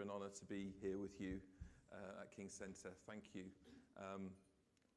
pleasure 0.00 0.02
and 0.02 0.10
honour 0.10 0.30
to 0.38 0.44
be 0.44 0.72
here 0.80 0.98
with 0.98 1.20
you 1.20 1.40
uh, 1.92 2.22
at 2.22 2.34
King 2.34 2.48
Centre. 2.48 2.90
Thank 3.06 3.34
you. 3.34 3.44
Um, 3.98 4.30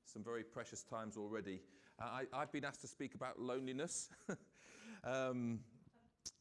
some 0.06 0.24
very 0.24 0.44
precious 0.44 0.84
times 0.84 1.18
already. 1.18 1.62
Uh, 2.02 2.22
I, 2.34 2.40
have 2.40 2.52
been 2.52 2.66
asked 2.66 2.82
to 2.82 2.88
speak 2.88 3.16
about 3.16 3.40
loneliness. 3.40 4.10
um, 5.04 5.60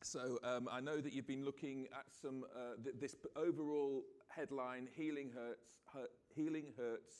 so 0.03 0.39
um, 0.45 0.69
I 0.71 0.81
know 0.81 1.01
that 1.01 1.13
you've 1.13 1.27
been 1.27 1.45
looking 1.45 1.87
at 1.93 2.07
some 2.21 2.45
uh, 2.55 2.83
th- 2.83 2.97
this 3.01 3.17
overall 3.37 4.03
headline: 4.29 4.89
"Healing 4.97 5.31
hurts, 5.35 5.81
hurt, 5.93 6.11
healing 6.35 6.67
hurts, 6.77 7.15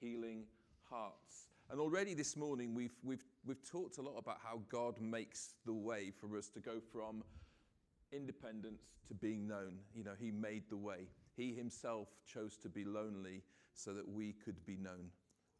healing 0.00 0.44
hearts." 0.88 1.48
And 1.70 1.80
already 1.80 2.14
this 2.14 2.36
morning 2.36 2.74
we've 2.74 2.96
we've 3.02 3.24
we've 3.44 3.62
talked 3.68 3.98
a 3.98 4.02
lot 4.02 4.16
about 4.16 4.38
how 4.44 4.60
God 4.68 5.00
makes 5.00 5.54
the 5.66 5.72
way 5.72 6.12
for 6.12 6.36
us 6.36 6.48
to 6.50 6.60
go 6.60 6.78
from 6.92 7.24
independence 8.14 8.82
to 9.08 9.14
being 9.14 9.46
known. 9.46 9.78
You 9.94 10.04
know, 10.04 10.14
He 10.18 10.30
made 10.30 10.64
the 10.68 10.76
way. 10.76 11.08
He 11.36 11.54
Himself 11.54 12.08
chose 12.26 12.56
to 12.58 12.68
be 12.68 12.84
lonely 12.84 13.42
so 13.74 13.92
that 13.92 14.08
we 14.08 14.32
could 14.44 14.64
be 14.64 14.76
known 14.76 15.10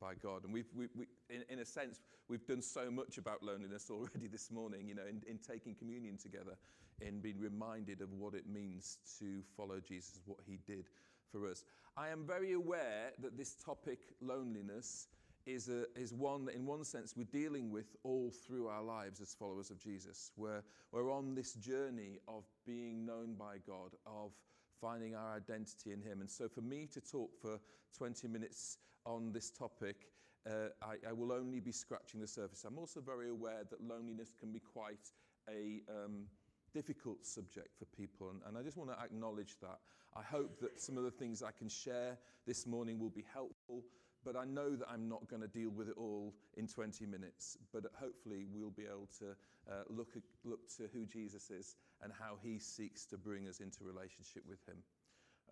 by 0.00 0.14
God. 0.14 0.44
And 0.44 0.52
we've, 0.52 0.68
we, 0.74 0.88
we, 0.94 1.06
in, 1.30 1.42
in, 1.48 1.58
a 1.60 1.64
sense, 1.64 2.00
we've 2.28 2.46
done 2.46 2.62
so 2.62 2.90
much 2.90 3.18
about 3.18 3.42
loneliness 3.42 3.88
already 3.90 4.28
this 4.30 4.50
morning, 4.50 4.88
you 4.88 4.94
know, 4.94 5.06
in, 5.08 5.22
in 5.28 5.38
taking 5.38 5.74
communion 5.74 6.16
together, 6.16 6.56
in 7.00 7.20
being 7.20 7.40
reminded 7.40 8.00
of 8.00 8.12
what 8.12 8.34
it 8.34 8.46
means 8.46 8.98
to 9.18 9.42
follow 9.56 9.80
Jesus, 9.80 10.20
what 10.26 10.38
He 10.46 10.58
did 10.66 10.86
for 11.32 11.48
us. 11.48 11.64
I 11.96 12.08
am 12.08 12.26
very 12.26 12.52
aware 12.52 13.12
that 13.20 13.36
this 13.36 13.54
topic, 13.54 14.00
loneliness, 14.20 15.08
is, 15.46 15.68
a, 15.68 15.84
is 15.98 16.12
one 16.12 16.46
that, 16.46 16.54
in 16.54 16.66
one 16.66 16.84
sense, 16.84 17.14
we're 17.16 17.24
dealing 17.24 17.70
with 17.70 17.96
all 18.02 18.30
through 18.46 18.68
our 18.68 18.82
lives 18.82 19.20
as 19.20 19.34
followers 19.34 19.70
of 19.70 19.78
Jesus. 19.78 20.32
We're, 20.36 20.62
we're 20.92 21.12
on 21.12 21.34
this 21.34 21.54
journey 21.54 22.18
of 22.28 22.44
being 22.66 23.04
known 23.04 23.34
by 23.34 23.56
God, 23.66 23.92
of 24.06 24.32
finding 24.80 25.14
our 25.14 25.36
identity 25.36 25.92
in 25.92 26.00
Him. 26.00 26.20
And 26.20 26.30
so, 26.30 26.48
for 26.48 26.62
me 26.62 26.86
to 26.92 27.00
talk 27.00 27.30
for 27.40 27.60
20 27.96 28.28
minutes 28.28 28.78
on 29.06 29.32
this 29.32 29.50
topic, 29.50 30.08
uh, 30.48 30.68
I, 30.82 31.08
I, 31.08 31.12
will 31.12 31.32
only 31.32 31.60
be 31.60 31.72
scratching 31.72 32.20
the 32.20 32.26
surface. 32.26 32.64
I'm 32.66 32.78
also 32.78 33.00
very 33.00 33.30
aware 33.30 33.62
that 33.70 33.82
loneliness 33.82 34.32
can 34.38 34.52
be 34.52 34.60
quite 34.60 35.10
a 35.48 35.80
um, 35.88 36.24
difficult 36.72 37.24
subject 37.24 37.78
for 37.78 37.86
people, 37.96 38.30
and, 38.30 38.40
and 38.46 38.58
I 38.58 38.62
just 38.62 38.76
want 38.76 38.90
to 38.90 39.02
acknowledge 39.02 39.56
that. 39.60 39.78
I 40.16 40.22
hope 40.22 40.60
that 40.60 40.80
some 40.80 40.96
of 40.96 41.04
the 41.04 41.10
things 41.10 41.42
I 41.42 41.50
can 41.50 41.68
share 41.68 42.18
this 42.46 42.66
morning 42.66 42.98
will 43.00 43.10
be 43.10 43.24
helpful 43.32 43.82
but 44.24 44.36
I 44.36 44.44
know 44.44 44.76
that 44.76 44.88
I'm 44.90 45.08
not 45.08 45.28
going 45.28 45.42
to 45.42 45.48
deal 45.48 45.70
with 45.70 45.88
it 45.88 45.96
all 45.96 46.34
in 46.56 46.66
20 46.66 47.06
minutes. 47.06 47.58
But 47.72 47.84
hopefully, 47.94 48.44
we'll 48.52 48.70
be 48.70 48.84
able 48.84 49.08
to 49.18 49.36
uh, 49.70 49.82
look, 49.88 50.16
at, 50.16 50.22
look 50.44 50.68
to 50.76 50.84
who 50.92 51.06
Jesus 51.06 51.50
is 51.50 51.76
and 52.02 52.12
how 52.12 52.36
he 52.42 52.58
seeks 52.58 53.04
to 53.06 53.18
bring 53.18 53.48
us 53.48 53.60
into 53.60 53.84
relationship 53.84 54.42
with 54.48 54.60
him. 54.66 54.76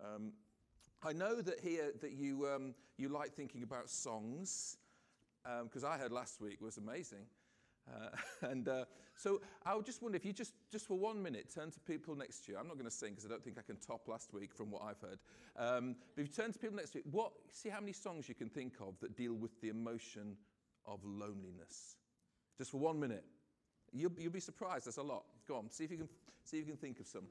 Um, 0.03 0.33
I 1.03 1.13
know 1.13 1.41
that 1.41 1.59
here 1.59 1.91
that 2.01 2.13
you, 2.13 2.47
um, 2.47 2.73
you 2.97 3.09
like 3.09 3.33
thinking 3.33 3.63
about 3.63 3.89
songs, 3.89 4.77
because 5.63 5.83
um, 5.83 5.91
I 5.91 5.97
heard 5.97 6.11
last 6.11 6.39
week 6.41 6.61
was 6.61 6.77
amazing. 6.77 7.25
Uh, 7.91 8.09
and 8.49 8.67
uh, 8.67 8.85
so 9.15 9.41
I 9.65 9.79
just 9.81 10.01
wonder 10.01 10.15
if 10.15 10.25
you 10.25 10.33
just, 10.33 10.53
just 10.71 10.87
for 10.87 10.97
one 10.97 11.21
minute 11.21 11.53
turn 11.53 11.71
to 11.71 11.79
people 11.81 12.15
next 12.15 12.45
to 12.45 12.51
you. 12.51 12.57
I'm 12.57 12.67
not 12.67 12.75
going 12.75 12.89
to 12.89 12.91
sing 12.91 13.11
because 13.11 13.25
I 13.25 13.29
don't 13.29 13.43
think 13.43 13.57
I 13.57 13.61
can 13.61 13.77
top 13.77 14.07
last 14.07 14.33
week 14.33 14.53
from 14.53 14.71
what 14.71 14.83
I've 14.83 14.99
heard. 14.99 15.19
Um, 15.57 15.95
but 16.15 16.23
if 16.23 16.27
you 16.29 16.33
turn 16.33 16.51
to 16.51 16.59
people 16.59 16.77
next 16.77 16.91
to 16.91 16.99
you, 16.99 17.03
what, 17.11 17.31
see 17.51 17.69
how 17.69 17.79
many 17.79 17.93
songs 17.93 18.27
you 18.27 18.35
can 18.35 18.49
think 18.49 18.73
of 18.81 18.99
that 19.01 19.15
deal 19.15 19.33
with 19.33 19.59
the 19.61 19.69
emotion 19.69 20.35
of 20.85 20.99
loneliness. 21.03 21.95
Just 22.57 22.71
for 22.71 22.77
one 22.77 22.99
minute. 22.99 23.23
You'll, 23.91 24.11
you'll 24.17 24.31
be 24.31 24.39
surprised. 24.39 24.85
There's 24.85 24.97
a 24.97 25.03
lot. 25.03 25.23
Go 25.47 25.55
on. 25.57 25.69
See 25.69 25.83
if 25.83 25.91
you 25.91 25.97
can, 25.97 26.09
see 26.43 26.57
if 26.57 26.65
you 26.65 26.73
can 26.73 26.77
think 26.77 26.99
of 26.99 27.07
some. 27.07 27.23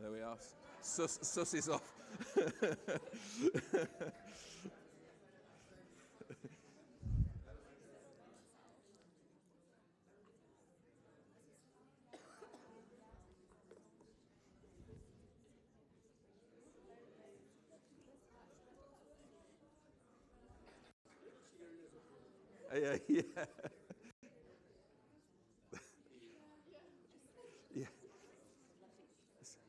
There 0.00 0.10
we 0.10 0.22
are. 0.22 0.36
Sus, 0.80 1.18
sus 1.20 1.52
is 1.52 1.68
off. 1.68 1.82
yeah, 22.74 22.96
yeah. 23.08 23.22
yeah. 27.74 27.84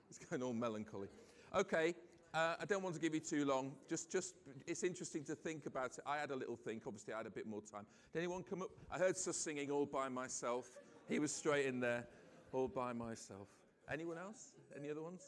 It's, 0.09 0.19
going 0.29 0.43
all 0.43 0.53
melancholy. 0.53 1.07
Okay, 1.55 1.95
uh, 2.33 2.55
I 2.61 2.65
don't 2.65 2.83
want 2.83 2.93
to 2.95 3.01
give 3.01 3.15
you 3.15 3.19
too 3.19 3.43
long. 3.43 3.71
Just, 3.89 4.11
just, 4.11 4.35
it's 4.67 4.83
interesting 4.83 5.23
to 5.25 5.35
think 5.35 5.65
about 5.65 5.97
it. 5.97 6.03
I 6.05 6.17
had 6.17 6.29
a 6.29 6.35
little 6.35 6.55
think. 6.55 6.83
Obviously, 6.85 7.13
I 7.13 7.17
had 7.17 7.25
a 7.25 7.31
bit 7.31 7.47
more 7.47 7.61
time. 7.61 7.87
Did 8.13 8.19
anyone 8.19 8.43
come 8.43 8.61
up? 8.61 8.69
I 8.91 8.99
heard 8.99 9.17
Sus 9.17 9.37
singing 9.37 9.71
all 9.71 9.87
by 9.87 10.07
myself. 10.07 10.69
He 11.09 11.17
was 11.17 11.33
straight 11.33 11.65
in 11.65 11.79
there, 11.79 12.05
all 12.53 12.67
by 12.67 12.93
myself. 12.93 13.47
Anyone 13.91 14.19
else? 14.19 14.53
Any 14.77 14.91
other 14.91 15.01
ones? 15.01 15.23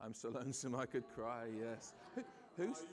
I'm 0.00 0.14
so 0.14 0.30
lonesome 0.30 0.76
I 0.76 0.86
could 0.86 1.04
cry. 1.14 1.46
Yes. 1.60 1.92
Who's? 2.56 2.84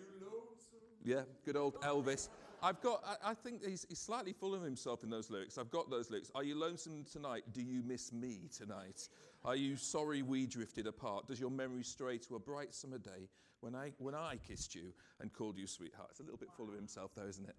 Yeah, 1.10 1.22
good 1.44 1.58
old 1.58 1.74
Elvis. 1.82 2.30
I've 2.62 2.80
got, 2.82 3.04
I, 3.04 3.32
I 3.32 3.34
think 3.34 3.66
he's, 3.66 3.84
he's, 3.90 3.98
slightly 3.98 4.32
full 4.32 4.54
of 4.54 4.62
himself 4.62 5.04
in 5.04 5.10
those 5.10 5.32
lyrics. 5.32 5.58
I've 5.58 5.72
got 5.72 5.90
those 5.90 6.12
lyrics. 6.12 6.30
Are 6.36 6.44
you 6.44 6.54
lonesome 6.54 7.04
tonight? 7.12 7.46
Do 7.52 7.64
you 7.64 7.82
miss 7.84 8.14
me 8.14 8.42
tonight? 8.56 9.10
Are 9.44 9.56
you 9.56 9.76
sorry 9.76 10.22
we 10.22 10.46
drifted 10.46 10.86
apart? 10.86 11.28
Does 11.28 11.40
your 11.40 11.50
memory 11.50 11.82
stray 11.82 12.20
to 12.20 12.36
a 12.36 12.40
bright 12.40 12.76
summer 12.76 13.00
day 13.00 13.28
when 13.62 13.74
I, 13.74 13.92
when 13.98 14.14
I 14.14 14.36
kissed 14.48 14.76
you 14.76 14.94
and 15.20 15.34
called 15.34 15.58
you 15.58 15.66
sweetheart? 15.66 16.10
It's 16.12 16.20
a 16.20 16.24
little 16.24 16.38
bit 16.38 16.50
full 16.56 16.70
of 16.70 16.76
himself, 16.76 17.10
though, 17.16 17.28
isn't 17.28 17.50
it? 17.50 17.56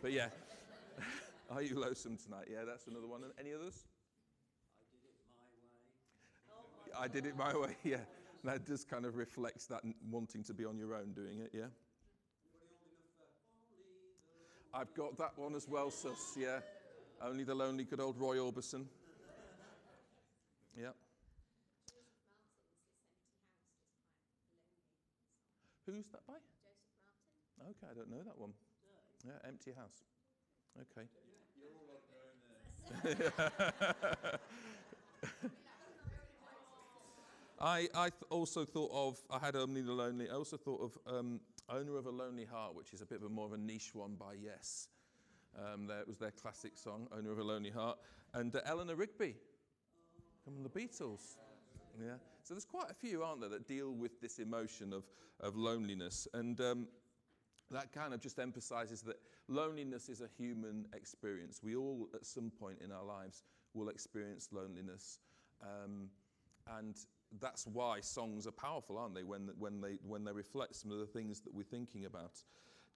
But 0.00 0.12
yeah, 0.12 0.28
are 1.50 1.62
you 1.62 1.80
lonesome 1.80 2.16
tonight? 2.16 2.46
Yeah, 2.48 2.64
that's 2.64 2.86
another 2.86 3.08
one. 3.08 3.22
Any 3.36 3.52
others? 3.52 3.82
I 6.96 7.08
did 7.08 7.26
it 7.26 7.36
my 7.36 7.52
way. 7.52 7.56
I 7.56 7.56
did 7.56 7.56
it 7.56 7.66
my 7.66 7.66
way, 7.66 7.76
yeah. 7.82 8.04
That 8.44 8.64
just 8.64 8.88
kind 8.88 9.06
of 9.06 9.16
reflects 9.16 9.66
that 9.66 9.82
wanting 10.08 10.44
to 10.44 10.54
be 10.54 10.64
on 10.64 10.78
your 10.78 10.94
own 10.94 11.14
doing 11.14 11.40
it, 11.40 11.50
yeah? 11.52 11.66
I've 14.74 14.94
got 14.94 15.18
that 15.18 15.32
one 15.36 15.54
as 15.54 15.68
well, 15.68 15.90
sus, 15.90 16.34
yeah. 16.38 16.60
Only 17.20 17.44
the 17.44 17.54
lonely 17.54 17.84
good 17.84 18.00
old 18.00 18.18
Roy 18.18 18.36
Orbison. 18.36 18.86
Yeah. 20.78 20.88
Who's 25.86 26.06
that 26.12 26.26
by? 26.26 26.34
Joseph 26.34 26.88
Martin. 27.58 27.76
Okay, 27.76 27.86
I 27.90 27.94
don't 27.94 28.10
know 28.10 28.22
that 28.24 28.38
one. 28.38 28.52
Yeah, 29.26 29.32
Empty 29.46 29.72
House. 29.76 30.04
Okay. 30.80 31.06
I, 37.60 37.88
I 37.94 38.08
th- 38.10 38.22
also 38.30 38.64
thought 38.64 38.90
of, 38.92 39.18
I 39.30 39.38
had 39.44 39.54
Only 39.54 39.82
the 39.82 39.92
Lonely, 39.92 40.28
I 40.30 40.34
also 40.34 40.56
thought 40.56 40.80
of 40.80 40.98
um, 41.14 41.40
Owner 41.72 41.96
of 41.96 42.06
a 42.06 42.10
Lonely 42.10 42.44
Heart, 42.44 42.74
which 42.74 42.92
is 42.92 43.00
a 43.00 43.06
bit 43.06 43.18
of 43.18 43.24
a 43.24 43.28
more 43.28 43.46
of 43.46 43.52
a 43.52 43.58
niche 43.58 43.94
one 43.94 44.14
by 44.14 44.34
Yes. 44.34 44.88
Um, 45.58 45.86
there, 45.86 46.00
it 46.00 46.08
was 46.08 46.18
their 46.18 46.30
classic 46.30 46.76
song, 46.76 47.08
Owner 47.16 47.32
of 47.32 47.38
a 47.38 47.42
Lonely 47.42 47.70
Heart. 47.70 47.98
And 48.34 48.54
uh, 48.54 48.60
Eleanor 48.64 48.94
Rigby 48.94 49.36
from 50.44 50.62
the 50.62 50.68
Beatles. 50.68 51.36
Yeah. 52.00 52.14
So 52.42 52.54
there's 52.54 52.64
quite 52.64 52.90
a 52.90 52.94
few, 52.94 53.22
aren't 53.22 53.40
there, 53.40 53.50
that 53.50 53.66
deal 53.66 53.92
with 53.92 54.20
this 54.20 54.38
emotion 54.38 54.92
of, 54.92 55.04
of 55.40 55.56
loneliness. 55.56 56.26
And 56.34 56.60
um, 56.60 56.88
that 57.70 57.92
kind 57.92 58.12
of 58.14 58.20
just 58.20 58.38
emphasizes 58.38 59.02
that 59.02 59.16
loneliness 59.48 60.08
is 60.08 60.20
a 60.20 60.28
human 60.38 60.86
experience. 60.94 61.60
We 61.62 61.76
all, 61.76 62.08
at 62.14 62.26
some 62.26 62.50
point 62.50 62.78
in 62.82 62.90
our 62.90 63.04
lives, 63.04 63.44
will 63.74 63.88
experience 63.88 64.48
loneliness. 64.52 65.20
Um, 65.62 66.08
and 66.78 66.96
that's 67.40 67.66
why 67.66 68.00
songs 68.00 68.46
are 68.46 68.52
powerful, 68.52 68.98
aren't 68.98 69.14
they, 69.14 69.22
when, 69.22 69.50
when, 69.58 69.80
they, 69.80 69.98
when 70.06 70.24
they 70.24 70.32
reflect 70.32 70.76
some 70.76 70.90
of 70.90 70.98
the 70.98 71.06
things 71.06 71.40
that 71.40 71.54
we're 71.54 71.62
thinking 71.62 72.04
about. 72.04 72.42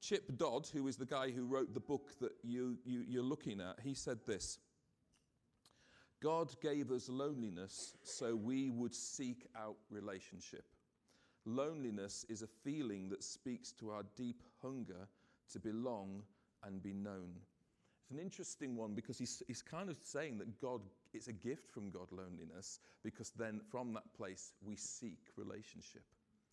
Chip 0.00 0.36
Dodd, 0.36 0.68
who 0.72 0.86
is 0.88 0.96
the 0.96 1.06
guy 1.06 1.30
who 1.30 1.46
wrote 1.46 1.72
the 1.72 1.80
book 1.80 2.10
that 2.20 2.32
you, 2.42 2.78
you, 2.84 3.04
you're 3.06 3.22
looking 3.22 3.60
at, 3.60 3.80
he 3.82 3.94
said 3.94 4.18
this 4.26 4.58
God 6.22 6.54
gave 6.60 6.90
us 6.90 7.08
loneliness 7.08 7.94
so 8.02 8.34
we 8.34 8.70
would 8.70 8.94
seek 8.94 9.46
out 9.56 9.76
relationship. 9.90 10.64
Loneliness 11.44 12.24
is 12.28 12.42
a 12.42 12.46
feeling 12.46 13.08
that 13.10 13.22
speaks 13.22 13.72
to 13.72 13.90
our 13.90 14.02
deep 14.16 14.42
hunger 14.62 15.08
to 15.52 15.60
belong 15.60 16.22
and 16.64 16.82
be 16.82 16.92
known. 16.92 17.34
It's 18.06 18.12
an 18.12 18.22
interesting 18.22 18.76
one 18.76 18.94
because 18.94 19.18
he's, 19.18 19.42
he's 19.48 19.62
kind 19.62 19.90
of 19.90 19.98
saying 20.04 20.38
that 20.38 20.60
God, 20.60 20.80
it's 21.12 21.26
a 21.26 21.32
gift 21.32 21.68
from 21.72 21.90
God, 21.90 22.06
loneliness, 22.12 22.78
because 23.02 23.30
then 23.30 23.60
from 23.68 23.92
that 23.94 24.14
place 24.16 24.52
we 24.64 24.76
seek 24.76 25.18
relationship. 25.36 26.04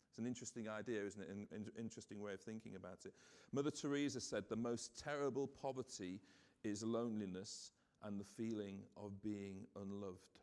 It's 0.09 0.17
an 0.17 0.25
interesting 0.25 0.67
idea, 0.67 1.03
isn't 1.03 1.21
it? 1.21 1.29
An, 1.29 1.47
an 1.51 1.71
interesting 1.77 2.19
way 2.19 2.33
of 2.33 2.41
thinking 2.41 2.75
about 2.75 3.05
it. 3.05 3.13
Mother 3.51 3.69
Teresa 3.69 4.19
said 4.19 4.45
the 4.49 4.55
most 4.55 4.99
terrible 4.99 5.45
poverty 5.45 6.21
is 6.63 6.81
loneliness 6.81 7.73
and 8.01 8.19
the 8.19 8.25
feeling 8.25 8.79
of 8.97 9.21
being 9.21 9.67
unloved. 9.79 10.39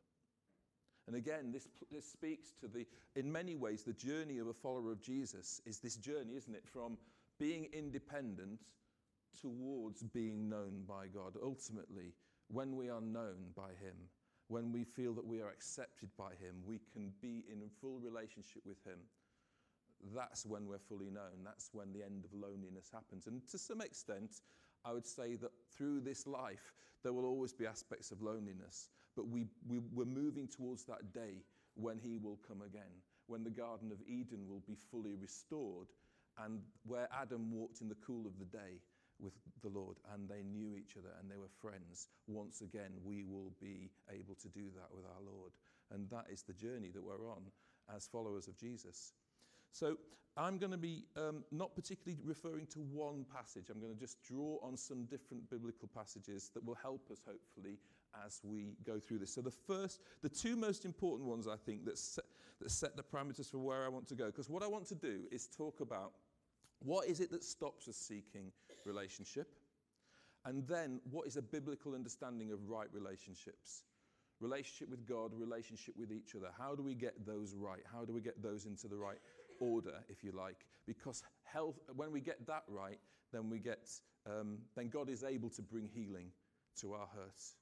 And 1.09 1.17
again, 1.17 1.51
this, 1.51 1.67
this 1.91 2.09
speaks 2.09 2.53
to 2.61 2.69
the, 2.69 2.87
in 3.17 3.33
many 3.33 3.57
ways, 3.57 3.83
the 3.83 3.95
journey 3.95 4.39
of 4.39 4.47
a 4.47 4.53
follower 4.53 4.93
of 4.93 5.03
Jesus 5.03 5.61
is 5.67 5.81
this 5.81 5.97
journey, 5.97 6.37
isn't 6.37 6.55
it? 6.55 6.69
From 6.69 6.99
being 7.41 7.67
independent 7.73 8.61
towards 9.41 10.03
being 10.03 10.49
known 10.49 10.85
by 10.87 11.07
God. 11.07 11.37
Ultimately, 11.43 12.15
when 12.49 12.77
we 12.77 12.89
are 12.89 13.01
known 13.01 13.53
by 13.55 13.71
Him, 13.81 13.95
when 14.49 14.73
we 14.73 14.85
feel 14.85 15.15
that 15.15 15.27
we 15.27 15.41
are 15.41 15.49
accepted 15.51 16.09
by 16.19 16.31
Him, 16.41 16.57
we 16.65 16.81
can 16.93 17.13
be 17.21 17.45
in 17.51 17.63
full 17.81 18.01
relationship 18.01 18.63
with 18.65 18.85
Him. 18.85 18.99
That's 20.15 20.47
when 20.47 20.67
we're 20.67 20.79
fully 20.79 21.11
known. 21.11 21.45
That's 21.45 21.71
when 21.73 21.93
the 21.93 22.03
end 22.03 22.25
of 22.25 22.33
loneliness 22.33 22.91
happens. 22.93 23.27
And 23.27 23.47
to 23.49 23.59
some 23.59 23.81
extent, 23.81 24.41
I 24.85 24.93
would 24.93 25.07
say 25.07 25.37
that 25.37 25.53
through 25.77 26.01
this 26.01 26.27
life, 26.27 26.73
there 27.03 27.13
will 27.13 27.27
always 27.27 27.53
be 27.53 27.67
aspects 27.67 28.11
of 28.11 28.23
loneliness. 28.23 28.89
But 29.15 29.29
we, 29.29 29.47
we, 29.69 29.79
we're 29.93 30.05
moving 30.05 30.49
towards 30.49 30.85
that 30.85 31.13
day 31.13 31.45
when 31.75 31.99
He 31.99 32.19
will 32.19 32.39
come 32.47 32.63
again, 32.63 32.91
when 33.27 33.45
the 33.45 33.51
Garden 33.51 33.93
of 33.93 33.99
Eden 34.09 34.47
will 34.49 34.63
be 34.67 34.75
fully 34.75 35.15
restored, 35.15 35.89
and 36.45 36.61
where 36.87 37.09
Adam 37.13 37.53
walked 37.53 37.81
in 37.81 37.89
the 37.89 37.97
cool 38.07 38.27
of 38.27 38.39
the 38.39 38.45
day 38.47 38.81
with 39.21 39.35
the 39.63 39.69
Lord 39.69 39.97
and 40.13 40.29
they 40.29 40.43
knew 40.43 40.77
each 40.77 40.97
other 40.97 41.11
and 41.21 41.31
they 41.31 41.37
were 41.37 41.53
friends. 41.61 42.09
Once 42.27 42.61
again, 42.61 42.93
we 43.05 43.23
will 43.25 43.53
be 43.61 43.91
able 44.11 44.35
to 44.37 44.49
do 44.49 44.65
that 44.77 44.89
with 44.95 45.05
our 45.05 45.23
Lord. 45.25 45.53
And 45.91 46.09
that 46.11 46.27
is 46.31 46.43
the 46.43 46.53
journey 46.53 46.91
that 46.95 47.03
we're 47.03 47.29
on 47.31 47.43
as 47.95 48.07
followers 48.07 48.49
of 48.49 48.57
Jesus. 48.57 49.13
So 49.73 49.97
I'm 50.37 50.59
going 50.59 50.73
to 50.73 50.79
be 50.79 51.05
um, 51.17 51.45
not 51.51 51.75
particularly 51.75 52.21
referring 52.25 52.67
to 52.69 52.79
one 52.79 53.27
passage. 53.35 53.69
I'm 53.71 53.81
going 53.81 53.93
to 53.93 53.99
just 53.99 54.23
draw 54.23 54.59
on 54.63 54.77
some 54.77 55.05
different 55.05 55.51
biblical 55.51 55.89
passages 55.95 56.51
that 56.55 56.65
will 56.65 56.77
help 56.81 57.11
us, 57.11 57.21
hopefully, 57.27 57.79
as 58.25 58.41
we 58.45 58.77
go 58.85 58.99
through 58.99 59.19
this. 59.19 59.35
So 59.35 59.41
the 59.41 59.51
first, 59.51 60.01
the 60.23 60.29
two 60.29 60.57
most 60.57 60.85
important 60.85 61.29
ones, 61.29 61.49
I 61.49 61.57
think, 61.57 61.85
that 61.85 61.99
set, 61.99 62.25
that 62.61 62.71
set 62.71 62.97
the 62.97 63.03
parameters 63.03 63.51
for 63.51 63.59
where 63.59 63.85
I 63.85 63.89
want 63.89 64.07
to 64.09 64.15
go. 64.15 64.27
Because 64.27 64.49
what 64.49 64.63
I 64.63 64.67
want 64.67 64.87
to 64.87 64.95
do 64.95 65.23
is 65.33 65.47
talk 65.47 65.81
about 65.81 66.13
what 66.81 67.09
is 67.09 67.21
it 67.21 67.31
that 67.31 67.45
stops 67.45 67.89
us 67.89 67.97
seeking 67.97 68.53
relationship? 68.85 69.49
And 70.47 70.67
then, 70.67 71.01
what 71.11 71.27
is 71.27 71.37
a 71.37 71.43
biblical 71.43 71.95
understanding 71.95 72.51
of 72.51 72.69
right 72.69 72.89
relationships? 72.93 73.85
Relationship 74.41 74.89
with 74.89 75.07
God, 75.07 75.33
relationship 75.35 75.95
with 75.99 76.11
each 76.11 76.35
other. 76.35 76.49
How 76.59 76.75
do 76.75 76.83
we 76.83 76.95
get 76.95 77.27
those 77.27 77.55
right? 77.55 77.83
How 77.93 78.07
do 78.07 78.15
we 78.15 78.23
get 78.23 78.43
those 78.43 78.65
into 78.65 78.89
the 78.89 78.97
right 78.97 79.19
order, 79.61 80.03
if 80.09 80.25
you 80.25 80.33
like? 80.33 80.65
Because 80.87 81.23
health, 81.45 81.79
when 81.95 82.11
we 82.11 82.21
get 82.21 82.47
that 82.47 82.63
right, 82.69 82.99
then 83.33 83.51
we 83.51 83.59
get, 83.59 83.91
um, 84.27 84.59
then 84.75 84.89
God 84.89 85.11
is 85.11 85.25
able 85.25 85.51
to 85.51 85.63
bring 85.63 85.87
healing 85.87 86.29
to 86.81 86.95
our 86.95 87.09
hurts 87.15 87.57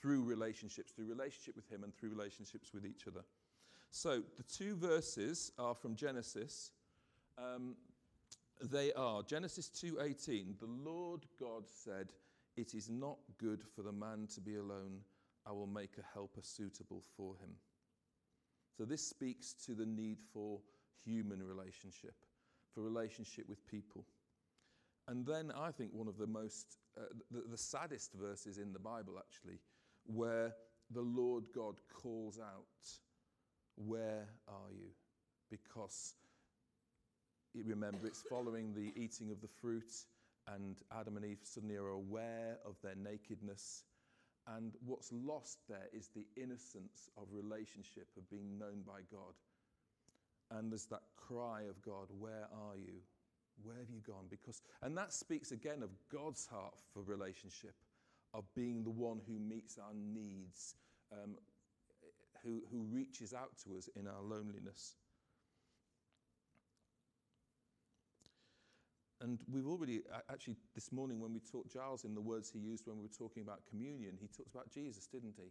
through 0.00 0.22
relationships, 0.22 0.92
through 0.92 1.08
relationship 1.08 1.56
with 1.56 1.68
Him 1.68 1.82
and 1.82 1.92
through 1.96 2.10
relationships 2.10 2.72
with 2.72 2.86
each 2.86 3.08
other. 3.08 3.24
So 3.90 4.22
the 4.36 4.44
two 4.44 4.76
verses 4.76 5.50
are 5.58 5.74
from 5.74 5.96
Genesis. 5.96 6.70
Um, 7.38 7.74
they 8.62 8.92
are. 8.94 9.22
Genesis 9.22 9.68
2:18 9.70 10.58
The 10.58 10.66
Lord 10.66 11.26
God 11.38 11.68
said 11.68 12.12
it 12.56 12.74
is 12.74 12.90
not 12.90 13.18
good 13.38 13.64
for 13.64 13.82
the 13.82 13.92
man 13.92 14.26
to 14.34 14.40
be 14.40 14.56
alone. 14.56 15.04
I 15.46 15.52
will 15.52 15.66
make 15.66 15.96
a 15.98 16.02
helper 16.14 16.42
suitable 16.42 17.02
for 17.16 17.36
him 17.36 17.56
So 18.76 18.84
this 18.84 19.06
speaks 19.06 19.54
to 19.66 19.74
the 19.74 19.86
need 19.86 20.18
for 20.32 20.60
human 21.04 21.42
relationship 21.42 22.14
for 22.74 22.82
relationship 22.82 23.48
with 23.48 23.66
people. 23.66 24.04
And 25.08 25.24
then 25.24 25.50
I 25.56 25.70
think 25.70 25.92
one 25.92 26.08
of 26.08 26.18
the 26.18 26.26
most 26.26 26.76
uh, 26.96 27.02
the, 27.30 27.42
the 27.50 27.56
saddest 27.56 28.12
verses 28.14 28.58
in 28.58 28.72
the 28.72 28.78
Bible 28.78 29.14
actually 29.18 29.60
where 30.04 30.54
the 30.90 31.02
Lord 31.02 31.44
God 31.54 31.76
calls 31.92 32.38
out 32.38 32.66
where 33.76 34.28
are 34.48 34.72
you? 34.72 34.90
Because 35.50 36.14
remember, 37.66 38.06
it's 38.06 38.22
following 38.22 38.74
the 38.74 38.92
eating 39.00 39.30
of 39.30 39.40
the 39.40 39.48
fruit, 39.48 39.92
and 40.54 40.76
Adam 40.98 41.16
and 41.16 41.24
Eve 41.24 41.40
suddenly 41.42 41.76
are 41.76 41.88
aware 41.88 42.58
of 42.64 42.76
their 42.82 42.94
nakedness. 42.96 43.84
And 44.56 44.72
what's 44.84 45.12
lost 45.12 45.58
there 45.68 45.88
is 45.92 46.08
the 46.08 46.26
innocence 46.36 47.10
of 47.16 47.26
relationship, 47.30 48.08
of 48.16 48.28
being 48.30 48.58
known 48.58 48.82
by 48.86 49.00
God. 49.10 49.34
And 50.50 50.72
there's 50.72 50.86
that 50.86 51.02
cry 51.16 51.62
of 51.68 51.82
God, 51.82 52.08
Where 52.18 52.48
are 52.52 52.76
you? 52.76 53.02
Where 53.62 53.76
have 53.76 53.90
you 53.90 54.00
gone? 54.06 54.26
Because, 54.30 54.62
and 54.82 54.96
that 54.96 55.12
speaks 55.12 55.52
again 55.52 55.82
of 55.82 55.90
God's 56.12 56.46
heart 56.46 56.80
for 56.92 57.02
relationship, 57.02 57.74
of 58.32 58.44
being 58.54 58.84
the 58.84 58.90
one 58.90 59.20
who 59.26 59.38
meets 59.38 59.78
our 59.78 59.94
needs, 59.94 60.76
um, 61.12 61.34
who, 62.44 62.60
who 62.70 62.82
reaches 62.90 63.34
out 63.34 63.50
to 63.64 63.76
us 63.76 63.88
in 63.96 64.06
our 64.06 64.22
loneliness. 64.22 64.94
And 69.20 69.38
we've 69.50 69.66
already, 69.66 70.02
actually, 70.30 70.56
this 70.74 70.92
morning 70.92 71.20
when 71.20 71.32
we 71.32 71.40
talked, 71.40 71.72
Giles, 71.72 72.04
in 72.04 72.14
the 72.14 72.20
words 72.20 72.50
he 72.50 72.60
used 72.60 72.86
when 72.86 72.96
we 72.96 73.02
were 73.02 73.08
talking 73.08 73.42
about 73.42 73.60
communion, 73.68 74.16
he 74.20 74.28
talked 74.28 74.54
about 74.54 74.70
Jesus, 74.70 75.06
didn't 75.06 75.34
he? 75.36 75.50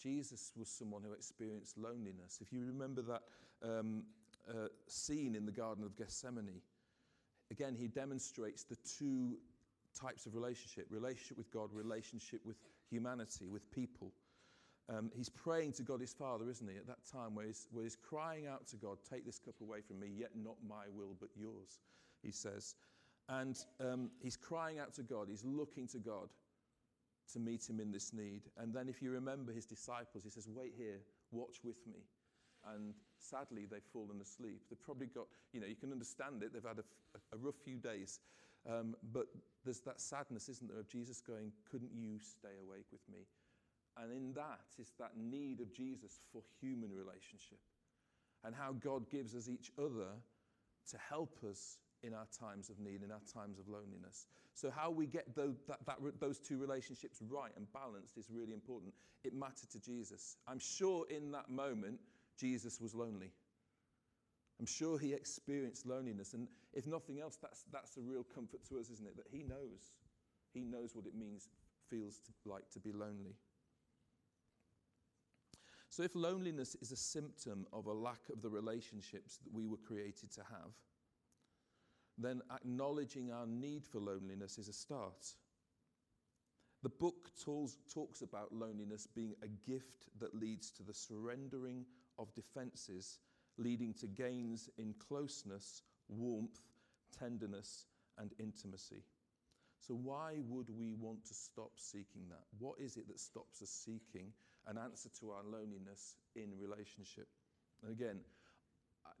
Jesus 0.00 0.52
was 0.56 0.68
someone 0.68 1.02
who 1.02 1.12
experienced 1.12 1.76
loneliness. 1.76 2.38
If 2.40 2.52
you 2.52 2.64
remember 2.64 3.02
that 3.02 3.22
um, 3.62 4.04
uh, 4.48 4.68
scene 4.86 5.34
in 5.34 5.44
the 5.44 5.52
Garden 5.52 5.84
of 5.84 5.96
Gethsemane, 5.96 6.60
again, 7.50 7.74
he 7.78 7.88
demonstrates 7.88 8.62
the 8.62 8.76
two 8.76 9.36
types 9.92 10.24
of 10.24 10.34
relationship 10.34 10.86
relationship 10.88 11.36
with 11.36 11.50
God, 11.50 11.70
relationship 11.72 12.40
with 12.44 12.56
humanity, 12.88 13.48
with 13.48 13.70
people. 13.72 14.12
Um, 14.88 15.10
he's 15.14 15.28
praying 15.28 15.72
to 15.74 15.82
God 15.82 16.00
his 16.00 16.12
Father, 16.12 16.48
isn't 16.48 16.68
he, 16.68 16.76
at 16.76 16.86
that 16.86 17.04
time 17.10 17.34
where 17.34 17.46
he's, 17.46 17.68
where 17.70 17.84
he's 17.84 17.96
crying 17.96 18.46
out 18.46 18.66
to 18.68 18.76
God, 18.76 18.98
Take 19.08 19.24
this 19.24 19.38
cup 19.38 19.54
away 19.60 19.80
from 19.82 20.00
me, 20.00 20.08
yet 20.16 20.30
not 20.34 20.56
my 20.68 20.84
will, 20.92 21.16
but 21.20 21.28
yours, 21.36 21.80
he 22.22 22.32
says. 22.32 22.74
And 23.30 23.56
um, 23.80 24.10
he's 24.20 24.36
crying 24.36 24.78
out 24.78 24.92
to 24.94 25.02
God, 25.02 25.28
he's 25.28 25.44
looking 25.44 25.86
to 25.88 25.98
God 25.98 26.28
to 27.32 27.38
meet 27.38 27.68
him 27.68 27.78
in 27.78 27.92
this 27.92 28.12
need. 28.12 28.42
And 28.58 28.74
then, 28.74 28.88
if 28.88 29.00
you 29.00 29.12
remember 29.12 29.52
his 29.52 29.64
disciples, 29.64 30.24
he 30.24 30.30
says, 30.30 30.48
Wait 30.48 30.74
here, 30.76 31.00
watch 31.30 31.60
with 31.62 31.86
me. 31.86 32.00
And 32.74 32.94
sadly, 33.18 33.66
they've 33.70 33.80
fallen 33.92 34.20
asleep. 34.20 34.62
They've 34.68 34.82
probably 34.82 35.06
got, 35.06 35.26
you 35.52 35.60
know, 35.60 35.66
you 35.66 35.76
can 35.76 35.92
understand 35.92 36.42
it. 36.42 36.52
They've 36.52 36.62
had 36.62 36.80
a, 36.80 37.18
a 37.32 37.38
rough 37.38 37.54
few 37.64 37.76
days. 37.76 38.20
Um, 38.68 38.94
but 39.12 39.26
there's 39.64 39.80
that 39.82 40.00
sadness, 40.00 40.48
isn't 40.48 40.68
there, 40.68 40.80
of 40.80 40.88
Jesus 40.88 41.20
going, 41.20 41.52
Couldn't 41.70 41.92
you 41.94 42.18
stay 42.18 42.58
awake 42.60 42.86
with 42.90 43.00
me? 43.10 43.26
And 43.96 44.12
in 44.12 44.32
that 44.34 44.66
is 44.78 44.92
that 44.98 45.12
need 45.16 45.60
of 45.60 45.72
Jesus 45.72 46.20
for 46.32 46.42
human 46.60 46.90
relationship 46.92 47.58
and 48.44 48.54
how 48.54 48.72
God 48.72 49.10
gives 49.10 49.34
us 49.34 49.48
each 49.48 49.70
other 49.78 50.08
to 50.90 50.96
help 51.08 51.38
us 51.48 51.78
in 52.02 52.14
our 52.14 52.26
times 52.38 52.70
of 52.70 52.78
need, 52.78 53.02
in 53.02 53.10
our 53.10 53.20
times 53.32 53.58
of 53.58 53.68
loneliness. 53.68 54.26
So, 54.54 54.70
how 54.70 54.90
we 54.90 55.06
get 55.06 55.34
those, 55.34 55.56
that, 55.68 55.78
that, 55.86 55.98
those 56.18 56.38
two 56.38 56.58
relationships 56.58 57.20
right 57.28 57.52
and 57.56 57.66
balanced 57.72 58.16
is 58.18 58.28
really 58.30 58.52
important. 58.52 58.94
It 59.24 59.34
mattered 59.34 59.70
to 59.72 59.80
Jesus. 59.80 60.36
I'm 60.48 60.58
sure 60.58 61.06
in 61.10 61.30
that 61.32 61.50
moment, 61.50 61.98
Jesus 62.38 62.80
was 62.80 62.94
lonely. 62.94 63.32
I'm 64.58 64.66
sure 64.66 64.98
he 64.98 65.14
experienced 65.14 65.86
loneliness. 65.86 66.34
And 66.34 66.46
if 66.74 66.86
nothing 66.86 67.20
else, 67.20 67.38
that's, 67.40 67.64
that's 67.72 67.96
a 67.96 68.00
real 68.02 68.22
comfort 68.22 68.60
to 68.68 68.78
us, 68.78 68.90
isn't 68.90 69.06
it? 69.06 69.16
That 69.16 69.26
he 69.30 69.42
knows. 69.42 69.92
He 70.52 70.64
knows 70.64 70.94
what 70.94 71.06
it 71.06 71.14
means, 71.14 71.48
feels 71.88 72.18
to, 72.18 72.32
like 72.50 72.68
to 72.72 72.80
be 72.80 72.92
lonely. 72.92 73.36
So, 75.88 76.02
if 76.02 76.14
loneliness 76.14 76.76
is 76.76 76.92
a 76.92 76.96
symptom 76.96 77.66
of 77.72 77.86
a 77.86 77.92
lack 77.92 78.28
of 78.32 78.42
the 78.42 78.48
relationships 78.48 79.38
that 79.44 79.52
we 79.52 79.66
were 79.66 79.76
created 79.76 80.30
to 80.32 80.40
have, 80.42 80.70
then 82.24 82.42
acknowledging 82.54 83.32
our 83.32 83.46
need 83.46 83.84
for 83.86 83.98
loneliness 83.98 84.58
is 84.58 84.68
a 84.68 84.72
start. 84.72 85.34
The 86.82 86.88
book 86.88 87.30
talks, 87.44 87.76
talks 87.92 88.22
about 88.22 88.52
loneliness 88.52 89.06
being 89.06 89.34
a 89.42 89.48
gift 89.70 90.08
that 90.18 90.34
leads 90.34 90.70
to 90.72 90.82
the 90.82 90.94
surrendering 90.94 91.84
of 92.18 92.34
defenses, 92.34 93.18
leading 93.58 93.92
to 93.94 94.06
gains 94.06 94.70
in 94.78 94.94
closeness, 94.94 95.82
warmth, 96.08 96.60
tenderness, 97.18 97.84
and 98.18 98.32
intimacy. 98.38 99.02
So, 99.80 99.94
why 99.94 100.36
would 100.48 100.68
we 100.70 100.94
want 100.94 101.24
to 101.26 101.34
stop 101.34 101.72
seeking 101.76 102.28
that? 102.28 102.44
What 102.58 102.78
is 102.78 102.96
it 102.96 103.08
that 103.08 103.20
stops 103.20 103.62
us 103.62 103.70
seeking 103.70 104.32
an 104.66 104.78
answer 104.78 105.08
to 105.20 105.30
our 105.30 105.42
loneliness 105.42 106.16
in 106.36 106.50
relationship? 106.58 107.28
And 107.82 107.92
again, 107.92 108.20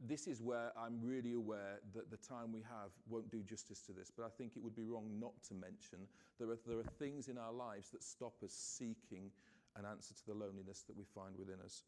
this 0.06 0.26
is 0.26 0.40
where 0.40 0.72
I'm 0.78 0.98
really 1.02 1.34
aware 1.34 1.78
that 1.94 2.10
the 2.10 2.16
time 2.16 2.52
we 2.52 2.62
have 2.62 2.90
won't 3.08 3.30
do 3.30 3.42
justice 3.42 3.80
to 3.86 3.92
this, 3.92 4.10
but 4.14 4.24
I 4.24 4.30
think 4.30 4.52
it 4.56 4.62
would 4.62 4.76
be 4.76 4.84
wrong 4.84 5.08
not 5.20 5.32
to 5.48 5.54
mention 5.54 6.08
there 6.38 6.50
are, 6.50 6.58
there 6.66 6.78
are 6.78 6.98
things 6.98 7.28
in 7.28 7.36
our 7.36 7.52
lives 7.52 7.90
that 7.90 8.02
stop 8.02 8.34
us 8.42 8.52
seeking 8.52 9.30
an 9.76 9.84
answer 9.84 10.14
to 10.14 10.26
the 10.26 10.34
loneliness 10.34 10.84
that 10.86 10.96
we 10.96 11.04
find 11.04 11.36
within 11.36 11.60
us. 11.64 11.84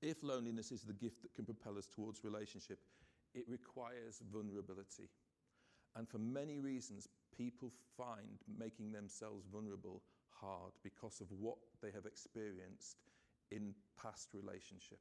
If 0.00 0.24
loneliness 0.24 0.72
is 0.72 0.82
the 0.82 0.92
gift 0.92 1.22
that 1.22 1.34
can 1.34 1.44
propel 1.44 1.78
us 1.78 1.86
towards 1.86 2.24
relationship, 2.24 2.80
it 3.34 3.44
requires 3.48 4.20
vulnerability. 4.32 5.08
And 5.94 6.08
for 6.08 6.18
many 6.18 6.58
reasons, 6.58 7.08
people 7.36 7.70
find 7.96 8.42
making 8.58 8.92
themselves 8.92 9.46
vulnerable 9.50 10.02
hard 10.30 10.72
because 10.82 11.20
of 11.20 11.28
what 11.30 11.58
they 11.80 11.90
have 11.92 12.06
experienced 12.06 12.96
in 13.50 13.74
past 14.02 14.30
relationship. 14.34 14.98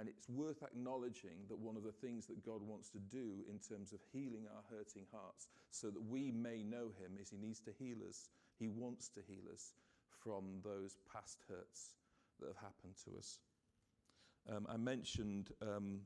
And 0.00 0.08
it's 0.08 0.30
worth 0.30 0.62
acknowledging 0.62 1.44
that 1.50 1.58
one 1.58 1.76
of 1.76 1.82
the 1.82 1.92
things 1.92 2.24
that 2.26 2.42
God 2.42 2.62
wants 2.62 2.88
to 2.90 2.98
do 2.98 3.44
in 3.50 3.58
terms 3.58 3.92
of 3.92 4.00
healing 4.14 4.46
our 4.48 4.62
hurting 4.74 5.04
hearts 5.12 5.48
so 5.70 5.90
that 5.90 6.02
we 6.02 6.32
may 6.32 6.62
know 6.62 6.86
Him 6.98 7.18
is 7.20 7.28
He 7.28 7.36
needs 7.36 7.60
to 7.60 7.70
heal 7.78 7.98
us. 8.08 8.30
He 8.58 8.68
wants 8.68 9.10
to 9.10 9.20
heal 9.28 9.44
us 9.52 9.74
from 10.24 10.62
those 10.64 10.96
past 11.12 11.44
hurts 11.50 11.96
that 12.40 12.46
have 12.46 12.56
happened 12.56 12.94
to 13.04 13.18
us. 13.18 13.40
Um, 14.48 14.66
I 14.70 14.78
mentioned 14.78 15.50
um, 15.60 16.00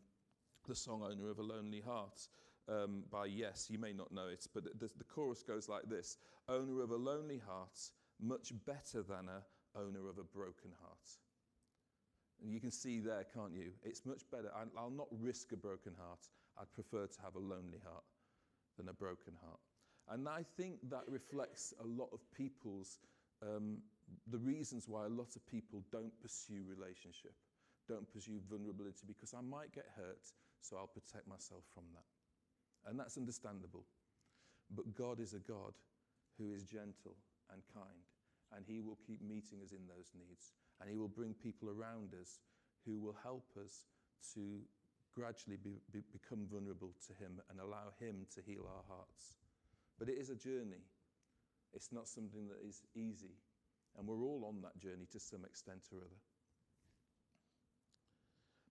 the 0.67 0.75
song 0.75 1.07
Owner 1.09 1.31
of 1.31 1.39
a 1.39 1.43
Lonely 1.43 1.81
Heart 1.81 2.27
um, 2.69 3.05
by 3.13 3.27
Yes. 3.27 3.69
You 3.71 3.79
may 3.79 3.93
not 3.93 4.11
know 4.11 4.27
it, 4.27 4.45
but 4.53 4.65
the, 4.65 4.91
the 4.99 5.05
chorus 5.05 5.45
goes 5.45 5.69
like 5.69 5.89
this 5.89 6.19
Owner 6.49 6.83
of 6.83 6.91
a 6.91 6.97
lonely 6.97 7.41
heart, 7.47 7.79
much 8.21 8.53
better 8.67 9.03
than 9.03 9.29
a 9.29 9.43
owner 9.79 10.09
of 10.09 10.19
a 10.19 10.25
broken 10.25 10.73
heart. 10.81 11.19
You 12.47 12.61
can 12.61 12.71
see 12.71 13.01
there, 13.01 13.25
can't 13.35 13.55
you? 13.55 13.73
It's 13.83 14.05
much 14.05 14.29
better. 14.31 14.53
I- 14.55 14.69
I'll 14.77 14.91
not 14.91 15.09
risk 15.11 15.53
a 15.53 15.57
broken 15.57 15.95
heart. 15.95 16.29
I'd 16.59 16.73
prefer 16.75 17.07
to 17.07 17.23
have 17.23 17.37
a 17.37 17.39
lonely 17.39 17.79
heart 17.79 18.05
than 18.77 18.89
a 18.89 18.93
broken 18.93 19.35
heart. 19.37 19.61
And 20.09 20.29
I 20.29 20.43
think 20.43 20.91
that 20.91 21.09
reflects 21.09 21.73
a 21.81 21.85
lot 21.85 22.11
of 22.13 22.21
people's, 22.33 23.01
um, 23.41 23.83
the 24.27 24.39
reasons 24.39 24.87
why 24.87 25.07
a 25.07 25.09
lot 25.09 25.35
of 25.37 25.47
people 25.47 25.83
don't 25.91 26.13
pursue 26.21 26.63
relationship, 26.69 27.35
don't 27.89 28.09
pursue 28.13 28.41
vulnerability, 28.41 29.07
because 29.07 29.33
I 29.33 29.41
might 29.41 29.73
get 29.73 29.89
hurt, 29.97 30.33
so 30.61 30.77
I'll 30.77 30.87
protect 30.87 31.27
myself 31.27 31.65
from 31.73 31.85
that. 31.95 32.05
And 32.85 33.01
that's 33.01 33.17
understandable. 33.17 33.87
But 34.71 34.95
God 34.95 35.21
is 35.21 35.33
a 35.33 35.41
God 35.41 35.75
who 36.37 36.53
is 36.53 36.65
gentle 36.65 37.17
and 37.51 37.63
kind, 37.73 38.05
and 38.53 38.67
He 38.67 38.81
will 38.81 38.97
keep 38.97 39.23
meeting 39.23 39.63
us 39.63 39.73
in 39.73 39.87
those 39.87 40.13
needs. 40.15 40.53
And 40.85 40.93
He 40.93 40.99
will 40.99 41.09
bring 41.09 41.33
people 41.33 41.71
around 41.71 42.13
us 42.21 42.41
who 42.85 43.01
will 43.01 43.17
help 43.23 43.49
us 43.57 43.87
to 44.35 44.61
gradually 45.15 45.57
be, 45.57 45.81
be, 45.91 46.03
become 46.13 46.45
vulnerable 46.45 46.93
to 47.09 47.15
Him 47.15 47.41
and 47.49 47.59
allow 47.59 47.97
Him 47.99 48.27
to 48.35 48.43
heal 48.45 48.69
our 48.69 48.85
hearts. 48.87 49.41
But 49.99 50.11
it 50.11 50.19
is 50.21 50.29
a 50.29 50.37
journey, 50.37 50.85
it's 51.73 51.91
not 51.91 52.07
something 52.07 52.49
that 52.49 52.61
is 52.69 52.83
easy. 52.95 53.33
And 53.97 54.07
we're 54.07 54.25
all 54.25 54.45
on 54.47 54.61
that 54.61 54.77
journey 54.79 55.07
to 55.13 55.21
some 55.21 55.45
extent 55.47 55.85
or 55.91 55.99
other. 55.99 56.21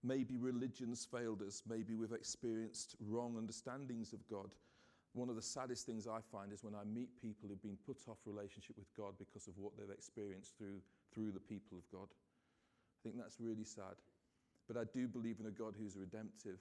Maybe 0.04 0.38
religion's 0.38 1.08
failed 1.10 1.42
us. 1.42 1.64
Maybe 1.68 1.96
we've 1.96 2.12
experienced 2.12 2.96
wrong 3.00 3.38
understandings 3.38 4.14
of 4.14 4.20
God. 4.28 4.54
One 5.14 5.30
of 5.30 5.36
the 5.36 5.42
saddest 5.42 5.86
things 5.86 6.08
I 6.08 6.20
find 6.30 6.52
is 6.52 6.64
when 6.64 6.76
I 6.76 6.84
meet 6.84 7.10
people 7.22 7.48
who've 7.48 7.62
been 7.62 7.78
put 7.86 7.98
off 8.10 8.18
relationship 8.26 8.76
with 8.78 8.94
God 8.98 9.14
because 9.18 9.48
of 9.48 9.58
what 9.58 9.72
they've 9.78 9.90
experienced 9.90 10.58
through, 10.58 10.82
through 11.14 11.32
the 11.32 11.40
people 11.40 11.78
of 11.78 11.86
God. 11.92 12.08
I 12.10 12.98
think 13.04 13.18
that's 13.18 13.40
really 13.40 13.64
sad. 13.64 13.96
But 14.68 14.78
I 14.78 14.86
do 14.94 15.08
believe 15.08 15.40
in 15.40 15.48
a 15.48 15.52
God 15.52 15.76
who's 15.78 15.98
redemptive, 15.98 16.60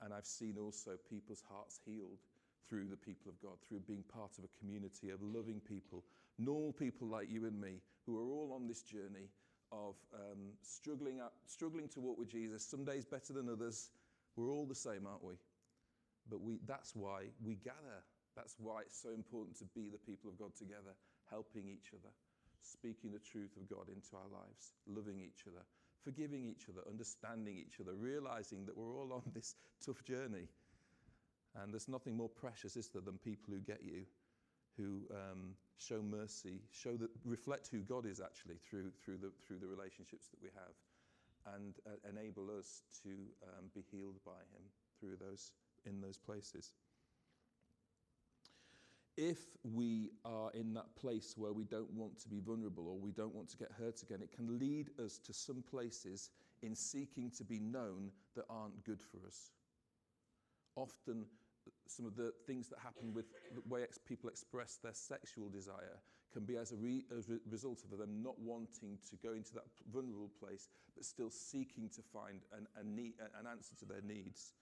and 0.00 0.14
I've 0.14 0.26
seen 0.26 0.56
also 0.58 0.92
people's 1.08 1.42
hearts 1.48 1.80
healed 1.84 2.18
through 2.68 2.86
the 2.88 2.96
people 2.96 3.28
of 3.28 3.40
God, 3.42 3.58
through 3.68 3.80
being 3.80 4.04
part 4.14 4.38
of 4.38 4.44
a 4.44 4.58
community 4.58 5.10
of 5.10 5.20
loving 5.20 5.60
people, 5.60 6.04
normal 6.38 6.72
people 6.72 7.08
like 7.08 7.28
you 7.28 7.46
and 7.46 7.60
me, 7.60 7.80
who 8.06 8.16
are 8.18 8.30
all 8.30 8.52
on 8.54 8.68
this 8.68 8.82
journey 8.82 9.28
of 9.72 9.96
um, 10.14 10.54
struggling, 10.62 11.20
up, 11.20 11.34
struggling 11.46 11.88
to 11.88 12.00
walk 12.00 12.18
with 12.18 12.30
Jesus. 12.30 12.64
Some 12.64 12.84
days 12.84 13.04
better 13.04 13.32
than 13.32 13.48
others. 13.48 13.90
We're 14.36 14.50
all 14.52 14.66
the 14.66 14.74
same, 14.74 15.06
aren't 15.06 15.24
we? 15.24 15.34
But 16.28 16.40
we, 16.40 16.58
that's 16.66 16.94
why 16.94 17.24
we 17.44 17.56
gather. 17.56 18.02
That's 18.36 18.54
why 18.58 18.82
it's 18.82 19.00
so 19.00 19.10
important 19.10 19.58
to 19.58 19.64
be 19.74 19.88
the 19.90 19.98
people 19.98 20.30
of 20.30 20.38
God 20.38 20.54
together, 20.56 20.94
helping 21.28 21.66
each 21.66 21.90
other, 21.92 22.12
speaking 22.62 23.12
the 23.12 23.18
truth 23.18 23.56
of 23.56 23.68
God 23.68 23.88
into 23.88 24.16
our 24.16 24.28
lives, 24.32 24.72
loving 24.86 25.20
each 25.20 25.44
other, 25.46 25.64
forgiving 26.04 26.44
each 26.44 26.66
other, 26.68 26.82
understanding 26.88 27.56
each 27.56 27.80
other, 27.80 27.94
realizing 27.94 28.64
that 28.66 28.76
we're 28.76 28.94
all 28.94 29.12
on 29.12 29.22
this 29.34 29.54
tough 29.84 30.02
journey. 30.04 30.48
And 31.56 31.72
there's 31.72 31.88
nothing 31.88 32.16
more 32.16 32.28
precious, 32.28 32.76
is 32.76 32.88
there, 32.88 33.02
than 33.02 33.18
people 33.18 33.52
who 33.52 33.60
get 33.60 33.82
you, 33.82 34.04
who 34.76 35.02
um, 35.10 35.54
show 35.78 36.00
mercy, 36.00 36.60
show 36.70 36.96
that 36.96 37.10
reflect 37.24 37.68
who 37.72 37.80
God 37.80 38.06
is 38.06 38.20
actually 38.20 38.56
through 38.68 38.92
through 39.04 39.18
the 39.18 39.32
through 39.46 39.58
the 39.58 39.66
relationships 39.66 40.28
that 40.28 40.40
we 40.40 40.50
have, 40.54 41.54
and 41.56 41.74
uh, 41.86 42.08
enable 42.08 42.46
us 42.56 42.82
to 43.02 43.10
um, 43.42 43.66
be 43.74 43.82
healed 43.90 44.20
by 44.24 44.38
Him 44.54 44.62
through 45.00 45.16
those 45.16 45.52
in 45.86 46.00
those 46.00 46.18
places. 46.18 46.72
If 49.16 49.38
we 49.64 50.10
are 50.24 50.50
in 50.52 50.72
that 50.74 50.94
place 50.96 51.34
where 51.36 51.52
we 51.52 51.64
don't 51.64 51.92
want 51.92 52.18
to 52.22 52.28
be 52.28 52.40
vulnerable 52.40 52.88
or 52.88 52.98
we 52.98 53.10
don't 53.10 53.34
want 53.34 53.48
to 53.50 53.56
get 53.56 53.70
hurt 53.78 54.02
again, 54.02 54.20
it 54.22 54.32
can 54.32 54.58
lead 54.58 54.90
us 55.04 55.18
to 55.26 55.32
some 55.32 55.62
places 55.68 56.30
in 56.62 56.74
seeking 56.74 57.30
to 57.36 57.44
be 57.44 57.58
known 57.58 58.10
that 58.34 58.44
aren't 58.48 58.84
good 58.84 59.00
for 59.00 59.26
us. 59.26 59.50
Often, 60.76 61.26
some 61.86 62.06
of 62.06 62.16
the 62.16 62.32
things 62.46 62.68
that 62.68 62.78
happen 62.78 63.12
with 63.12 63.26
the 63.54 63.62
way 63.68 63.82
ex- 63.82 63.98
people 63.98 64.30
express 64.30 64.78
their 64.82 64.94
sexual 64.94 65.48
desire 65.48 65.98
can 66.32 66.44
be 66.44 66.56
as 66.56 66.72
a, 66.72 66.76
re- 66.76 67.04
as 67.16 67.28
a 67.28 67.38
result 67.50 67.82
of 67.84 67.98
them 67.98 68.22
not 68.22 68.38
wanting 68.38 68.98
to 69.10 69.16
go 69.16 69.32
into 69.34 69.52
that 69.54 69.64
vulnerable 69.92 70.30
place, 70.38 70.68
but 70.94 71.04
still 71.04 71.30
seeking 71.30 71.88
to 71.88 72.02
find 72.12 72.40
an, 72.56 72.66
a 72.80 72.84
need, 72.84 73.14
an 73.38 73.46
answer 73.46 73.74
to 73.80 73.84
their 73.84 74.02
needs. 74.02 74.52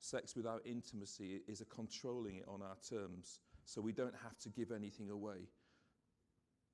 Sex 0.00 0.34
without 0.34 0.62
intimacy 0.64 1.42
is 1.46 1.60
a 1.60 1.66
controlling 1.66 2.36
it 2.36 2.48
on 2.48 2.62
our 2.62 2.76
terms, 2.88 3.40
so 3.66 3.82
we 3.82 3.92
don't 3.92 4.14
have 4.22 4.38
to 4.38 4.48
give 4.48 4.72
anything 4.72 5.10
away. 5.10 5.46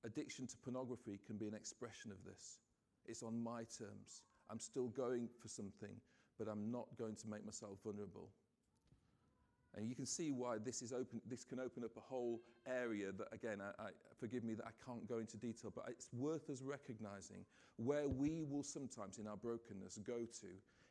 Addiction 0.04 0.46
to 0.46 0.56
pornography 0.58 1.18
can 1.26 1.36
be 1.36 1.48
an 1.48 1.54
expression 1.54 2.12
of 2.12 2.24
this. 2.24 2.58
It's 3.04 3.24
on 3.24 3.42
my 3.42 3.64
terms. 3.64 4.22
I'm 4.48 4.60
still 4.60 4.86
going 4.86 5.28
for 5.42 5.48
something, 5.48 6.00
but 6.38 6.46
I'm 6.46 6.70
not 6.70 6.86
going 6.96 7.16
to 7.16 7.28
make 7.28 7.44
myself 7.44 7.78
vulnerable. 7.82 8.30
And 9.74 9.88
you 9.88 9.96
can 9.96 10.06
see 10.06 10.30
why 10.30 10.58
this, 10.58 10.80
is 10.80 10.92
open, 10.92 11.20
this 11.28 11.44
can 11.44 11.58
open 11.58 11.82
up 11.82 11.96
a 11.96 12.00
whole 12.00 12.40
area 12.64 13.10
that, 13.18 13.26
again, 13.32 13.58
I, 13.60 13.82
I, 13.82 13.88
forgive 14.20 14.44
me 14.44 14.54
that 14.54 14.66
I 14.66 14.84
can't 14.86 15.06
go 15.08 15.18
into 15.18 15.36
detail, 15.36 15.72
but 15.74 15.86
it's 15.88 16.08
worth 16.12 16.48
us 16.48 16.62
recognizing 16.62 17.44
where 17.76 18.08
we 18.08 18.44
will 18.48 18.62
sometimes, 18.62 19.18
in 19.18 19.26
our 19.26 19.36
brokenness, 19.36 19.98
go 20.06 20.20
to 20.40 20.46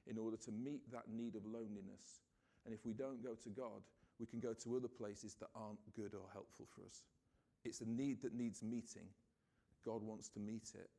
in 0.08 0.18
order 0.18 0.38
to 0.38 0.52
meet 0.52 0.92
that 0.92 1.10
need 1.10 1.36
of 1.36 1.46
loneliness. 1.46 2.22
And 2.66 2.74
if 2.74 2.86
we 2.86 2.94
don't 2.94 3.24
go 3.24 3.36
to 3.44 3.50
God, 3.50 3.82
we 4.20 4.26
can 4.26 4.40
go 4.40 4.54
to 4.54 4.76
other 4.76 4.88
places 4.88 5.36
that 5.40 5.50
aren't 5.56 5.80
good 5.96 6.14
or 6.14 6.26
helpful 6.32 6.68
for 6.74 6.86
us. 6.86 7.04
It's 7.64 7.82
a 7.82 7.90
need 7.90 8.22
that 8.22 8.34
needs 8.34 8.64
meeting. 8.64 9.08
God 9.86 10.02
wants 10.02 10.30
to 10.30 10.40
meet 10.40 10.72
it. 10.76 10.90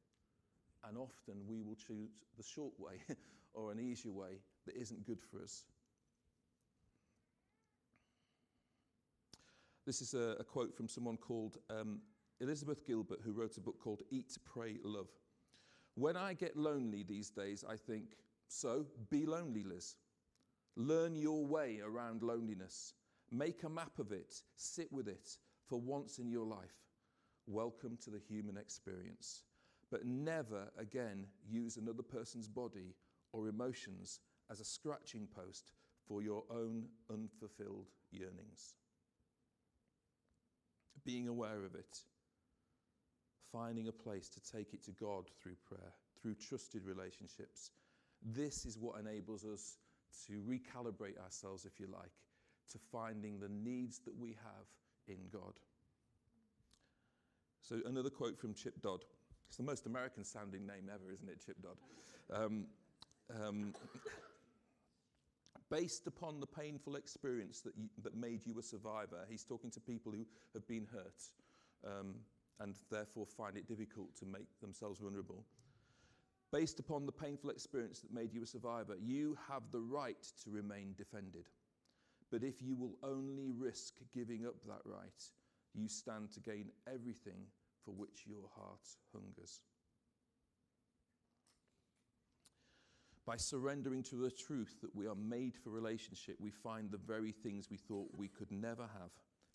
And 0.88 0.96
often 0.98 1.46
we 1.46 1.62
will 1.62 1.74
choose 1.74 2.10
the 2.36 2.42
short 2.42 2.72
way 2.78 2.94
or 3.54 3.72
an 3.72 3.80
easier 3.80 4.12
way 4.12 4.40
that 4.66 4.76
isn't 4.76 5.06
good 5.06 5.20
for 5.20 5.42
us. 5.42 5.64
This 9.86 10.02
is 10.02 10.14
a, 10.14 10.36
a 10.40 10.44
quote 10.44 10.76
from 10.76 10.88
someone 10.88 11.16
called 11.16 11.58
um, 11.70 12.00
Elizabeth 12.40 12.84
Gilbert, 12.84 13.20
who 13.24 13.32
wrote 13.32 13.56
a 13.56 13.60
book 13.60 13.78
called 13.80 14.02
Eat, 14.10 14.36
Pray, 14.44 14.78
Love. 14.82 15.08
When 15.94 16.16
I 16.16 16.34
get 16.34 16.56
lonely 16.56 17.02
these 17.02 17.30
days, 17.30 17.64
I 17.66 17.76
think, 17.76 18.16
so 18.48 18.86
be 19.10 19.26
lonely, 19.26 19.62
Liz. 19.62 19.96
Learn 20.76 21.16
your 21.16 21.46
way 21.46 21.80
around 21.84 22.22
loneliness. 22.22 22.94
Make 23.30 23.62
a 23.62 23.68
map 23.68 23.98
of 23.98 24.12
it. 24.12 24.42
Sit 24.56 24.92
with 24.92 25.08
it 25.08 25.30
for 25.68 25.80
once 25.80 26.18
in 26.18 26.30
your 26.30 26.46
life. 26.46 26.84
Welcome 27.46 27.96
to 28.04 28.10
the 28.10 28.18
human 28.18 28.56
experience. 28.56 29.42
But 29.90 30.04
never 30.04 30.68
again 30.78 31.26
use 31.48 31.76
another 31.76 32.02
person's 32.02 32.48
body 32.48 32.94
or 33.32 33.48
emotions 33.48 34.20
as 34.50 34.60
a 34.60 34.64
scratching 34.64 35.28
post 35.34 35.70
for 36.06 36.22
your 36.22 36.44
own 36.50 36.86
unfulfilled 37.10 37.90
yearnings. 38.10 38.76
Being 41.04 41.28
aware 41.28 41.64
of 41.64 41.74
it, 41.74 42.00
finding 43.52 43.88
a 43.88 43.92
place 43.92 44.28
to 44.30 44.52
take 44.52 44.74
it 44.74 44.84
to 44.84 44.92
God 44.92 45.24
through 45.40 45.56
prayer, 45.68 45.92
through 46.20 46.34
trusted 46.34 46.84
relationships. 46.84 47.70
This 48.34 48.66
is 48.66 48.76
what 48.76 48.98
enables 48.98 49.44
us 49.44 49.78
to 50.26 50.40
recalibrate 50.40 51.18
ourselves, 51.22 51.64
if 51.64 51.78
you 51.78 51.86
like, 51.86 52.10
to 52.72 52.78
finding 52.90 53.38
the 53.38 53.48
needs 53.48 54.00
that 54.00 54.18
we 54.18 54.30
have 54.30 54.66
in 55.06 55.18
God. 55.32 55.54
So, 57.62 57.80
another 57.86 58.10
quote 58.10 58.36
from 58.38 58.52
Chip 58.54 58.82
Dodd. 58.82 59.04
It's 59.48 59.56
the 59.56 59.62
most 59.62 59.86
American 59.86 60.24
sounding 60.24 60.66
name 60.66 60.90
ever, 60.92 61.12
isn't 61.12 61.28
it, 61.28 61.40
Chip 61.44 61.56
Dodd? 61.62 61.76
Um, 62.32 62.66
um, 63.30 63.74
based 65.70 66.06
upon 66.06 66.40
the 66.40 66.46
painful 66.46 66.96
experience 66.96 67.60
that, 67.60 67.74
you, 67.76 67.88
that 68.02 68.16
made 68.16 68.44
you 68.44 68.58
a 68.58 68.62
survivor, 68.62 69.24
he's 69.28 69.44
talking 69.44 69.70
to 69.70 69.80
people 69.80 70.12
who 70.12 70.24
have 70.52 70.66
been 70.66 70.86
hurt 70.92 71.22
um, 71.86 72.14
and 72.60 72.74
therefore 72.90 73.26
find 73.26 73.56
it 73.56 73.68
difficult 73.68 74.16
to 74.16 74.26
make 74.26 74.48
themselves 74.60 75.00
vulnerable. 75.00 75.44
Based 76.56 76.80
upon 76.80 77.04
the 77.04 77.12
painful 77.12 77.50
experience 77.50 78.00
that 78.00 78.14
made 78.14 78.32
you 78.32 78.42
a 78.42 78.46
survivor, 78.46 78.96
you 78.98 79.36
have 79.46 79.70
the 79.70 79.80
right 79.82 80.22
to 80.42 80.50
remain 80.50 80.94
defended. 80.96 81.50
But 82.30 82.42
if 82.42 82.62
you 82.62 82.74
will 82.74 82.96
only 83.02 83.50
risk 83.50 83.96
giving 84.14 84.46
up 84.46 84.54
that 84.66 84.80
right, 84.86 85.22
you 85.74 85.86
stand 85.86 86.32
to 86.32 86.40
gain 86.40 86.70
everything 86.90 87.42
for 87.84 87.90
which 87.90 88.24
your 88.26 88.48
heart 88.56 88.80
hungers. 89.12 89.60
By 93.26 93.36
surrendering 93.36 94.02
to 94.04 94.16
the 94.16 94.30
truth 94.30 94.78
that 94.80 94.96
we 94.96 95.06
are 95.06 95.14
made 95.14 95.56
for 95.58 95.68
relationship, 95.68 96.36
we 96.40 96.50
find 96.50 96.90
the 96.90 96.96
very 96.96 97.32
things 97.32 97.68
we 97.70 97.76
thought 97.76 98.08
we 98.16 98.28
could 98.28 98.50
never 98.50 98.84
have 98.98 99.10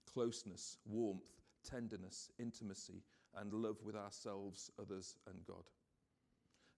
closeness, 0.05 0.77
warmth, 0.86 1.41
tenderness, 1.67 2.29
intimacy, 2.38 3.01
and 3.36 3.51
love 3.53 3.77
with 3.84 3.96
ourselves, 3.96 4.70
others, 4.79 5.15
and 5.25 5.43
God. 5.48 5.63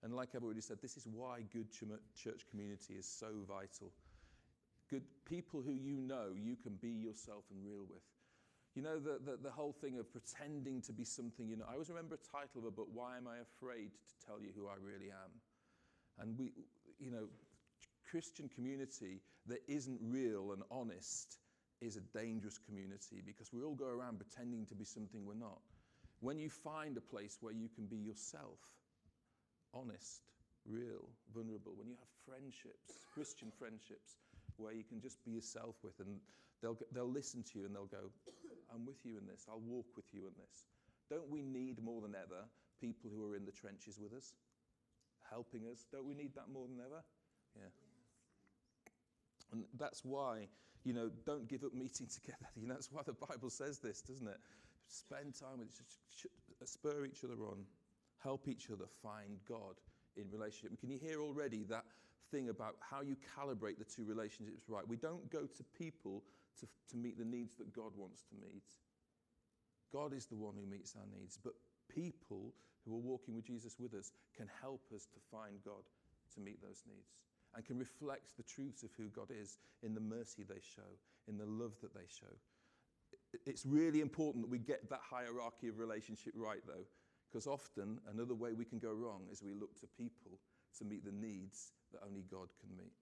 And 0.04 0.14
like 0.14 0.36
I've 0.36 0.44
already 0.44 0.60
said, 0.60 0.78
this 0.82 0.98
is 0.98 1.06
why 1.10 1.40
good 1.50 1.68
church 1.72 2.44
community 2.50 2.94
is 2.94 3.08
so 3.08 3.28
vital. 3.48 3.90
Good 4.90 5.02
people 5.24 5.62
who 5.62 5.72
you 5.72 5.96
know 5.96 6.26
you 6.36 6.56
can 6.56 6.74
be 6.76 6.90
yourself 6.90 7.44
and 7.50 7.64
real 7.64 7.86
with. 7.88 8.02
You 8.74 8.82
know, 8.82 8.98
the, 8.98 9.18
the, 9.24 9.38
the, 9.42 9.50
whole 9.50 9.72
thing 9.72 9.98
of 9.98 10.12
pretending 10.12 10.82
to 10.82 10.92
be 10.92 11.04
something, 11.04 11.48
you 11.48 11.56
know, 11.56 11.64
I 11.68 11.74
always 11.74 11.88
remember 11.88 12.16
a 12.16 12.36
title 12.36 12.60
of 12.60 12.64
a 12.64 12.70
book, 12.70 12.88
Why 12.92 13.16
Am 13.16 13.26
I 13.26 13.36
Afraid 13.38 13.92
to 13.92 14.26
Tell 14.26 14.42
You 14.42 14.50
Who 14.54 14.66
I 14.66 14.74
Really 14.82 15.10
Am? 15.10 15.30
And 16.18 16.36
we, 16.36 16.52
you 16.98 17.10
know, 17.10 17.28
Christian 18.10 18.50
community 18.52 19.22
that 19.46 19.60
isn't 19.68 19.98
real 20.02 20.52
and 20.52 20.62
honest 20.70 21.38
is 21.80 21.96
a 21.96 22.00
dangerous 22.18 22.58
community 22.58 23.22
because 23.24 23.52
we 23.52 23.62
all 23.62 23.74
go 23.74 23.88
around 23.88 24.18
pretending 24.18 24.66
to 24.66 24.74
be 24.74 24.84
something 24.84 25.24
we're 25.24 25.34
not. 25.34 25.60
When 26.20 26.38
you 26.38 26.50
find 26.50 26.96
a 26.96 27.00
place 27.00 27.38
where 27.40 27.52
you 27.52 27.68
can 27.74 27.86
be 27.86 27.96
yourself, 27.96 28.58
honest, 29.74 30.22
real, 30.64 31.08
vulnerable, 31.34 31.72
when 31.76 31.88
you 31.88 31.96
have 31.98 32.12
friendships, 32.24 33.04
Christian 33.12 33.50
friendships, 33.58 34.16
where 34.56 34.72
you 34.72 34.84
can 34.84 35.00
just 35.00 35.22
be 35.24 35.32
yourself 35.32 35.76
with, 35.82 35.98
and 36.00 36.20
they'll, 36.62 36.78
they'll 36.92 37.10
listen 37.10 37.42
to 37.52 37.58
you 37.58 37.66
and 37.66 37.74
they'll 37.74 37.90
go, 37.90 38.10
I'm 38.74 38.86
with 38.86 39.04
you 39.04 39.18
in 39.18 39.26
this, 39.26 39.46
I'll 39.48 39.60
walk 39.60 39.86
with 39.96 40.06
you 40.12 40.26
in 40.26 40.32
this. 40.38 40.64
Don't 41.10 41.28
we 41.28 41.42
need 41.42 41.82
more 41.82 42.00
than 42.00 42.14
ever 42.14 42.46
people 42.80 43.10
who 43.14 43.30
are 43.30 43.36
in 43.36 43.44
the 43.44 43.52
trenches 43.52 43.98
with 43.98 44.12
us, 44.12 44.34
helping 45.28 45.62
us? 45.70 45.84
Don't 45.92 46.06
we 46.06 46.14
need 46.14 46.34
that 46.34 46.48
more 46.52 46.66
than 46.66 46.80
ever? 46.80 47.02
Yeah. 47.56 47.70
And 49.52 49.64
that's 49.78 50.04
why, 50.04 50.48
you 50.84 50.92
know, 50.92 51.10
don't 51.26 51.48
give 51.48 51.62
up 51.64 51.74
meeting 51.74 52.08
together. 52.14 52.48
You 52.56 52.66
know, 52.66 52.74
that's 52.74 52.90
why 52.90 53.02
the 53.04 53.12
Bible 53.12 53.50
says 53.50 53.78
this, 53.78 54.00
doesn't 54.00 54.26
it? 54.26 54.38
Spend 54.88 55.34
time 55.34 55.58
with 55.58 55.68
each 55.68 56.26
other, 56.26 56.66
spur 56.66 57.04
each 57.04 57.24
other 57.24 57.40
on, 57.44 57.64
help 58.24 58.48
each 58.48 58.70
other 58.72 58.86
find 59.02 59.38
God 59.46 59.76
in 60.16 60.24
relationship. 60.32 60.80
Can 60.80 60.90
you 60.90 60.98
hear 60.98 61.20
already 61.20 61.62
that 61.68 61.84
thing 62.30 62.48
about 62.48 62.76
how 62.80 63.02
you 63.02 63.16
calibrate 63.38 63.78
the 63.78 63.84
two 63.84 64.04
relationships 64.04 64.64
right? 64.68 64.88
We 64.88 64.96
don't 64.96 65.30
go 65.30 65.46
to 65.46 65.64
people 65.78 66.24
to, 66.60 66.66
to 66.90 66.96
meet 66.96 67.18
the 67.18 67.24
needs 67.24 67.54
that 67.56 67.72
God 67.74 67.92
wants 67.96 68.22
to 68.30 68.34
meet. 68.40 68.64
God 69.92 70.12
is 70.12 70.26
the 70.26 70.36
one 70.36 70.54
who 70.58 70.66
meets 70.66 70.94
our 70.96 71.06
needs, 71.18 71.38
but 71.42 71.52
people 71.94 72.52
who 72.84 72.94
are 72.96 73.00
walking 73.00 73.34
with 73.34 73.44
Jesus 73.44 73.76
with 73.78 73.94
us 73.94 74.12
can 74.36 74.48
help 74.60 74.80
us 74.94 75.06
to 75.12 75.20
find 75.30 75.56
God 75.64 75.84
to 76.34 76.40
meet 76.40 76.60
those 76.62 76.82
needs 76.86 77.14
and 77.54 77.64
can 77.64 77.78
reflect 77.78 78.36
the 78.36 78.42
truths 78.42 78.82
of 78.82 78.90
who 78.96 79.08
God 79.08 79.28
is 79.30 79.58
in 79.82 79.94
the 79.94 80.00
mercy 80.00 80.42
they 80.42 80.60
show, 80.60 80.90
in 81.28 81.38
the 81.38 81.46
love 81.46 81.72
that 81.82 81.94
they 81.94 82.06
show. 82.08 82.34
It's 83.46 83.64
really 83.64 84.00
important 84.00 84.44
that 84.44 84.50
we 84.50 84.58
get 84.58 84.88
that 84.90 85.00
hierarchy 85.08 85.68
of 85.68 85.78
relationship 85.78 86.32
right, 86.36 86.60
though, 86.66 86.84
because 87.34 87.48
often 87.48 87.98
another 88.12 88.34
way 88.34 88.52
we 88.52 88.64
can 88.64 88.78
go 88.78 88.92
wrong 88.92 89.22
is 89.32 89.42
we 89.42 89.54
look 89.54 89.76
to 89.80 89.88
people 89.98 90.38
to 90.78 90.84
meet 90.84 91.04
the 91.04 91.10
needs 91.10 91.72
that 91.90 92.00
only 92.06 92.22
God 92.30 92.48
can 92.60 92.76
meet. 92.76 92.92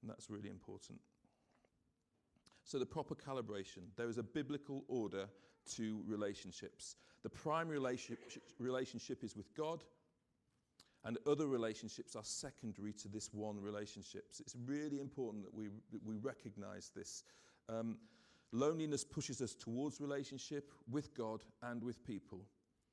And 0.00 0.08
that's 0.08 0.30
really 0.30 0.48
important. 0.48 1.00
So, 2.62 2.78
the 2.78 2.86
proper 2.86 3.16
calibration 3.16 3.82
there 3.96 4.08
is 4.08 4.18
a 4.18 4.22
biblical 4.22 4.84
order 4.86 5.26
to 5.74 6.02
relationships. 6.06 6.94
The 7.24 7.28
primary 7.28 7.78
relationship, 7.78 8.42
relationship 8.60 9.24
is 9.24 9.36
with 9.36 9.52
God, 9.56 9.82
and 11.04 11.18
other 11.26 11.48
relationships 11.48 12.14
are 12.14 12.24
secondary 12.24 12.92
to 12.92 13.08
this 13.08 13.30
one 13.32 13.60
relationship. 13.60 14.26
So 14.30 14.42
it's 14.42 14.56
really 14.66 15.00
important 15.00 15.44
that 15.44 15.54
we, 15.54 15.68
we 16.04 16.16
recognize 16.16 16.92
this. 16.94 17.24
Um, 17.68 17.96
loneliness 18.52 19.02
pushes 19.04 19.40
us 19.40 19.54
towards 19.54 20.00
relationship 20.00 20.72
with 20.90 21.12
God 21.14 21.44
and 21.62 21.82
with 21.82 22.04
people. 22.04 22.40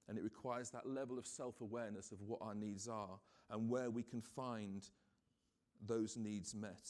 And 0.08 0.18
it 0.18 0.24
requires 0.24 0.70
that 0.72 0.88
level 0.88 1.18
of 1.18 1.26
self 1.26 1.62
awareness 1.62 2.12
of 2.12 2.22
what 2.22 2.40
our 2.42 2.56
needs 2.56 2.88
are 2.88 3.20
and 3.50 3.70
where 3.70 3.90
we 3.90 4.04
can 4.04 4.22
find 4.22 4.88
those 5.86 6.18
needs 6.18 6.54
met. 6.54 6.90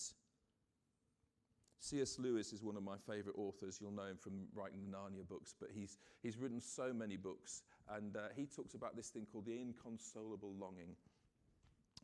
C.S. 1.80 2.18
Lewis 2.18 2.54
is 2.54 2.64
one 2.64 2.78
of 2.78 2.84
my 2.84 2.96
favorite 2.98 3.36
authors. 3.38 3.80
You'll 3.82 3.92
know 3.92 4.06
him 4.06 4.18
from 4.18 4.48
writing 4.56 4.80
the 4.82 4.98
Narnia 4.98 5.28
books, 5.28 5.54
but 5.60 5.70
he's, 5.74 5.98
he's 6.22 6.38
written 6.38 6.62
so 6.62 6.94
many 6.94 7.18
books. 7.18 7.64
And 7.94 8.16
uh, 8.16 8.30
he 8.38 8.46
talks 8.46 8.74
about 8.74 8.96
this 8.96 9.10
thing 9.10 9.28
called 9.30 9.46
the 9.46 9.60
inconsolable 9.60 10.54
longing 10.58 10.96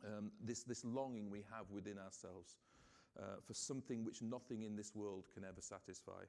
um, 0.06 0.32
this, 0.44 0.64
this 0.64 0.86
longing 0.86 1.30
we 1.30 1.44
have 1.52 1.70
within 1.72 1.98
ourselves 1.98 2.58
uh, 3.20 3.38
for 3.46 3.54
something 3.54 4.04
which 4.06 4.22
nothing 4.22 4.64
in 4.64 4.76
this 4.76 4.96
world 4.96 5.26
can 5.34 5.44
ever 5.44 5.62
satisfy. 5.62 6.24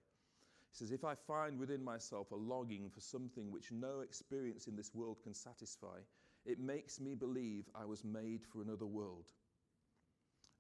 He 0.70 0.76
says, 0.76 0.92
If 0.92 1.04
I 1.04 1.14
find 1.14 1.58
within 1.58 1.82
myself 1.82 2.30
a 2.30 2.36
longing 2.36 2.90
for 2.90 3.00
something 3.00 3.50
which 3.50 3.72
no 3.72 4.00
experience 4.00 4.66
in 4.66 4.76
this 4.76 4.94
world 4.94 5.18
can 5.22 5.34
satisfy, 5.34 5.98
it 6.46 6.60
makes 6.60 7.00
me 7.00 7.14
believe 7.14 7.68
I 7.74 7.84
was 7.84 8.04
made 8.04 8.44
for 8.44 8.62
another 8.62 8.86
world. 8.86 9.26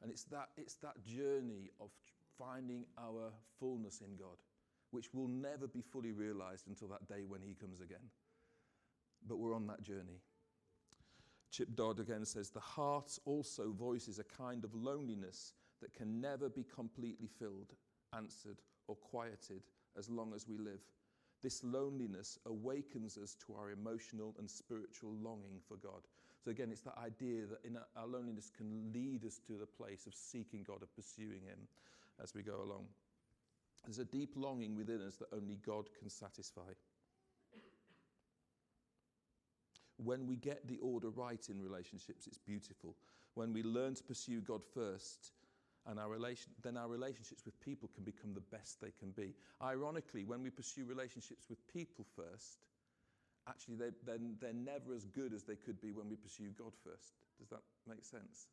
And 0.02 0.10
it's 0.10 0.24
that, 0.24 0.48
it's 0.56 0.76
that 0.76 1.04
journey 1.04 1.70
of 1.80 1.90
finding 2.38 2.86
our 2.98 3.32
fullness 3.58 4.00
in 4.00 4.16
God, 4.16 4.36
which 4.90 5.12
will 5.14 5.28
never 5.28 5.66
be 5.66 5.82
fully 5.82 6.12
realized 6.12 6.66
until 6.68 6.88
that 6.88 7.06
day 7.06 7.24
when 7.26 7.42
He 7.42 7.54
comes 7.54 7.80
again. 7.80 8.10
But 9.26 9.38
we're 9.38 9.54
on 9.54 9.66
that 9.68 9.82
journey. 9.82 10.20
Chip 11.50 11.74
Dodd 11.74 12.00
again 12.00 12.24
says, 12.24 12.50
The 12.50 12.60
heart 12.60 13.18
also 13.26 13.72
voices 13.72 14.18
a 14.18 14.24
kind 14.24 14.64
of 14.64 14.74
loneliness 14.74 15.52
that 15.80 15.94
can 15.94 16.20
never 16.20 16.48
be 16.48 16.64
completely 16.64 17.28
filled, 17.38 17.74
answered, 18.14 18.62
or 18.86 18.96
quieted 18.96 19.62
as 19.98 20.08
long 20.08 20.32
as 20.34 20.46
we 20.48 20.58
live. 20.58 20.80
This 21.42 21.64
loneliness 21.64 22.38
awakens 22.46 23.16
us 23.16 23.34
to 23.46 23.54
our 23.54 23.70
emotional 23.70 24.34
and 24.38 24.50
spiritual 24.50 25.12
longing 25.22 25.58
for 25.66 25.76
God. 25.76 26.02
So, 26.44 26.50
again, 26.50 26.68
it's 26.70 26.82
that 26.82 26.98
idea 26.98 27.46
that 27.46 27.64
in 27.64 27.78
our 27.96 28.06
loneliness 28.06 28.50
can 28.54 28.92
lead 28.92 29.24
us 29.24 29.40
to 29.46 29.54
the 29.54 29.66
place 29.66 30.06
of 30.06 30.14
seeking 30.14 30.62
God, 30.62 30.82
of 30.82 30.94
pursuing 30.94 31.42
Him 31.42 31.68
as 32.22 32.34
we 32.34 32.42
go 32.42 32.62
along. 32.62 32.84
There's 33.84 33.98
a 33.98 34.04
deep 34.04 34.32
longing 34.36 34.76
within 34.76 35.00
us 35.00 35.16
that 35.16 35.34
only 35.34 35.56
God 35.64 35.88
can 35.98 36.10
satisfy. 36.10 36.72
when 40.04 40.26
we 40.26 40.36
get 40.36 40.66
the 40.66 40.78
order 40.78 41.10
right 41.10 41.46
in 41.48 41.62
relationships, 41.62 42.26
it's 42.26 42.38
beautiful. 42.38 42.96
When 43.34 43.52
we 43.52 43.62
learn 43.62 43.94
to 43.94 44.02
pursue 44.02 44.40
God 44.40 44.62
first, 44.74 45.32
and 45.86 45.98
our 45.98 46.08
relation, 46.08 46.52
then 46.62 46.76
our 46.76 46.88
relationships 46.88 47.44
with 47.44 47.58
people 47.60 47.88
can 47.94 48.04
become 48.04 48.34
the 48.34 48.56
best 48.56 48.80
they 48.80 48.92
can 48.98 49.10
be. 49.10 49.34
Ironically, 49.62 50.24
when 50.24 50.42
we 50.42 50.50
pursue 50.50 50.84
relationships 50.84 51.48
with 51.48 51.58
people 51.72 52.04
first, 52.16 52.58
actually 53.48 53.76
they, 53.76 53.90
they're, 54.04 54.18
they're 54.40 54.52
never 54.52 54.94
as 54.94 55.04
good 55.06 55.32
as 55.32 55.44
they 55.44 55.56
could 55.56 55.80
be 55.80 55.92
when 55.92 56.08
we 56.08 56.16
pursue 56.16 56.50
God 56.58 56.72
first. 56.84 57.14
Does 57.38 57.48
that 57.48 57.62
make 57.88 58.04
sense? 58.04 58.48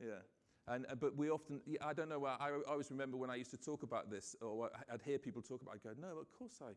Yeah. 0.00 0.20
And, 0.68 0.86
uh, 0.90 0.94
but 0.94 1.16
we 1.16 1.30
often, 1.30 1.60
I 1.80 1.92
don't 1.94 2.08
know, 2.08 2.24
I, 2.26 2.36
I 2.38 2.50
always 2.68 2.90
remember 2.90 3.16
when 3.16 3.30
I 3.30 3.36
used 3.36 3.50
to 3.52 3.56
talk 3.56 3.82
about 3.82 4.10
this, 4.10 4.36
or 4.40 4.70
I'd 4.92 5.02
hear 5.02 5.18
people 5.18 5.42
talk 5.42 5.62
about 5.62 5.76
it, 5.76 5.80
I'd 5.86 5.96
go, 5.96 6.08
no, 6.08 6.18
of 6.20 6.30
course 6.38 6.60
I, 6.62 6.72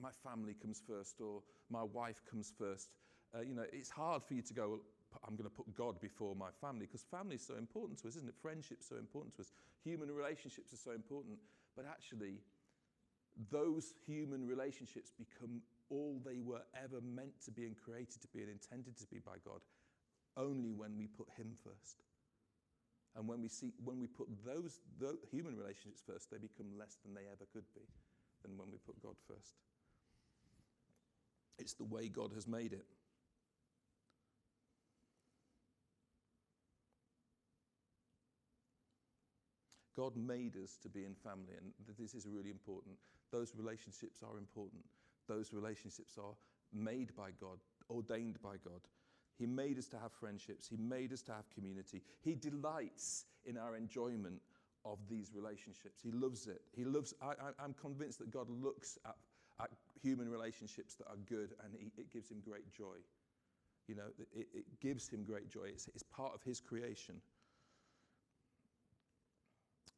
my 0.00 0.10
family 0.24 0.54
comes 0.54 0.82
first 0.86 1.20
or 1.20 1.42
my 1.70 1.82
wife 1.82 2.22
comes 2.28 2.52
first. 2.58 2.88
Uh, 3.34 3.40
you 3.42 3.54
know, 3.54 3.64
it's 3.72 3.90
hard 3.90 4.22
for 4.22 4.34
you 4.34 4.42
to 4.42 4.54
go, 4.54 4.80
I'm 5.26 5.36
going 5.36 5.48
to 5.48 5.54
put 5.54 5.74
God 5.74 6.00
before 6.00 6.34
my 6.34 6.50
family 6.60 6.86
because 6.86 7.02
family 7.02 7.36
is 7.36 7.46
so 7.46 7.56
important 7.56 7.98
to 8.00 8.08
us, 8.08 8.16
isn't 8.16 8.28
it? 8.28 8.34
Friendship's 8.40 8.88
so 8.88 8.96
important 8.96 9.34
to 9.36 9.42
us. 9.42 9.52
Human 9.84 10.10
relationships 10.10 10.72
are 10.72 10.82
so 10.82 10.92
important. 10.92 11.38
But 11.76 11.86
actually, 11.88 12.40
those 13.50 13.94
human 14.06 14.46
relationships 14.46 15.12
become 15.16 15.62
all 15.90 16.20
they 16.24 16.40
were 16.40 16.62
ever 16.76 17.00
meant 17.00 17.40
to 17.44 17.50
be 17.50 17.64
and 17.64 17.76
created 17.76 18.20
to 18.22 18.28
be 18.28 18.40
and 18.40 18.50
intended 18.50 18.96
to 18.98 19.06
be 19.06 19.18
by 19.18 19.36
God 19.44 19.60
only 20.36 20.72
when 20.72 20.96
we 20.96 21.06
put 21.06 21.28
Him 21.36 21.52
first. 21.62 22.02
And 23.16 23.28
when 23.28 23.42
we, 23.42 23.48
see, 23.48 23.72
when 23.84 24.00
we 24.00 24.06
put 24.06 24.28
those, 24.44 24.80
those 24.98 25.18
human 25.30 25.56
relationships 25.56 26.02
first, 26.06 26.30
they 26.30 26.38
become 26.38 26.78
less 26.78 26.96
than 27.04 27.14
they 27.14 27.28
ever 27.28 27.44
could 27.52 27.68
be 27.74 27.84
than 28.42 28.56
when 28.56 28.70
we 28.70 28.78
put 28.78 29.02
God 29.02 29.16
first. 29.28 29.54
It's 31.58 31.74
the 31.74 31.84
way 31.84 32.08
God 32.08 32.32
has 32.34 32.48
made 32.48 32.72
it. 32.72 32.86
God 39.96 40.16
made 40.16 40.56
us 40.62 40.78
to 40.82 40.88
be 40.88 41.04
in 41.04 41.14
family, 41.14 41.54
and 41.60 41.72
this 41.98 42.14
is 42.14 42.26
really 42.26 42.50
important. 42.50 42.96
Those 43.30 43.54
relationships 43.56 44.20
are 44.22 44.38
important. 44.38 44.82
Those 45.28 45.52
relationships 45.52 46.18
are 46.18 46.34
made 46.72 47.14
by 47.16 47.30
God, 47.40 47.58
ordained 47.90 48.40
by 48.42 48.56
God. 48.64 48.80
He 49.38 49.46
made 49.46 49.78
us 49.78 49.86
to 49.88 49.98
have 49.98 50.12
friendships. 50.12 50.68
He 50.68 50.76
made 50.76 51.12
us 51.12 51.22
to 51.22 51.32
have 51.32 51.48
community. 51.50 52.02
He 52.22 52.34
delights 52.34 53.24
in 53.44 53.56
our 53.56 53.76
enjoyment 53.76 54.40
of 54.84 54.98
these 55.08 55.32
relationships. 55.34 56.00
He 56.02 56.10
loves 56.10 56.46
it. 56.46 56.62
He 56.72 56.84
loves, 56.84 57.14
I, 57.22 57.34
am 57.62 57.74
convinced 57.80 58.18
that 58.18 58.30
God 58.30 58.48
looks 58.48 58.98
at, 59.06 59.16
at 59.60 59.70
human 60.02 60.28
relationships 60.28 60.94
that 60.96 61.06
are 61.08 61.16
good 61.28 61.54
and 61.64 61.74
he, 61.78 61.90
it 62.00 62.12
gives 62.12 62.30
him 62.30 62.38
great 62.44 62.70
joy. 62.72 62.96
You 63.88 63.96
know, 63.96 64.08
it, 64.32 64.48
it 64.54 64.80
gives 64.80 65.08
him 65.08 65.24
great 65.24 65.48
joy. 65.48 65.64
It's, 65.66 65.88
it's 65.88 66.02
part 66.04 66.32
of 66.34 66.42
his 66.42 66.60
creation. 66.60 67.16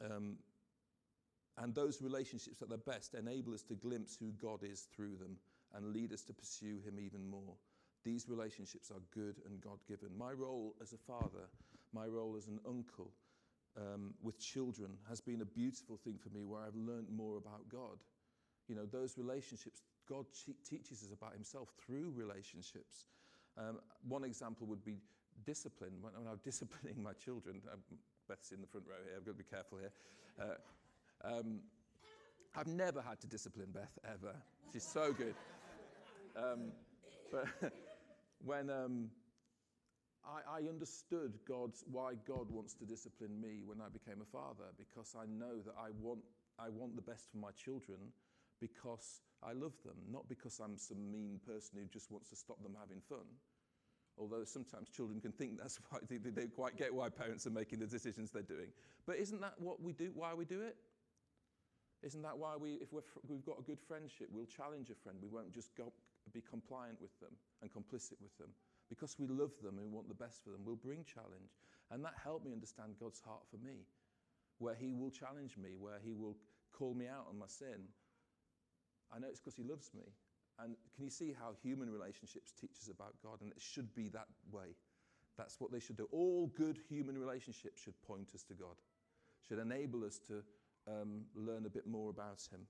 Um, 0.02 0.37
and 1.59 1.74
those 1.74 2.02
relationships 2.02 2.62
at 2.62 2.68
their 2.68 2.78
best 2.78 3.14
enable 3.14 3.54
us 3.54 3.62
to 3.62 3.74
glimpse 3.74 4.16
who 4.16 4.33
God 4.33 4.61
is 4.62 4.88
through 4.94 5.16
them 5.16 5.37
and 5.74 5.92
lead 5.92 6.12
us 6.12 6.22
to 6.22 6.33
pursue 6.33 6.78
him 6.85 6.98
even 6.98 7.28
more. 7.28 7.54
These 8.04 8.28
relationships 8.28 8.90
are 8.90 9.00
good 9.14 9.37
and 9.46 9.61
God 9.61 9.78
given. 9.88 10.16
My 10.18 10.33
role 10.33 10.74
as 10.83 10.92
a 10.92 10.98
father, 10.98 11.48
my 11.92 12.07
role 12.07 12.37
as 12.37 12.48
an 12.48 12.61
uncle 12.68 13.12
um, 13.76 14.14
with 14.22 14.38
children 14.38 14.90
has 15.09 15.20
been 15.20 15.40
a 15.40 15.46
beautiful 15.46 15.96
thing 15.96 16.18
for 16.18 16.28
me 16.30 16.44
where 16.44 16.61
I've 16.61 16.76
learned 16.76 17.09
more 17.11 17.37
about 17.37 17.68
God. 17.68 17.98
You 18.68 18.74
know, 18.74 18.87
those 18.87 19.16
relationships, 19.16 19.83
God 20.09 20.26
teaches 20.68 21.02
us 21.02 21.12
about 21.12 21.35
himself 21.35 21.70
through 21.85 22.12
relationships. 22.14 23.07
Um, 23.57 23.78
one 24.07 24.24
example 24.24 24.66
would 24.66 24.85
be 24.85 24.98
discipline. 25.44 25.92
When 26.00 26.12
I'm 26.16 26.40
disciplining 26.44 27.02
my 27.02 27.12
children, 27.12 27.62
um, 27.72 27.80
Beth's 28.28 28.52
in 28.52 28.60
the 28.60 28.66
front 28.66 28.87
row 28.88 28.96
here, 29.04 29.14
I've 29.16 29.24
got 29.24 29.32
to 29.32 29.38
be 29.38 29.44
careful 29.44 29.78
here. 29.78 29.92
Uh, 30.40 31.28
um, 31.28 31.60
I've 32.56 32.66
never 32.66 33.02
had 33.02 33.20
to 33.20 33.26
discipline 33.26 33.68
Beth 33.72 33.98
ever. 34.04 34.34
She's 34.72 34.87
so 34.87 35.12
good. 35.12 35.34
Um, 36.37 36.72
but 37.30 37.46
when 38.44 38.70
um, 38.70 39.10
I, 40.24 40.58
I, 40.58 40.68
understood 40.68 41.38
God's, 41.46 41.84
why 41.90 42.14
God 42.26 42.50
wants 42.50 42.74
to 42.74 42.84
discipline 42.84 43.40
me 43.40 43.62
when 43.64 43.80
I 43.80 43.88
became 43.88 44.20
a 44.20 44.24
father, 44.24 44.70
because 44.78 45.14
I 45.18 45.26
know 45.26 45.60
that 45.64 45.74
I 45.78 45.90
want, 46.00 46.20
I 46.58 46.68
want 46.68 46.96
the 46.96 47.02
best 47.02 47.30
for 47.30 47.38
my 47.38 47.50
children 47.52 47.98
because 48.60 49.20
I 49.42 49.52
love 49.52 49.74
them, 49.84 49.96
not 50.10 50.28
because 50.28 50.60
I'm 50.62 50.78
some 50.78 51.10
mean 51.10 51.40
person 51.46 51.78
who 51.78 51.87
just 51.92 52.10
wants 52.10 52.30
to 52.30 52.37
stop 52.37 52.62
them 52.62 52.76
having 52.80 53.02
fun. 53.08 53.26
Although 54.16 54.44
sometimes 54.44 54.88
children 54.90 55.20
can 55.20 55.33
think 55.33 55.59
that's 55.59 55.81
why 55.90 55.98
they, 56.09 56.18
they 56.18 56.31
don't 56.31 56.55
quite 56.55 56.77
get 56.77 56.94
why 56.94 57.09
parents 57.09 57.46
are 57.46 57.50
making 57.50 57.81
the 57.81 57.87
decisions 57.87 58.31
they're 58.31 58.42
doing. 58.42 58.68
But 59.07 59.16
isn't 59.16 59.40
that 59.40 59.55
what 59.59 59.83
we 59.83 59.92
do? 59.92 60.11
Why 60.14 60.35
we 60.35 60.44
do 60.44 60.61
it? 60.61 60.77
Isn't 62.03 62.22
that 62.22 62.37
why 62.37 62.57
we, 62.57 62.74
if 62.74 62.92
we 62.92 63.00
have 63.00 63.46
got 63.46 63.59
a 63.59 63.62
good 63.62 63.81
friendship, 63.81 64.29
we'll 64.31 64.44
challenge 64.44 64.90
a 64.90 64.94
friend. 64.94 65.16
We 65.22 65.29
won't 65.29 65.53
just 65.53 65.74
go, 65.74 65.90
be 66.33 66.42
compliant 66.42 67.00
with 67.00 67.18
them 67.18 67.33
and 67.62 67.72
complicit 67.72 68.20
with 68.20 68.37
them. 68.38 68.50
Because 68.90 69.16
we 69.18 69.27
love 69.27 69.53
them 69.62 69.79
and 69.79 69.90
want 69.90 70.09
the 70.09 70.14
best 70.14 70.44
for 70.44 70.50
them, 70.50 70.61
we'll 70.64 70.77
bring 70.77 71.03
challenge. 71.05 71.57
And 71.90 72.05
that 72.05 72.12
helped 72.22 72.44
me 72.44 72.53
understand 72.53 72.92
God's 73.00 73.20
heart 73.20 73.42
for 73.50 73.57
me, 73.57 73.88
where 74.59 74.74
He 74.74 74.92
will 74.92 75.11
challenge 75.11 75.57
me, 75.57 75.70
where 75.79 75.98
He 76.05 76.12
will 76.12 76.37
call 76.72 76.92
me 76.92 77.09
out 77.09 77.27
on 77.31 77.38
my 77.38 77.48
sin. 77.48 77.88
I 79.14 79.18
know 79.18 79.29
it's 79.29 79.40
because 79.40 79.57
He 79.57 79.64
loves 79.64 79.90
me. 79.94 80.05
And 80.62 80.77
can 80.95 81.05
you 81.05 81.11
see 81.11 81.35
how 81.38 81.53
human 81.62 81.90
relationships 81.90 82.53
teach 82.61 82.79
us 82.81 82.88
about 82.88 83.14
God? 83.23 83.40
And 83.40 83.51
it 83.51 83.61
should 83.61 83.95
be 83.95 84.09
that 84.11 84.29
way. 84.53 84.77
That's 85.37 85.61
what 85.61 85.73
they 85.73 85.81
should 85.81 85.97
do. 85.97 86.09
All 86.12 86.47
good 86.57 86.79
human 86.88 87.19
relationships 87.19 87.83
should 87.83 88.01
point 88.03 88.31
us 88.35 88.45
to 88.45 88.55
God, 88.55 88.77
should 89.49 89.59
enable 89.59 90.05
us 90.05 90.21
to 90.29 90.43
um, 90.87 91.23
learn 91.35 91.67
a 91.67 91.71
bit 91.71 91.87
more 91.87 92.11
about 92.11 92.47
Him. 92.53 92.61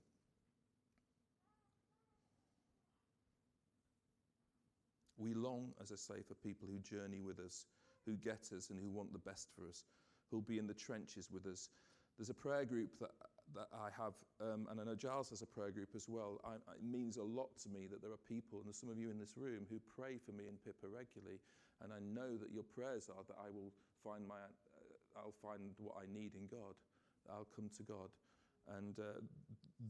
We 5.17 5.33
long, 5.33 5.73
as 5.81 5.91
I 5.91 5.95
say, 5.95 6.21
for 6.27 6.33
people 6.33 6.67
who 6.67 6.79
journey 6.79 7.21
with 7.21 7.39
us, 7.39 7.65
who 8.05 8.13
get 8.13 8.49
us, 8.55 8.69
and 8.69 8.79
who 8.79 8.89
want 8.89 9.13
the 9.13 9.19
best 9.19 9.49
for 9.55 9.67
us, 9.67 9.83
who'll 10.29 10.41
be 10.41 10.57
in 10.57 10.67
the 10.67 10.73
trenches 10.73 11.29
with 11.31 11.45
us. 11.45 11.69
There's 12.17 12.29
a 12.29 12.33
prayer 12.33 12.65
group 12.65 12.99
that, 12.99 13.11
that 13.53 13.67
I 13.73 13.89
have, 13.95 14.13
um, 14.41 14.67
and 14.71 14.81
I 14.81 14.83
know 14.83 14.95
Giles 14.95 15.29
has 15.29 15.41
a 15.41 15.45
prayer 15.45 15.71
group 15.71 15.89
as 15.95 16.09
well. 16.09 16.41
I, 16.43 16.55
it 16.55 16.83
means 16.83 17.17
a 17.17 17.23
lot 17.23 17.49
to 17.63 17.69
me 17.69 17.87
that 17.91 18.01
there 18.01 18.11
are 18.11 18.23
people, 18.27 18.59
and 18.59 18.67
there's 18.67 18.79
some 18.79 18.89
of 18.89 18.97
you 18.97 19.11
in 19.11 19.19
this 19.19 19.37
room, 19.37 19.65
who 19.69 19.79
pray 19.95 20.17
for 20.17 20.31
me 20.31 20.47
and 20.47 20.57
Pippa 20.63 20.87
regularly. 20.87 21.39
And 21.83 21.91
I 21.93 21.99
know 21.99 22.37
that 22.37 22.51
your 22.51 22.63
prayers 22.63 23.09
are 23.09 23.23
that 23.27 23.37
I 23.37 23.51
will 23.51 23.71
find 24.03 24.27
my, 24.27 24.35
uh, 24.35 25.19
I'll 25.19 25.35
find 25.41 25.61
what 25.77 25.95
I 26.01 26.05
need 26.11 26.33
in 26.35 26.47
God. 26.47 26.73
I'll 27.29 27.47
come 27.55 27.69
to 27.77 27.83
God. 27.83 28.09
And 28.77 28.97
uh, 28.99 29.21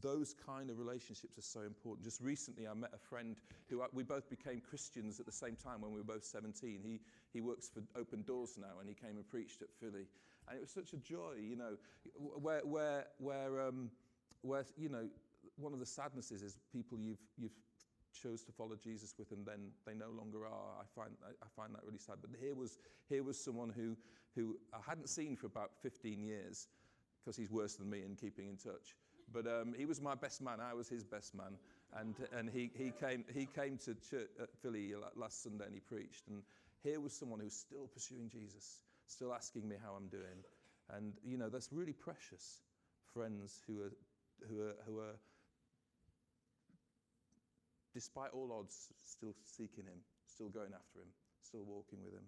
those 0.00 0.34
kind 0.34 0.68
of 0.70 0.78
relationships 0.78 1.38
are 1.38 1.42
so 1.42 1.60
important. 1.62 2.04
Just 2.04 2.20
recently, 2.20 2.66
I 2.66 2.74
met 2.74 2.90
a 2.92 2.98
friend 2.98 3.36
who 3.68 3.82
I, 3.82 3.86
we 3.92 4.02
both 4.02 4.28
became 4.28 4.60
Christians 4.60 5.20
at 5.20 5.26
the 5.26 5.32
same 5.32 5.56
time 5.56 5.80
when 5.80 5.92
we 5.92 5.98
were 5.98 6.04
both 6.04 6.24
17. 6.24 6.80
He, 6.82 7.00
he 7.32 7.40
works 7.40 7.70
for 7.72 7.82
Open 7.98 8.22
Doors 8.22 8.58
now, 8.58 8.80
and 8.80 8.88
he 8.88 8.94
came 8.94 9.16
and 9.16 9.28
preached 9.28 9.62
at 9.62 9.68
Philly. 9.80 10.06
And 10.48 10.58
it 10.58 10.60
was 10.60 10.70
such 10.70 10.92
a 10.92 10.96
joy, 10.96 11.34
you 11.40 11.56
know, 11.56 11.76
where, 12.14 12.60
where, 12.60 13.06
where, 13.18 13.66
um, 13.66 13.90
where 14.42 14.64
you 14.76 14.88
know, 14.88 15.08
one 15.56 15.72
of 15.72 15.80
the 15.80 15.86
sadnesses 15.86 16.42
is 16.42 16.58
people 16.72 16.98
you've, 17.00 17.22
you've 17.36 17.56
chose 18.22 18.42
to 18.44 18.52
follow 18.52 18.76
Jesus 18.82 19.14
with 19.18 19.32
and 19.32 19.44
then 19.44 19.70
they 19.86 19.94
no 19.94 20.10
longer 20.16 20.46
are. 20.46 20.80
I 20.80 20.84
find, 20.94 21.10
I, 21.24 21.46
find 21.54 21.74
that 21.74 21.82
really 21.84 21.98
sad. 21.98 22.16
But 22.20 22.30
here 22.40 22.54
was, 22.54 22.78
here 23.08 23.22
was 23.22 23.38
someone 23.38 23.70
who, 23.70 23.96
who 24.34 24.56
I 24.72 24.78
hadn't 24.86 25.08
seen 25.08 25.36
for 25.36 25.46
about 25.46 25.70
15 25.82 26.22
years 26.22 26.68
because 27.22 27.36
he's 27.36 27.50
worse 27.50 27.74
than 27.74 27.90
me 27.90 28.02
in 28.04 28.14
keeping 28.14 28.48
in 28.48 28.56
touch. 28.56 28.94
But 29.32 29.46
um, 29.46 29.74
he 29.76 29.86
was 29.86 30.00
my 30.00 30.14
best 30.14 30.40
man. 30.40 30.60
I 30.60 30.74
was 30.74 30.88
his 30.88 31.04
best 31.04 31.34
man. 31.34 31.58
And, 31.98 32.14
and 32.36 32.48
he, 32.48 32.70
he, 32.76 32.92
came, 33.00 33.24
he 33.34 33.46
came 33.46 33.78
to 33.78 33.94
church 33.94 34.30
at 34.40 34.48
Philly 34.62 34.92
last 35.16 35.42
Sunday 35.42 35.64
and 35.66 35.74
he 35.74 35.80
preached. 35.80 36.28
And 36.28 36.42
here 36.82 37.00
was 37.00 37.12
someone 37.12 37.40
who's 37.40 37.54
still 37.54 37.88
pursuing 37.92 38.28
Jesus, 38.28 38.82
still 39.06 39.34
asking 39.34 39.68
me 39.68 39.76
how 39.82 39.92
I'm 39.92 40.08
doing. 40.08 40.44
And, 40.94 41.14
you 41.24 41.36
know, 41.36 41.48
that's 41.48 41.72
really 41.72 41.92
precious. 41.92 42.60
Friends 43.12 43.62
who 43.66 43.80
are, 43.80 43.92
who 44.48 44.60
are, 44.60 44.74
who 44.86 44.98
are 44.98 45.16
despite 47.96 48.30
all 48.32 48.52
odds, 48.52 48.92
still 49.02 49.34
seeking 49.42 49.84
him, 49.84 49.98
still 50.26 50.50
going 50.50 50.72
after 50.74 51.00
him, 51.00 51.08
still 51.40 51.64
walking 51.64 51.98
with 52.04 52.12
him. 52.12 52.24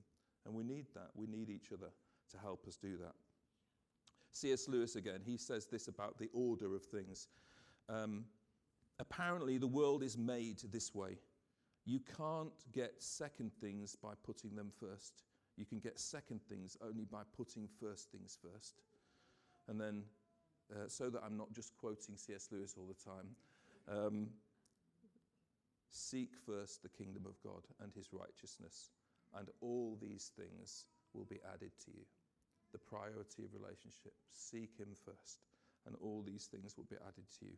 And 0.47 0.55
we 0.55 0.64
need 0.64 0.87
that. 0.95 1.11
We 1.14 1.27
need 1.27 1.51
each 1.51 1.73
other 1.73 1.91
to 2.31 2.38
help 2.38 2.67
us 2.67 2.77
do 2.77 2.97
that. 2.97 3.12
C.S. 4.33 4.67
Lewis 4.67 4.97
again, 4.97 5.21
he 5.25 5.37
says 5.37 5.67
this 5.67 5.88
about 5.88 6.19
the 6.19 6.31
order 6.33 6.75
of 6.75 6.85
things. 6.85 7.29
Um, 7.88 8.25
apparently, 8.99 9.59
the 9.59 9.67
world 9.67 10.03
is 10.03 10.17
made 10.17 10.61
this 10.73 10.95
way. 10.95 11.19
You 11.85 12.01
can't 12.17 12.53
get 12.73 12.95
second 12.99 13.51
things 13.61 13.95
by 13.95 14.12
putting 14.25 14.55
them 14.55 14.71
first. 14.81 15.23
You 15.59 15.66
can 15.66 15.81
get 15.81 15.99
second 15.99 16.40
things 16.49 16.77
only 16.81 17.05
by 17.05 17.23
putting 17.37 17.68
first 17.81 18.11
things 18.11 18.38
first. 18.40 18.81
And 19.68 19.81
then, 19.81 20.05
uh, 20.73 20.88
so 20.88 21.11
that 21.11 21.23
I'm 21.25 21.37
not 21.37 21.53
just 21.53 21.77
quoting 21.77 22.16
C.S. 22.16 22.49
Lewis 22.51 22.75
all 22.79 22.87
the 22.87 23.11
time, 23.11 23.27
um, 23.90 24.29
seek 25.90 26.31
first 26.47 26.83
the 26.83 26.88
kingdom 26.88 27.25
of 27.27 27.35
God 27.42 27.64
and 27.83 27.92
his 27.92 28.09
righteousness, 28.12 28.90
and 29.37 29.49
all 29.61 29.99
these 30.01 30.31
things 30.38 30.85
will 31.12 31.25
be 31.25 31.40
added 31.53 31.73
to 31.85 31.90
you 31.90 32.05
the 32.73 32.79
priority 32.79 33.44
of 33.44 33.55
relationship. 33.55 34.12
Seek 34.33 34.77
Him 34.79 34.94
first, 35.05 35.40
and 35.87 35.97
all 36.01 36.23
these 36.23 36.47
things 36.47 36.77
will 36.77 36.88
be 36.88 36.97
added 36.97 37.25
to 37.40 37.47
you. 37.47 37.57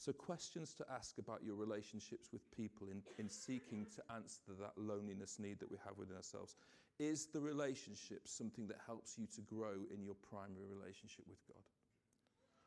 So, 0.00 0.14
questions 0.14 0.72
to 0.80 0.84
ask 0.88 1.18
about 1.18 1.44
your 1.44 1.56
relationships 1.56 2.32
with 2.32 2.40
people 2.56 2.88
in, 2.88 3.02
in 3.18 3.28
seeking 3.28 3.84
to 3.96 4.14
answer 4.16 4.56
that 4.58 4.72
loneliness 4.78 5.36
need 5.38 5.60
that 5.60 5.70
we 5.70 5.76
have 5.84 5.98
within 5.98 6.16
ourselves. 6.16 6.56
Is 6.98 7.26
the 7.26 7.40
relationship 7.40 8.24
something 8.24 8.66
that 8.68 8.80
helps 8.86 9.18
you 9.18 9.26
to 9.36 9.42
grow 9.42 9.84
in 9.92 10.02
your 10.02 10.16
primary 10.16 10.64
relationship 10.72 11.26
with 11.28 11.36
God? 11.46 11.60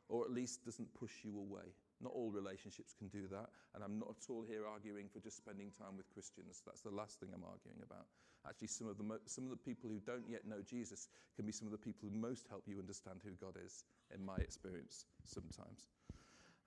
Or 0.08 0.22
at 0.22 0.30
least 0.30 0.64
doesn't 0.64 0.94
push 0.94 1.24
you 1.24 1.36
away? 1.36 1.74
Not 2.00 2.12
all 2.14 2.30
relationships 2.30 2.94
can 2.94 3.08
do 3.08 3.26
that, 3.26 3.50
and 3.74 3.82
I'm 3.82 3.98
not 3.98 4.14
at 4.14 4.30
all 4.30 4.44
here 4.46 4.62
arguing 4.70 5.08
for 5.10 5.18
just 5.18 5.36
spending 5.36 5.72
time 5.74 5.96
with 5.96 6.06
Christians. 6.14 6.62
That's 6.64 6.82
the 6.82 6.94
last 6.94 7.18
thing 7.18 7.30
I'm 7.34 7.42
arguing 7.42 7.82
about. 7.82 8.06
Actually, 8.46 8.68
some 8.68 8.86
of 8.86 8.96
the, 8.96 9.18
some 9.26 9.42
of 9.42 9.50
the 9.50 9.56
people 9.56 9.90
who 9.90 9.98
don't 9.98 10.30
yet 10.30 10.46
know 10.46 10.62
Jesus 10.62 11.08
can 11.34 11.46
be 11.46 11.52
some 11.52 11.66
of 11.66 11.72
the 11.72 11.82
people 11.82 12.06
who 12.06 12.14
most 12.14 12.46
help 12.46 12.62
you 12.68 12.78
understand 12.78 13.22
who 13.24 13.34
God 13.42 13.58
is, 13.58 13.82
in 14.14 14.24
my 14.24 14.36
experience, 14.36 15.06
sometimes. 15.26 15.90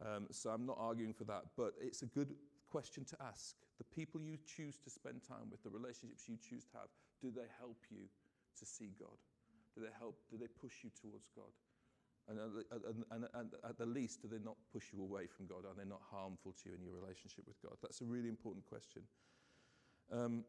Um, 0.01 0.27
so 0.31 0.49
I'm 0.49 0.65
not 0.65 0.77
arguing 0.79 1.13
for 1.13 1.23
that, 1.25 1.45
but 1.55 1.73
it's 1.81 2.01
a 2.01 2.05
good 2.05 2.36
question 2.69 3.03
to 3.05 3.17
ask. 3.21 3.55
The 3.77 3.83
people 3.83 4.21
you 4.21 4.38
choose 4.45 4.77
to 4.79 4.89
spend 4.89 5.21
time 5.27 5.49
with, 5.49 5.63
the 5.63 5.69
relationships 5.69 6.27
you 6.27 6.38
choose 6.38 6.65
to 6.65 6.77
have, 6.77 6.89
do 7.21 7.31
they 7.31 7.47
help 7.60 7.77
you 7.89 8.10
to 8.60 8.65
see 8.65 8.91
God? 8.99 9.17
Do 9.75 9.81
they 9.81 9.93
help? 9.97 10.17
Do 10.29 10.38
they 10.38 10.47
push 10.47 10.83
you 10.83 10.89
towards 10.99 11.29
God? 11.36 11.53
And, 12.29 12.39
and, 12.39 13.05
and, 13.12 13.25
and, 13.33 13.49
at 13.63 13.77
the 13.77 13.86
least, 13.86 14.21
do 14.21 14.27
they 14.27 14.43
not 14.43 14.57
push 14.73 14.91
you 14.91 15.01
away 15.01 15.27
from 15.27 15.47
God? 15.47 15.63
Are 15.63 15.73
they 15.77 15.88
not 15.88 16.01
harmful 16.12 16.51
to 16.51 16.69
you 16.69 16.75
in 16.75 16.83
your 16.83 16.93
relationship 16.93 17.45
with 17.47 17.62
God? 17.62 17.77
That's 17.81 18.01
a 18.01 18.05
really 18.05 18.27
important 18.27 18.65
question. 18.65 19.03
Um, 20.12 20.43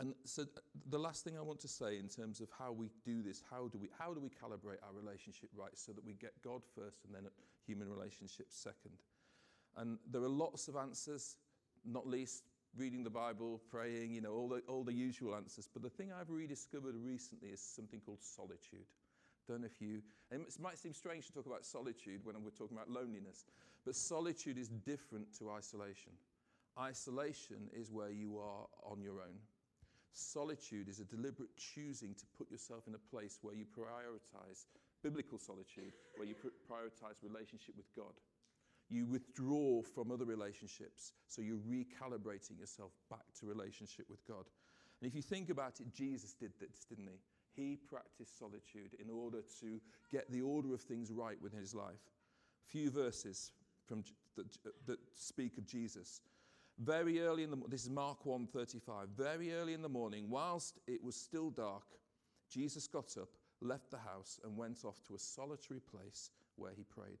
and 0.00 0.14
so, 0.24 0.42
uh, 0.42 0.60
the 0.88 0.98
last 0.98 1.24
thing 1.24 1.38
I 1.38 1.42
want 1.42 1.60
to 1.60 1.68
say 1.68 1.98
in 1.98 2.08
terms 2.08 2.40
of 2.40 2.48
how 2.58 2.72
we 2.72 2.90
do 3.04 3.22
this, 3.22 3.42
how 3.50 3.68
do 3.68 3.78
we, 3.78 3.88
how 3.98 4.12
do 4.12 4.20
we 4.20 4.28
calibrate 4.28 4.82
our 4.82 4.94
relationship 4.94 5.50
right 5.54 5.76
so 5.76 5.92
that 5.92 6.04
we 6.04 6.14
get 6.14 6.32
God 6.42 6.62
first 6.74 7.04
and 7.04 7.14
then 7.14 7.30
human 7.66 7.88
relationships 7.88 8.56
second? 8.56 8.98
And 9.76 9.98
there 10.10 10.22
are 10.22 10.28
lots 10.28 10.66
of 10.66 10.76
answers, 10.76 11.36
not 11.84 12.06
least 12.06 12.44
reading 12.76 13.04
the 13.04 13.10
Bible, 13.10 13.60
praying, 13.70 14.12
you 14.12 14.20
know, 14.20 14.32
all 14.32 14.48
the, 14.48 14.62
all 14.68 14.82
the 14.82 14.92
usual 14.92 15.34
answers. 15.34 15.68
But 15.72 15.82
the 15.82 15.90
thing 15.90 16.10
I've 16.12 16.30
rediscovered 16.30 16.96
recently 16.96 17.48
is 17.48 17.60
something 17.60 18.00
called 18.00 18.22
solitude 18.22 18.86
don't 19.50 19.62
know 19.62 19.66
if 19.66 19.80
you, 19.80 20.00
and 20.30 20.42
it 20.42 20.54
might 20.60 20.78
seem 20.78 20.94
strange 20.94 21.26
to 21.26 21.32
talk 21.32 21.46
about 21.46 21.64
solitude 21.64 22.20
when 22.24 22.36
we're 22.42 22.50
talking 22.50 22.76
about 22.76 22.88
loneliness, 22.88 23.44
but 23.84 23.96
solitude 23.96 24.56
is 24.56 24.68
different 24.68 25.26
to 25.38 25.50
isolation. 25.50 26.12
Isolation 26.78 27.68
is 27.72 27.90
where 27.90 28.10
you 28.10 28.38
are 28.38 28.66
on 28.88 29.02
your 29.02 29.20
own. 29.20 29.38
Solitude 30.12 30.88
is 30.88 31.00
a 31.00 31.04
deliberate 31.04 31.56
choosing 31.56 32.14
to 32.14 32.26
put 32.36 32.50
yourself 32.50 32.88
in 32.88 32.94
a 32.94 33.10
place 33.10 33.38
where 33.42 33.54
you 33.54 33.64
prioritize 33.64 34.66
biblical 35.02 35.38
solitude, 35.38 35.92
where 36.16 36.26
you 36.26 36.34
pr- 36.34 36.48
prioritize 36.70 37.22
relationship 37.22 37.74
with 37.76 37.94
God. 37.96 38.12
You 38.88 39.06
withdraw 39.06 39.82
from 39.82 40.10
other 40.10 40.24
relationships, 40.24 41.12
so 41.28 41.42
you're 41.42 41.58
recalibrating 41.58 42.58
yourself 42.58 42.90
back 43.08 43.24
to 43.38 43.46
relationship 43.46 44.06
with 44.10 44.26
God. 44.26 44.46
And 45.00 45.08
if 45.08 45.14
you 45.14 45.22
think 45.22 45.48
about 45.48 45.80
it, 45.80 45.94
Jesus 45.94 46.34
did 46.34 46.52
this, 46.58 46.84
didn't 46.88 47.06
he? 47.06 47.20
He 47.52 47.76
practiced 47.76 48.38
solitude 48.38 48.96
in 49.00 49.08
order 49.08 49.42
to 49.60 49.80
get 50.10 50.30
the 50.30 50.42
order 50.42 50.74
of 50.74 50.80
things 50.80 51.12
right 51.12 51.40
within 51.40 51.60
his 51.60 51.74
life. 51.74 52.02
A 52.66 52.70
few 52.70 52.90
verses 52.90 53.52
from, 53.86 54.02
that, 54.36 54.46
that 54.86 54.98
speak 55.14 55.56
of 55.56 55.66
Jesus. 55.66 56.20
Very 56.78 57.20
early 57.20 57.42
in 57.42 57.50
the 57.50 57.58
this 57.68 57.82
is 57.82 57.90
Mark 57.90 58.24
1:35. 58.24 59.08
Very 59.08 59.52
early 59.52 59.74
in 59.74 59.82
the 59.82 59.88
morning, 59.88 60.30
whilst 60.30 60.78
it 60.86 61.02
was 61.02 61.16
still 61.16 61.50
dark, 61.50 61.84
Jesus 62.48 62.86
got 62.86 63.16
up, 63.16 63.30
left 63.60 63.90
the 63.90 63.98
house, 63.98 64.40
and 64.44 64.56
went 64.56 64.84
off 64.84 65.02
to 65.04 65.14
a 65.14 65.18
solitary 65.18 65.80
place 65.80 66.30
where 66.56 66.72
he 66.72 66.84
prayed. 66.84 67.18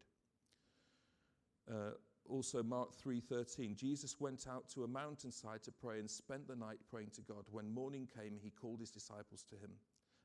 Uh, 1.70 1.92
also 2.28 2.62
Mark 2.62 2.94
3:13 2.94 3.74
Jesus 3.74 4.20
went 4.20 4.46
out 4.46 4.68
to 4.68 4.84
a 4.84 4.88
mountainside 4.88 5.62
to 5.62 5.72
pray 5.72 5.98
and 5.98 6.10
spent 6.10 6.46
the 6.46 6.56
night 6.56 6.78
praying 6.88 7.10
to 7.10 7.22
God 7.22 7.44
when 7.50 7.68
morning 7.72 8.06
came 8.06 8.38
he 8.38 8.50
called 8.50 8.80
his 8.80 8.90
disciples 8.90 9.42
to 9.44 9.56
him 9.56 9.70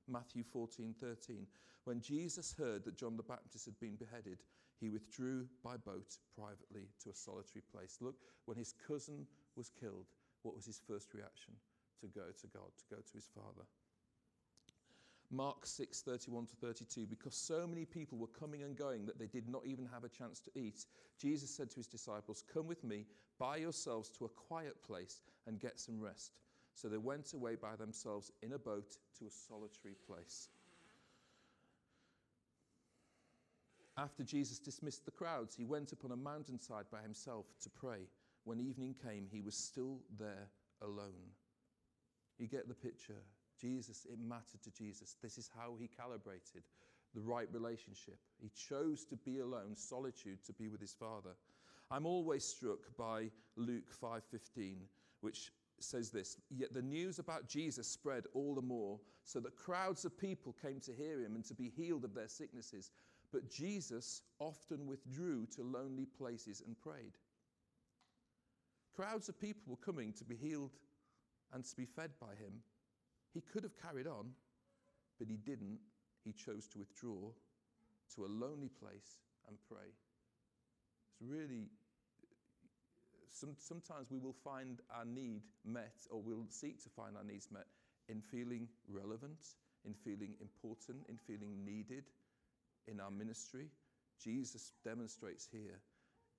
Matthew 0.07 0.43
14:13 0.43 1.47
When 1.85 2.01
Jesus 2.01 2.53
heard 2.53 2.83
that 2.85 2.97
John 2.97 3.17
the 3.17 3.23
Baptist 3.23 3.65
had 3.65 3.79
been 3.79 3.95
beheaded 3.95 4.43
he 4.79 4.89
withdrew 4.89 5.45
by 5.63 5.77
boat 5.77 6.17
privately 6.35 6.87
to 7.03 7.09
a 7.09 7.15
solitary 7.15 7.63
place 7.71 7.97
look 8.01 8.15
when 8.45 8.57
his 8.57 8.73
cousin 8.87 9.25
was 9.55 9.69
killed 9.69 10.07
what 10.43 10.55
was 10.55 10.65
his 10.65 10.81
first 10.87 11.13
reaction 11.13 11.53
to 12.01 12.07
go 12.07 12.27
to 12.39 12.47
God 12.47 12.69
to 12.77 12.95
go 12.95 13.01
to 13.01 13.13
his 13.13 13.29
father 13.33 13.65
Mark 15.31 15.65
6, 15.65 16.01
31 16.01 16.45
to 16.45 16.55
32, 16.55 17.07
because 17.07 17.35
so 17.35 17.65
many 17.67 17.83
people 17.83 18.17
were 18.17 18.27
coming 18.27 18.63
and 18.63 18.77
going 18.77 19.05
that 19.05 19.17
they 19.17 19.25
did 19.25 19.49
not 19.49 19.65
even 19.65 19.87
have 19.91 20.03
a 20.03 20.09
chance 20.09 20.39
to 20.39 20.51
eat, 20.57 20.85
Jesus 21.19 21.49
said 21.49 21.69
to 21.71 21.77
his 21.77 21.87
disciples, 21.87 22.43
Come 22.53 22.67
with 22.67 22.83
me 22.83 23.05
by 23.39 23.57
yourselves 23.57 24.09
to 24.11 24.25
a 24.25 24.29
quiet 24.29 24.81
place 24.85 25.21
and 25.47 25.59
get 25.59 25.79
some 25.79 25.99
rest. 25.99 26.37
So 26.73 26.87
they 26.87 26.97
went 26.97 27.33
away 27.33 27.55
by 27.55 27.75
themselves 27.75 28.31
in 28.43 28.53
a 28.53 28.59
boat 28.59 28.97
to 29.19 29.25
a 29.25 29.31
solitary 29.31 29.95
place. 30.07 30.49
After 33.97 34.23
Jesus 34.23 34.59
dismissed 34.59 35.05
the 35.05 35.11
crowds, 35.11 35.55
he 35.55 35.63
went 35.63 35.93
upon 35.93 36.11
a 36.11 36.17
mountainside 36.17 36.85
by 36.91 37.01
himself 37.01 37.45
to 37.61 37.69
pray. 37.69 38.09
When 38.43 38.59
evening 38.59 38.95
came, 39.01 39.27
he 39.31 39.41
was 39.41 39.55
still 39.55 39.99
there 40.19 40.49
alone. 40.81 41.31
You 42.37 42.47
get 42.47 42.67
the 42.67 42.73
picture. 42.73 43.23
Jesus, 43.59 44.05
it 44.11 44.19
mattered 44.19 44.61
to 44.63 44.71
Jesus. 44.71 45.15
This 45.21 45.37
is 45.37 45.49
how 45.57 45.75
he 45.79 45.87
calibrated 45.87 46.63
the 47.13 47.21
right 47.21 47.47
relationship. 47.53 48.19
He 48.41 48.49
chose 48.49 49.05
to 49.05 49.15
be 49.15 49.39
alone, 49.39 49.75
solitude 49.75 50.43
to 50.45 50.53
be 50.53 50.67
with 50.67 50.81
his 50.81 50.93
Father. 50.93 51.31
I'm 51.89 52.05
always 52.05 52.43
struck 52.43 52.79
by 52.97 53.31
Luke 53.55 53.89
5:15, 53.89 54.89
which 55.21 55.53
says 55.79 56.09
this, 56.09 56.37
yet 56.49 56.73
the 56.73 56.81
news 56.81 57.19
about 57.19 57.47
Jesus 57.47 57.87
spread 57.87 58.25
all 58.33 58.55
the 58.55 58.61
more, 58.61 58.99
so 59.23 59.39
that 59.39 59.55
crowds 59.55 60.05
of 60.05 60.17
people 60.17 60.53
came 60.61 60.79
to 60.81 60.93
hear 60.93 61.21
him 61.21 61.35
and 61.35 61.45
to 61.45 61.53
be 61.53 61.69
healed 61.69 62.03
of 62.03 62.13
their 62.13 62.27
sicknesses. 62.27 62.91
But 63.31 63.49
Jesus 63.49 64.21
often 64.39 64.87
withdrew 64.87 65.47
to 65.55 65.63
lonely 65.63 66.05
places 66.05 66.61
and 66.65 66.79
prayed. 66.79 67.17
Crowds 68.95 69.27
of 69.27 69.39
people 69.39 69.63
were 69.67 69.85
coming 69.85 70.13
to 70.13 70.23
be 70.23 70.35
healed 70.35 70.71
and 71.53 71.63
to 71.63 71.75
be 71.75 71.85
fed 71.85 72.11
by 72.19 72.33
him. 72.35 72.61
He 73.33 73.41
could 73.41 73.63
have 73.63 73.81
carried 73.81 74.07
on, 74.07 74.31
but 75.19 75.27
he 75.27 75.37
didn't. 75.37 75.79
He 76.23 76.31
chose 76.31 76.67
to 76.69 76.79
withdraw 76.79 77.31
to 78.15 78.25
a 78.25 78.27
lonely 78.27 78.69
place 78.69 79.19
and 79.47 79.57
pray. 79.69 79.91
It's 81.11 81.21
really, 81.21 81.67
some, 83.29 83.55
sometimes 83.57 84.09
we 84.09 84.19
will 84.19 84.35
find 84.43 84.79
our 84.95 85.05
need 85.05 85.41
met, 85.65 85.95
or 86.09 86.21
we'll 86.21 86.45
seek 86.49 86.81
to 86.83 86.89
find 86.89 87.17
our 87.17 87.23
needs 87.23 87.49
met 87.51 87.67
in 88.07 88.21
feeling 88.21 88.67
relevant, 88.87 89.55
in 89.83 89.93
feeling 89.93 90.35
important, 90.39 91.05
in 91.09 91.17
feeling 91.17 91.65
needed 91.65 92.05
in 92.87 92.99
our 92.99 93.11
ministry. 93.11 93.67
Jesus 94.21 94.73
demonstrates 94.83 95.47
here 95.51 95.81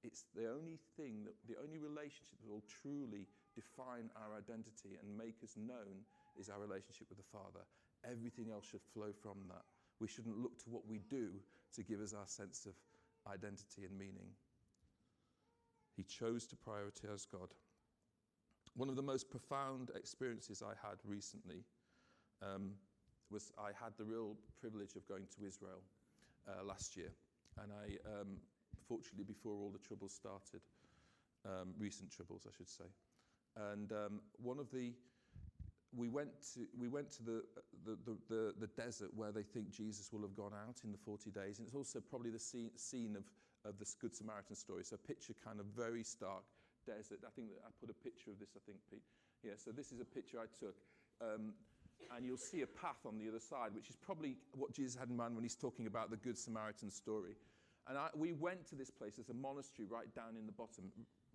it's 0.07 0.25
the 0.35 0.47
only 0.47 0.79
thing 0.97 1.25
that 1.25 1.35
the 1.49 1.59
only 1.63 1.79
relationship 1.79 2.39
that 2.43 2.51
will 2.51 2.65
truly 2.83 3.27
define 3.55 4.11
our 4.15 4.37
identity 4.39 4.95
and 5.01 5.19
make 5.19 5.43
us 5.43 5.57
known 5.57 6.05
is 6.39 6.49
our 6.49 6.61
relationship 6.61 7.09
with 7.09 7.19
the 7.19 7.33
Father. 7.33 7.65
Everything 8.05 8.51
else 8.53 8.67
should 8.71 8.85
flow 8.95 9.11
from 9.11 9.49
that. 9.49 9.65
We 9.99 10.07
shouldn't 10.07 10.39
look 10.39 10.59
to 10.63 10.71
what 10.71 10.87
we 10.87 11.01
do 11.11 11.31
to 11.75 11.83
give 11.83 12.01
us 12.01 12.13
our 12.13 12.27
sense 12.27 12.67
of 12.67 12.75
identity 13.27 13.85
and 13.85 13.99
meaning. 13.99 14.31
He 15.97 16.05
chose 16.05 16.47
to 16.47 16.57
prioritize 16.57 17.27
God. 17.31 17.51
One 18.77 18.91
of 18.91 18.97
the 18.97 19.03
most 19.03 19.31
profound 19.31 19.91
experiences 19.97 20.63
I 20.63 20.77
had 20.87 20.99
recently 21.05 21.65
um, 22.43 22.73
was 23.31 23.51
I 23.59 23.69
had 23.69 23.97
the 23.97 24.05
real 24.05 24.37
privilege 24.61 24.95
of 24.95 25.09
going 25.09 25.25
to 25.37 25.47
Israel 25.47 25.81
uh, 26.49 26.65
last 26.65 26.97
year. 26.97 27.13
And 27.63 27.73
I, 27.73 28.21
um, 28.21 28.37
fortunately, 28.87 29.25
before 29.25 29.53
all 29.61 29.71
the 29.71 29.87
troubles 29.87 30.13
started, 30.13 30.61
um, 31.45 31.75
recent 31.79 32.11
troubles, 32.11 32.47
I 32.47 32.53
should 32.57 32.69
say. 32.69 32.85
And 33.73 33.93
um, 33.93 34.21
one 34.43 34.59
of 34.59 34.71
the 34.71 34.93
we 35.97 36.09
went 36.09 36.31
to, 36.55 36.67
we 36.79 36.89
went 36.89 37.11
to 37.13 37.23
the, 37.23 37.43
the, 37.85 37.97
the, 38.05 38.17
the, 38.29 38.55
the 38.61 38.67
desert 38.77 39.09
where 39.15 39.33
they 39.33 39.43
think 39.43 39.71
Jesus 39.71 40.13
will 40.13 40.21
have 40.23 40.37
gone 40.37 40.53
out 40.53 40.77
in 40.85 40.93
the 40.93 40.99
40 40.99 41.31
days. 41.31 41.59
And 41.59 41.67
it's 41.67 41.75
also 41.75 42.01
probably 42.01 42.31
the 42.31 42.39
scene, 42.39 42.71
scene 42.77 43.17
of, 43.17 43.25
of 43.65 43.79
this 43.79 43.95
Good 43.95 44.15
Samaritan 44.15 44.57
story. 44.57 44.85
So 44.85 44.97
picture 44.97 45.35
kind 45.43 45.59
of 45.59 45.67
very 45.67 46.03
stark 46.03 46.45
desert. 46.87 47.21
I 47.27 47.31
think 47.35 47.49
that 47.49 47.65
I 47.65 47.71
put 47.81 47.89
a 47.89 47.97
picture 48.05 48.31
of 48.31 48.39
this, 48.39 48.51
I 48.57 48.61
think, 48.67 48.79
Pete. 48.91 49.03
Yeah, 49.43 49.57
so 49.57 49.71
this 49.71 49.93
is 49.93 50.01
a 50.01 50.05
picture 50.05 50.39
I 50.39 50.51
took. 50.59 50.77
Um, 51.23 51.55
and 52.15 52.25
you'll 52.25 52.37
see 52.37 52.63
a 52.63 52.67
path 52.67 53.05
on 53.07 53.19
the 53.19 53.29
other 53.29 53.41
side, 53.41 53.75
which 53.75 53.91
is 53.91 53.97
probably 53.97 54.37
what 54.55 54.73
Jesus 54.73 54.95
had 54.95 55.09
in 55.09 55.17
mind 55.17 55.35
when 55.35 55.45
he's 55.45 55.57
talking 55.57 55.87
about 55.87 56.11
the 56.11 56.17
Good 56.17 56.39
Samaritan 56.39 56.91
story. 56.91 57.37
And 57.89 57.97
I, 57.97 58.09
we 58.17 58.33
went 58.33 58.67
to 58.69 58.75
this 58.75 58.91
place. 58.91 59.15
There's 59.17 59.29
a 59.29 59.35
monastery 59.35 59.87
right 59.89 60.13
down 60.15 60.37
in 60.39 60.47
the 60.47 60.53
bottom, 60.53 60.91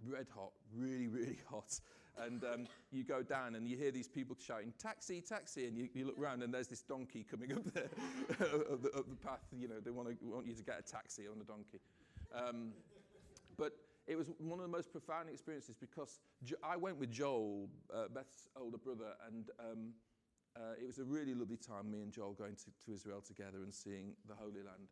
red 0.05 0.27
hot, 0.33 0.51
really, 0.75 1.07
really 1.07 1.39
hot. 1.49 1.79
And 2.17 2.43
um, 2.43 2.67
you 2.91 3.05
go 3.05 3.23
down 3.23 3.55
and 3.55 3.65
you 3.65 3.77
hear 3.77 3.91
these 3.91 4.09
people 4.09 4.35
shouting, 4.37 4.73
taxi, 4.77 5.21
taxi. 5.21 5.67
And 5.67 5.77
you, 5.77 5.87
you 5.93 6.05
look 6.05 6.19
around 6.19 6.43
and 6.43 6.53
there's 6.53 6.67
this 6.67 6.81
donkey 6.81 7.25
coming 7.29 7.53
up 7.53 7.63
there 7.73 7.89
up, 8.41 8.81
the, 8.81 8.91
up 8.97 9.09
the 9.09 9.15
path. 9.15 9.39
You 9.57 9.69
know, 9.69 9.79
they 9.83 9.91
want, 9.91 10.09
to, 10.09 10.15
want 10.25 10.45
you 10.45 10.53
to 10.53 10.63
get 10.63 10.79
a 10.79 10.83
taxi 10.83 11.23
on 11.27 11.39
a 11.39 11.45
donkey. 11.45 11.79
Um, 12.35 12.71
but 13.57 13.71
it 14.07 14.17
was 14.17 14.27
one 14.39 14.59
of 14.59 14.63
the 14.63 14.71
most 14.71 14.91
profound 14.91 15.29
experiences 15.29 15.75
because 15.79 16.19
I 16.63 16.75
went 16.75 16.97
with 16.97 17.11
Joel, 17.11 17.69
uh, 17.93 18.07
Beth's 18.13 18.49
older 18.59 18.77
brother, 18.77 19.13
and 19.27 19.49
um, 19.59 19.93
uh, 20.55 20.73
it 20.81 20.85
was 20.85 20.99
a 20.99 21.03
really 21.03 21.33
lovely 21.33 21.57
time, 21.57 21.89
me 21.89 22.01
and 22.01 22.11
Joel 22.11 22.33
going 22.33 22.55
to, 22.55 22.65
to 22.85 22.93
Israel 22.93 23.21
together 23.21 23.63
and 23.63 23.73
seeing 23.73 24.13
the 24.27 24.35
Holy 24.35 24.63
Land. 24.63 24.89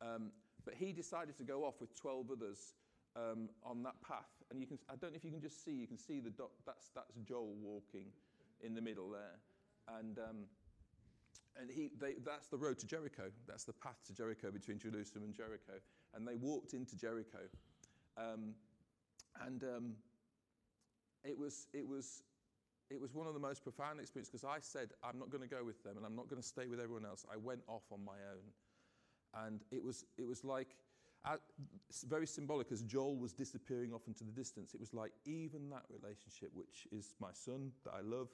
Um, 0.00 0.30
but 0.64 0.74
he 0.74 0.92
decided 0.92 1.36
to 1.36 1.44
go 1.44 1.64
off 1.64 1.80
with 1.80 1.94
12 1.94 2.30
others 2.32 2.74
um, 3.16 3.48
on 3.64 3.82
that 3.82 4.00
path. 4.06 4.30
And 4.50 4.60
you 4.60 4.66
can, 4.66 4.78
I 4.88 4.96
don't 4.96 5.12
know 5.12 5.16
if 5.16 5.24
you 5.24 5.30
can 5.30 5.40
just 5.40 5.64
see, 5.64 5.72
you 5.72 5.86
can 5.86 5.98
see 5.98 6.20
the 6.20 6.30
dot, 6.30 6.50
that's, 6.66 6.90
that's 6.94 7.14
Joel 7.26 7.54
walking 7.62 8.06
in 8.62 8.74
the 8.74 8.80
middle 8.80 9.10
there. 9.10 9.98
And, 9.98 10.18
um, 10.18 10.36
and 11.60 11.70
he, 11.70 11.90
they, 12.00 12.14
that's 12.24 12.48
the 12.48 12.56
road 12.56 12.78
to 12.78 12.86
Jericho. 12.86 13.24
That's 13.46 13.64
the 13.64 13.72
path 13.72 13.98
to 14.06 14.14
Jericho 14.14 14.50
between 14.50 14.78
Jerusalem 14.78 15.24
and 15.24 15.34
Jericho. 15.34 15.74
And 16.14 16.26
they 16.26 16.34
walked 16.34 16.72
into 16.72 16.96
Jericho. 16.96 17.38
Um, 18.16 18.54
and 19.44 19.62
um, 19.64 19.92
it, 21.24 21.38
was, 21.38 21.66
it, 21.72 21.86
was, 21.86 22.22
it 22.90 23.00
was 23.00 23.14
one 23.14 23.26
of 23.26 23.34
the 23.34 23.40
most 23.40 23.62
profound 23.62 24.00
experiences 24.00 24.30
because 24.30 24.44
I 24.44 24.58
said, 24.60 24.90
I'm 25.02 25.18
not 25.18 25.30
going 25.30 25.42
to 25.42 25.48
go 25.48 25.64
with 25.64 25.82
them 25.82 25.96
and 25.96 26.04
I'm 26.04 26.16
not 26.16 26.28
going 26.28 26.40
to 26.40 26.46
stay 26.46 26.66
with 26.66 26.80
everyone 26.80 27.04
else. 27.04 27.24
I 27.32 27.36
went 27.36 27.60
off 27.66 27.84
on 27.90 28.04
my 28.04 28.18
own. 28.32 29.46
And 29.46 29.64
it 29.72 29.82
was, 29.82 30.04
it 30.16 30.26
was 30.26 30.44
like, 30.44 30.76
uh, 31.24 31.36
very 32.06 32.26
symbolic 32.26 32.70
as 32.70 32.82
Joel 32.82 33.16
was 33.16 33.32
disappearing 33.32 33.92
off 33.92 34.02
into 34.06 34.24
the 34.24 34.30
distance. 34.30 34.74
It 34.74 34.80
was 34.80 34.92
like, 34.92 35.12
even 35.24 35.70
that 35.70 35.84
relationship, 35.88 36.50
which 36.52 36.86
is 36.92 37.14
my 37.18 37.30
son 37.32 37.72
that 37.84 37.94
I 37.94 38.02
love, 38.02 38.28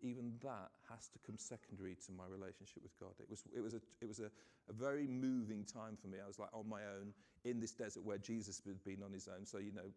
even 0.00 0.32
that 0.42 0.70
has 0.88 1.08
to 1.08 1.18
come 1.24 1.36
secondary 1.36 1.94
to 2.06 2.12
my 2.12 2.24
relationship 2.26 2.82
with 2.82 2.98
God. 2.98 3.12
It 3.20 3.28
was, 3.28 3.44
it 3.54 3.60
was, 3.60 3.74
a, 3.74 3.80
it 4.00 4.08
was 4.08 4.20
a, 4.20 4.30
a 4.68 4.72
very 4.72 5.06
moving 5.06 5.64
time 5.64 5.98
for 6.00 6.08
me. 6.08 6.18
I 6.24 6.26
was 6.26 6.38
like 6.38 6.48
on 6.54 6.68
my 6.68 6.80
own 6.80 7.12
in 7.44 7.60
this 7.60 7.72
desert 7.72 8.04
where 8.04 8.18
Jesus 8.18 8.62
had 8.66 8.82
been 8.84 9.02
on 9.04 9.12
his 9.12 9.28
own. 9.28 9.44
So, 9.44 9.58
you 9.58 9.72
know, 9.72 9.92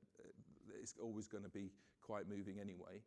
it's 0.82 0.96
always 1.02 1.28
going 1.28 1.46
to 1.46 1.50
be 1.50 1.72
quite 2.02 2.28
moving 2.28 2.60
anyway. 2.60 3.00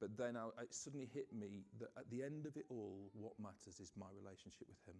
But 0.00 0.16
then 0.16 0.36
I, 0.36 0.48
it 0.62 0.74
suddenly 0.74 1.08
hit 1.12 1.32
me 1.32 1.64
that 1.80 1.88
at 1.96 2.10
the 2.10 2.22
end 2.22 2.46
of 2.46 2.56
it 2.56 2.66
all, 2.68 3.10
what 3.14 3.32
matters 3.40 3.80
is 3.80 3.92
my 3.96 4.06
relationship 4.16 4.68
with 4.68 4.82
Him. 4.86 4.96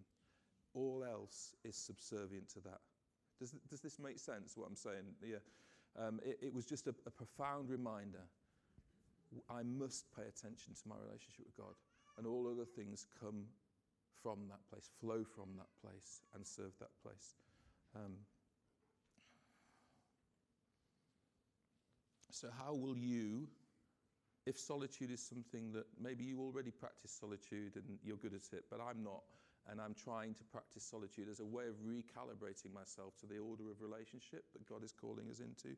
All 0.73 1.03
else 1.03 1.55
is 1.63 1.75
subservient 1.75 2.49
to 2.49 2.59
that. 2.61 2.81
Does, 3.39 3.51
does 3.69 3.81
this 3.81 3.99
make 3.99 4.17
sense, 4.19 4.57
what 4.57 4.67
I'm 4.67 4.75
saying? 4.75 5.13
Yeah. 5.23 5.37
Um, 5.97 6.19
it, 6.25 6.39
it 6.41 6.53
was 6.53 6.65
just 6.65 6.87
a, 6.87 6.95
a 7.05 7.11
profound 7.11 7.69
reminder 7.69 8.25
I 9.49 9.63
must 9.63 10.05
pay 10.15 10.23
attention 10.23 10.73
to 10.73 10.87
my 10.87 10.95
relationship 10.95 11.45
with 11.45 11.57
God. 11.57 11.75
And 12.17 12.25
all 12.25 12.47
other 12.47 12.65
things 12.65 13.05
come 13.19 13.45
from 14.23 14.47
that 14.49 14.59
place, 14.69 14.89
flow 14.99 15.23
from 15.23 15.49
that 15.57 15.69
place, 15.81 16.21
and 16.33 16.45
serve 16.45 16.71
that 16.79 16.91
place. 17.03 17.35
Um, 17.95 18.13
so, 22.31 22.49
how 22.57 22.73
will 22.73 22.97
you, 22.97 23.47
if 24.47 24.57
solitude 24.57 25.11
is 25.11 25.19
something 25.19 25.73
that 25.73 25.85
maybe 25.99 26.23
you 26.23 26.39
already 26.39 26.71
practice 26.71 27.11
solitude 27.11 27.75
and 27.75 27.99
you're 28.01 28.15
good 28.15 28.33
at 28.33 28.47
it, 28.55 28.63
but 28.71 28.79
I'm 28.79 29.03
not, 29.03 29.27
and 29.69 29.81
I'm 29.81 29.93
trying 29.93 30.33
to 30.35 30.43
practice 30.45 30.87
solitude 30.87 31.27
as 31.27 31.41
a 31.41 31.45
way 31.45 31.67
of 31.67 31.75
recalibrating 31.83 32.71
myself 32.73 33.19
to 33.19 33.25
the 33.27 33.39
order 33.39 33.69
of 33.69 33.81
relationship 33.81 34.45
that 34.53 34.63
God 34.63 34.85
is 34.85 34.93
calling 34.95 35.27
us 35.29 35.43
into. 35.43 35.75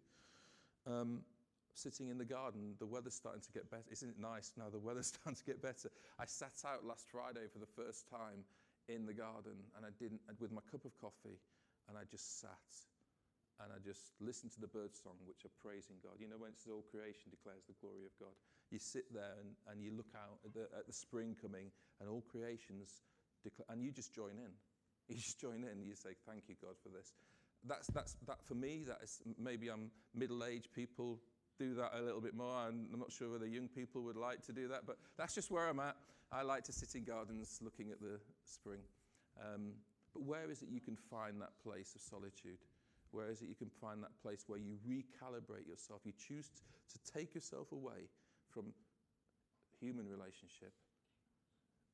Um, 0.86 1.26
sitting 1.74 2.10
in 2.10 2.20
the 2.20 2.30
garden, 2.30 2.76
the 2.78 2.86
weather's 2.86 3.16
starting 3.16 3.42
to 3.42 3.52
get 3.52 3.72
better. 3.72 3.90
Isn't 3.90 4.10
it 4.10 4.22
nice 4.22 4.54
now? 4.56 4.70
The 4.72 4.78
weather's 4.78 5.08
starting 5.18 5.36
to 5.36 5.46
get 5.46 5.64
better. 5.64 5.90
I 6.20 6.26
sat 6.26 6.62
out 6.62 6.86
last 6.86 7.10
Friday 7.10 7.50
for 7.52 7.58
the 7.58 7.74
first 7.74 8.08
time 8.08 8.46
in 8.88 9.08
the 9.08 9.18
garden 9.18 9.58
and 9.78 9.82
I 9.82 9.90
didn't, 9.98 10.22
with 10.40 10.52
my 10.52 10.62
cup 10.70 10.86
of 10.86 10.94
coffee, 11.02 11.42
and 11.90 11.98
I 11.98 12.06
just 12.06 12.40
sat 12.40 12.70
and 13.60 13.76
I 13.76 13.80
just 13.84 14.16
listened 14.24 14.56
to 14.56 14.62
the 14.62 14.72
bird 14.72 14.96
song, 14.96 15.20
which 15.28 15.44
are 15.44 15.52
praising 15.60 16.00
God. 16.00 16.16
You 16.22 16.32
know, 16.32 16.40
when 16.40 16.56
it 16.56 16.60
says 16.60 16.72
all 16.72 16.86
creation 16.88 17.28
declares 17.28 17.68
the 17.68 17.76
glory 17.84 18.08
of 18.08 18.16
God, 18.16 18.32
you 18.72 18.80
sit 18.80 19.12
there 19.14 19.36
and, 19.40 19.50
and 19.72 19.84
you 19.84 19.92
look 19.96 20.12
out 20.16 20.40
at 20.46 20.54
the, 20.54 20.68
at 20.78 20.88
the 20.88 20.94
spring 20.94 21.36
coming, 21.42 21.72
and 22.00 22.10
all 22.10 22.24
creations 22.30 23.02
declare, 23.44 23.66
and 23.70 23.84
you 23.84 23.92
just 23.92 24.14
join 24.14 24.32
in. 24.32 24.52
You 25.10 25.16
just 25.16 25.40
join 25.42 25.64
in. 25.64 25.82
You 25.82 25.96
say, 25.96 26.12
"Thank 26.28 26.44
you, 26.50 26.56
God, 26.62 26.76
for 26.84 26.90
this." 26.90 27.16
That's 27.66 27.88
that's 27.88 28.16
that 28.28 28.46
for 28.46 28.54
me. 28.54 28.84
That 28.86 29.00
is 29.02 29.24
maybe 29.40 29.68
I'm 29.70 29.90
middle-aged 30.14 30.72
people 30.72 31.20
do 31.58 31.74
that 31.74 31.92
a 31.98 32.02
little 32.02 32.22
bit 32.22 32.36
more. 32.36 32.54
I'm 32.54 32.88
not 32.96 33.12
sure 33.12 33.32
whether 33.32 33.48
young 33.48 33.68
people 33.68 34.04
would 34.04 34.16
like 34.16 34.44
to 34.46 34.54
do 34.54 34.68
that, 34.68 34.86
but 34.86 34.98
that's 35.18 35.34
just 35.34 35.50
where 35.50 35.68
I'm 35.68 35.80
at. 35.80 35.96
I 36.32 36.44
like 36.44 36.64
to 36.66 36.72
sit 36.72 36.94
in 36.94 37.06
gardens 37.06 37.60
looking 37.64 37.90
at 37.90 38.00
the 38.00 38.20
spring. 38.46 38.82
Um, 39.42 39.74
but 40.14 40.24
where 40.24 40.50
is 40.52 40.62
it 40.62 40.70
you 40.70 40.80
can 40.80 40.96
find 40.96 41.42
that 41.42 41.58
place 41.64 41.96
of 41.96 42.02
solitude? 42.02 42.60
Where 43.12 43.30
is 43.32 43.42
it 43.42 43.50
you 43.50 43.56
can 43.56 43.70
find 43.82 44.04
that 44.04 44.16
place 44.22 44.44
where 44.48 44.60
you 44.60 44.78
recalibrate 44.88 45.68
yourself? 45.68 46.02
You 46.06 46.14
choose 46.18 46.50
to 46.94 47.12
take 47.12 47.34
yourself 47.34 47.72
away 47.72 48.10
from 48.60 48.74
human 49.80 50.08
relationship. 50.08 50.76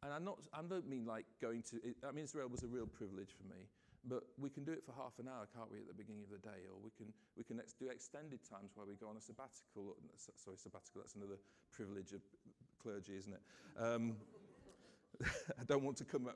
And 0.01 0.13
I'm 0.13 0.25
not, 0.25 0.41
I 0.53 0.61
don't 0.65 0.89
mean 0.89 1.05
like 1.05 1.25
going 1.41 1.61
to, 1.69 1.77
I 2.07 2.11
mean, 2.11 2.25
Israel 2.25 2.49
was 2.49 2.63
a 2.63 2.67
real 2.67 2.87
privilege 2.87 3.29
for 3.37 3.45
me. 3.45 3.69
But 4.07 4.21
we 4.37 4.49
can 4.49 4.63
do 4.63 4.71
it 4.71 4.85
for 4.85 4.93
half 4.93 5.17
an 5.17 5.25
hour, 5.27 5.49
can't 5.49 5.71
we, 5.71 5.79
at 5.79 5.87
the 5.87 5.93
beginning 5.93 6.21
of 6.21 6.29
the 6.29 6.37
day? 6.37 6.69
Or 6.69 6.77
we 6.77 6.91
can, 6.93 7.09
we 7.35 7.43
can 7.43 7.59
ex- 7.59 7.73
do 7.73 7.89
extended 7.89 8.39
times 8.47 8.69
where 8.75 8.85
we 8.85 8.93
go 8.93 9.09
on 9.09 9.17
a 9.17 9.21
sabbatical. 9.21 9.97
Sorry, 10.17 10.57
sabbatical, 10.57 11.01
that's 11.01 11.15
another 11.15 11.41
privilege 11.71 12.13
of 12.13 12.21
clergy, 12.81 13.17
isn't 13.17 13.33
it? 13.33 13.41
Um, 13.81 14.15
I 15.59 15.63
don't 15.65 15.83
want 15.83 15.97
to 15.97 16.05
come, 16.05 16.29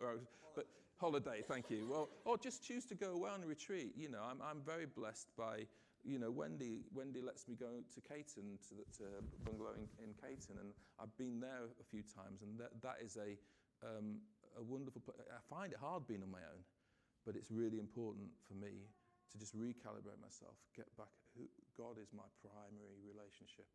but 0.55 0.65
holiday, 0.97 1.43
thank 1.47 1.69
you. 1.69 1.87
Well, 1.89 2.09
or 2.25 2.39
just 2.39 2.65
choose 2.65 2.85
to 2.85 2.95
go 2.95 3.13
away 3.13 3.29
on 3.29 3.43
a 3.43 3.45
retreat. 3.45 3.93
You 3.95 4.09
know, 4.09 4.21
I'm, 4.25 4.41
I'm 4.41 4.61
very 4.65 4.87
blessed 4.87 5.29
by, 5.37 5.67
you 6.03 6.19
know, 6.19 6.31
Wendy, 6.31 6.81
Wendy 6.93 7.21
lets 7.21 7.47
me 7.47 7.55
go 7.55 7.83
to 7.93 7.99
Caton, 8.01 8.57
to 8.69 8.73
the 8.75 8.85
to 8.97 9.05
bungalow 9.43 9.75
in, 9.75 9.87
in 10.03 10.13
Caton, 10.15 10.57
and 10.59 10.71
I've 10.99 11.15
been 11.17 11.39
there 11.39 11.67
a 11.79 11.85
few 11.85 12.03
times, 12.03 12.41
and 12.41 12.57
that, 12.59 12.71
that 12.81 12.97
is 13.03 13.17
a, 13.17 13.35
um, 13.85 14.19
a 14.57 14.63
wonderful 14.63 15.01
place. 15.01 15.17
I 15.27 15.43
find 15.49 15.73
it 15.73 15.79
hard 15.79 16.07
being 16.07 16.23
on 16.23 16.31
my 16.31 16.43
own. 16.43 16.63
But 17.25 17.35
it's 17.35 17.51
really 17.51 17.79
important 17.79 18.31
for 18.47 18.55
me 18.55 18.87
to 19.31 19.37
just 19.37 19.53
recalibrate 19.53 20.17
myself, 20.21 20.55
get 20.75 20.87
back. 20.97 21.11
Who, 21.37 21.45
God 21.77 22.01
is 22.01 22.09
my 22.15 22.25
primary 22.41 22.97
relationship. 23.05 23.67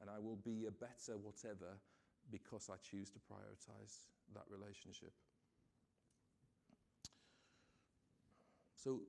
And 0.00 0.10
I 0.10 0.18
will 0.18 0.40
be 0.42 0.66
a 0.66 0.74
better 0.74 1.14
whatever 1.20 1.78
because 2.32 2.68
I 2.72 2.76
choose 2.82 3.10
to 3.10 3.20
prioritize 3.20 4.10
that 4.34 4.42
relationship. 4.50 5.12
So 8.74 9.00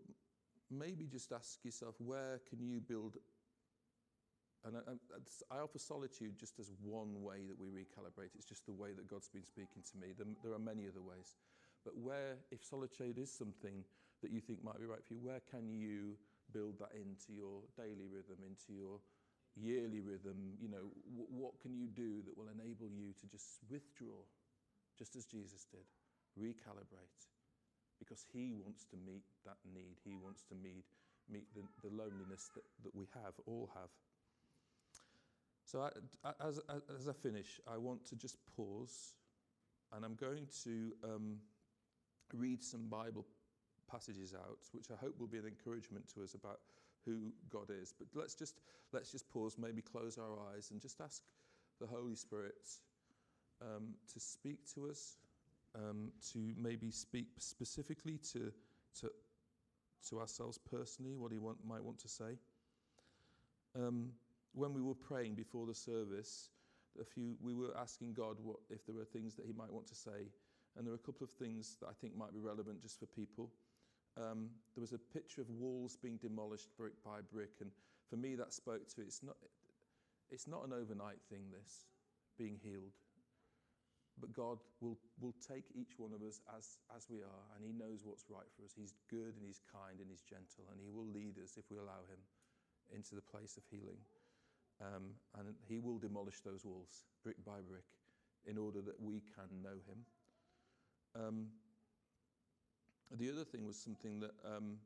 maybe 0.72 1.06
just 1.06 1.32
ask 1.32 1.64
yourself 1.64 1.96
where 2.00 2.40
can 2.50 2.60
you 2.60 2.80
build 2.80 3.18
and 4.66 4.78
I, 4.82 5.54
I, 5.54 5.62
offer 5.62 5.78
solitude 5.78 6.40
just 6.40 6.58
as 6.58 6.72
one 6.82 7.22
way 7.22 7.46
that 7.48 7.54
we 7.54 7.70
recalibrate. 7.70 8.34
It's 8.34 8.50
just 8.50 8.66
the 8.66 8.74
way 8.74 8.94
that 8.98 9.08
God's 9.08 9.30
been 9.30 9.46
speaking 9.46 9.86
to 9.94 9.98
me. 9.98 10.08
There, 10.18 10.54
are 10.54 10.60
many 10.60 10.90
other 10.90 11.06
ways. 11.06 11.38
But 11.86 11.96
where, 11.96 12.42
if 12.50 12.66
solitude 12.66 13.20
is 13.20 13.30
something 13.30 13.86
that 14.24 14.32
you 14.32 14.42
think 14.42 14.64
might 14.64 14.80
be 14.80 14.90
right 14.90 15.06
for 15.06 15.14
you, 15.14 15.20
where 15.22 15.42
can 15.52 15.70
you 15.70 16.18
build 16.52 16.80
that 16.80 16.98
into 16.98 17.30
your 17.30 17.62
daily 17.78 18.10
rhythm, 18.10 18.42
into 18.42 18.74
your 18.74 18.98
yearly 19.54 20.02
rhythm? 20.02 20.58
You 20.60 20.70
know, 20.70 20.90
what 21.14 21.62
can 21.62 21.78
you 21.78 21.86
do 21.86 22.26
that 22.26 22.36
will 22.36 22.50
enable 22.50 22.90
you 22.90 23.14
to 23.22 23.28
just 23.30 23.62
withdraw, 23.70 24.18
just 24.98 25.16
as 25.16 25.26
Jesus 25.26 25.70
did, 25.70 25.86
recalibrate? 26.34 27.35
Because 28.00 28.26
he 28.34 28.54
wants 28.54 28.86
to 28.86 28.98
meet 28.98 29.24
that 29.46 29.58
need. 29.74 29.98
He 30.04 30.16
wants 30.16 30.44
to 30.50 30.56
meet, 30.56 30.86
meet 31.30 31.48
the, 31.54 31.62
the 31.88 31.94
loneliness 31.96 32.50
that, 32.56 32.64
that 32.84 32.96
we 32.96 33.08
have, 33.14 33.34
all 33.46 33.70
have. 33.74 33.90
So, 35.66 35.82
I, 35.82 36.48
as, 36.48 36.60
as 36.96 37.08
I 37.08 37.14
finish, 37.14 37.60
I 37.68 37.78
want 37.78 38.06
to 38.08 38.16
just 38.16 38.38
pause 38.56 39.14
and 39.94 40.06
I'm 40.06 40.16
going 40.16 40.48
to. 40.64 40.92
Um, 41.04 41.38
read 42.34 42.64
some 42.64 42.88
Bible 42.88 43.26
passages 43.90 44.34
out, 44.34 44.60
which 44.72 44.88
I 44.92 44.96
hope 44.96 45.20
will 45.20 45.28
be 45.28 45.38
an 45.38 45.46
encouragement 45.46 46.08
to 46.16 46.24
us 46.24 46.34
about 46.34 46.60
who 47.06 47.32
God 47.50 47.70
is. 47.70 47.94
But 47.98 48.08
let's 48.16 48.36
just 48.36 48.60
let's 48.94 49.12
just 49.12 49.30
pause, 49.30 49.58
maybe 49.60 49.82
close 49.82 50.18
our 50.18 50.38
eyes, 50.54 50.72
and 50.72 50.82
just 50.82 51.02
ask 51.02 51.22
the 51.80 51.88
Holy 51.88 52.16
Spirit 52.16 52.56
um, 53.62 53.94
to 54.14 54.20
speak 54.20 54.60
to 54.74 54.90
us, 54.90 55.18
um, 55.76 56.12
to 56.32 56.54
maybe 56.58 56.92
speak 56.92 57.28
specifically 57.38 58.18
to 58.34 58.52
to 59.02 59.12
to 60.10 60.20
ourselves 60.20 60.58
personally, 60.72 61.16
what 61.16 61.32
He 61.32 61.38
want, 61.38 61.58
might 61.66 61.84
want 61.84 62.00
to 62.00 62.08
say. 62.08 62.38
Um, 63.76 64.12
when 64.54 64.74
we 64.74 64.82
were 64.82 64.96
praying 64.96 65.36
before 65.36 65.66
the 65.66 65.76
service, 65.76 66.50
a 67.00 67.04
few 67.04 67.36
we 67.42 67.54
were 67.54 67.76
asking 67.78 68.14
God 68.14 68.38
what 68.42 68.58
if 68.70 68.86
there 68.86 68.96
were 68.96 69.06
things 69.06 69.36
that 69.36 69.46
He 69.46 69.54
might 69.54 69.72
want 69.72 69.88
to 69.88 69.96
say 69.96 70.30
and 70.76 70.86
there 70.86 70.94
are 70.94 71.02
a 71.02 71.06
couple 71.06 71.24
of 71.24 71.32
things 71.32 71.78
that 71.80 71.88
I 71.88 71.94
think 71.94 72.16
might 72.16 72.34
be 72.34 72.40
relevant 72.40 72.82
just 72.82 73.00
for 73.00 73.06
people. 73.06 73.52
Um, 74.18 74.50
there 74.76 74.82
was 74.82 74.94
a 74.94 74.98
picture 74.98 75.42
of 75.42 75.50
walls 75.50 75.98
being 76.02 76.18
demolished 76.18 76.70
brick 76.78 76.94
by 77.04 77.20
brick, 77.32 77.52
and 77.62 77.72
for 78.10 78.18
me 78.18 78.36
that 78.36 78.54
spoke 78.54 78.88
to 78.96 79.02
it's 79.02 79.24
not, 79.24 79.36
it's 80.30 80.48
not 80.48 80.66
an 80.66 80.74
overnight 80.74 81.22
thing, 81.30 81.44
this 81.52 81.86
being 82.38 82.60
healed. 82.62 82.94
But 84.20 84.32
God 84.32 84.60
will, 84.80 84.98
will 85.20 85.36
take 85.44 85.66
each 85.76 86.00
one 86.00 86.14
of 86.16 86.24
us 86.24 86.40
as, 86.56 86.80
as 86.96 87.08
we 87.10 87.20
are, 87.20 87.46
and 87.56 87.66
He 87.66 87.76
knows 87.76 88.00
what's 88.04 88.26
right 88.30 88.48
for 88.56 88.64
us. 88.64 88.72
He's 88.72 88.96
good 89.12 89.36
and 89.36 89.44
He's 89.44 89.60
kind 89.68 90.00
and 90.00 90.08
He's 90.10 90.24
gentle, 90.24 90.72
and 90.72 90.80
He 90.80 90.88
will 90.88 91.08
lead 91.08 91.36
us 91.44 91.60
if 91.60 91.68
we 91.70 91.78
allow 91.78 92.08
Him 92.08 92.20
into 92.96 93.16
the 93.16 93.22
place 93.22 93.58
of 93.58 93.64
healing. 93.68 94.00
Um, 94.80 95.16
and 95.40 95.56
He 95.68 95.80
will 95.80 96.00
demolish 96.00 96.40
those 96.40 96.64
walls 96.64 97.04
brick 97.24 97.44
by 97.46 97.60
brick 97.60 97.88
in 98.48 98.58
order 98.58 98.80
that 98.82 99.00
we 99.02 99.22
can 99.36 99.52
know 99.62 99.84
Him. 99.84 100.00
Um, 101.16 101.48
the 103.12 103.30
other 103.30 103.44
thing 103.44 103.66
was 103.66 103.78
something 103.78 104.20
that 104.20 104.34
um, 104.46 104.78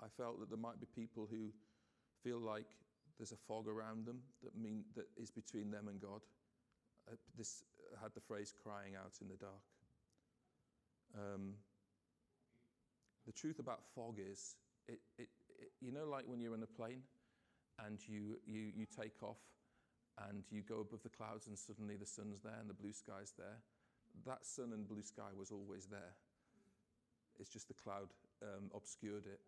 I 0.00 0.06
felt 0.16 0.40
that 0.40 0.48
there 0.50 0.58
might 0.58 0.80
be 0.80 0.86
people 0.94 1.28
who 1.30 1.50
feel 2.22 2.38
like 2.38 2.66
there's 3.18 3.32
a 3.32 3.36
fog 3.36 3.66
around 3.68 4.06
them 4.06 4.20
that 4.42 4.56
mean 4.56 4.84
that 4.94 5.06
is 5.16 5.30
between 5.30 5.70
them 5.70 5.88
and 5.88 6.00
God. 6.00 6.20
Uh, 7.08 7.16
this 7.36 7.64
had 8.00 8.12
the 8.14 8.20
phrase 8.20 8.54
"crying 8.62 8.94
out 8.94 9.12
in 9.20 9.28
the 9.28 9.36
dark." 9.36 9.64
Um, 11.16 11.54
the 13.26 13.32
truth 13.32 13.58
about 13.58 13.80
fog 13.94 14.18
is, 14.18 14.56
it, 14.88 15.00
it, 15.18 15.28
it, 15.58 15.70
you 15.80 15.92
know, 15.92 16.06
like 16.06 16.24
when 16.26 16.40
you're 16.40 16.54
in 16.54 16.62
a 16.62 16.66
plane 16.66 17.02
and 17.86 17.98
you, 18.06 18.36
you, 18.46 18.72
you 18.74 18.86
take 18.86 19.22
off 19.22 19.40
and 20.28 20.44
you 20.50 20.62
go 20.62 20.80
above 20.80 21.02
the 21.02 21.08
clouds 21.08 21.46
and 21.46 21.58
suddenly 21.58 21.96
the 21.96 22.06
sun's 22.06 22.40
there 22.40 22.56
and 22.60 22.68
the 22.68 22.74
blue 22.74 22.92
sky's 22.92 23.32
there 23.36 23.56
that 24.26 24.44
sun 24.44 24.72
and 24.72 24.88
blue 24.88 25.02
sky 25.02 25.30
was 25.36 25.50
always 25.50 25.86
there. 25.86 26.14
It's 27.38 27.50
just 27.50 27.68
the 27.68 27.74
cloud 27.74 28.08
um, 28.42 28.70
obscured 28.74 29.26
it. 29.26 29.40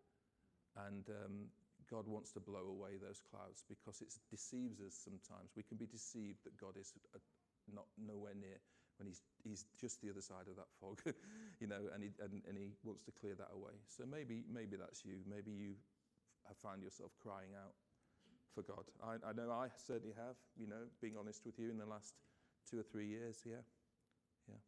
And 0.87 1.03
um, 1.09 1.51
God 1.91 2.07
wants 2.07 2.31
to 2.33 2.39
blow 2.39 2.71
away 2.71 2.95
those 2.95 3.19
clouds 3.19 3.67
because 3.67 3.99
it 3.99 4.15
deceives 4.31 4.79
us 4.79 4.95
sometimes. 4.95 5.51
We 5.59 5.67
can 5.67 5.75
be 5.75 5.85
deceived 5.85 6.47
that 6.47 6.55
God 6.55 6.79
is 6.79 6.95
uh, 7.13 7.19
not 7.67 7.85
nowhere 7.99 8.33
near 8.33 8.63
when 8.95 9.11
he's, 9.11 9.21
he's 9.43 9.65
just 9.75 9.99
the 9.99 10.09
other 10.09 10.21
side 10.23 10.47
of 10.47 10.55
that 10.55 10.71
fog, 10.79 11.01
you 11.59 11.67
know, 11.67 11.91
and 11.93 12.03
he, 12.03 12.09
and, 12.23 12.39
and 12.47 12.55
he 12.55 12.71
wants 12.83 13.03
to 13.03 13.11
clear 13.11 13.35
that 13.35 13.51
away. 13.51 13.75
So 13.91 14.05
maybe, 14.07 14.47
maybe 14.47 14.77
that's 14.79 15.03
you. 15.03 15.19
Maybe 15.27 15.51
you 15.51 15.75
have 16.47 16.57
found 16.57 16.81
yourself 16.81 17.11
crying 17.19 17.51
out 17.59 17.75
for 18.55 18.63
God. 18.63 18.87
I, 19.03 19.19
I 19.27 19.33
know 19.33 19.51
I 19.51 19.67
certainly 19.75 20.15
have, 20.15 20.35
you 20.55 20.67
know, 20.67 20.87
being 21.01 21.15
honest 21.19 21.43
with 21.45 21.59
you 21.59 21.69
in 21.69 21.77
the 21.77 21.85
last 21.85 22.15
two 22.69 22.79
or 22.79 22.83
three 22.83 23.07
years, 23.07 23.43
Yeah. 23.45 23.63
yeah. 24.47 24.61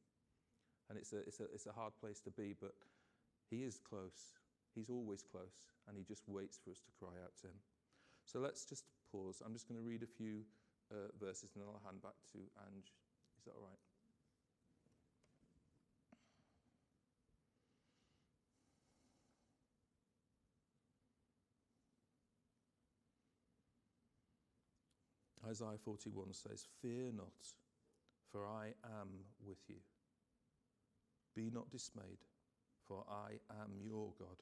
And 0.90 0.98
it's 0.98 1.14
a, 1.14 1.20
it's, 1.20 1.40
a, 1.40 1.46
it's 1.54 1.68
a 1.68 1.72
hard 1.72 1.94
place 2.00 2.20
to 2.22 2.32
be, 2.32 2.56
but 2.60 2.74
He 3.50 3.64
is 3.64 3.80
close. 3.80 4.36
He's 4.76 4.90
always 4.90 5.24
close, 5.24 5.62
and 5.88 5.98
He 5.98 6.04
just 6.04 6.28
waits 6.28 6.60
for 6.64 6.72
us 6.72 6.82
to 6.82 6.92
cry 7.00 7.14
out 7.24 7.36
to 7.42 7.48
Him. 7.48 7.60
So 8.26 8.40
let's 8.40 8.66
just 8.66 8.86
pause. 9.12 9.42
I'm 9.46 9.54
just 9.54 9.68
going 9.68 9.80
to 9.80 9.86
read 9.86 10.04
a 10.04 10.08
few 10.08 10.42
uh, 10.92 11.12
verses 11.20 11.52
and 11.54 11.62
then 11.62 11.70
I'll 11.70 11.82
hand 11.86 12.02
back 12.02 12.16
to 12.34 12.40
Ange. 12.68 12.92
Is 13.38 13.46
that 13.46 13.52
all 13.56 13.68
right? 13.68 13.80
Isaiah 25.50 25.78
41 25.84 26.34
says, 26.34 26.68
Fear 26.82 27.12
not, 27.18 27.28
for 28.32 28.46
I 28.48 28.68
am 29.02 29.10
with 29.46 29.60
you. 29.68 29.76
Be 31.36 31.52
not 31.54 31.70
dismayed, 31.70 32.24
for 32.88 33.04
I 33.10 33.34
am 33.62 33.72
your 33.84 34.14
God. 34.18 34.38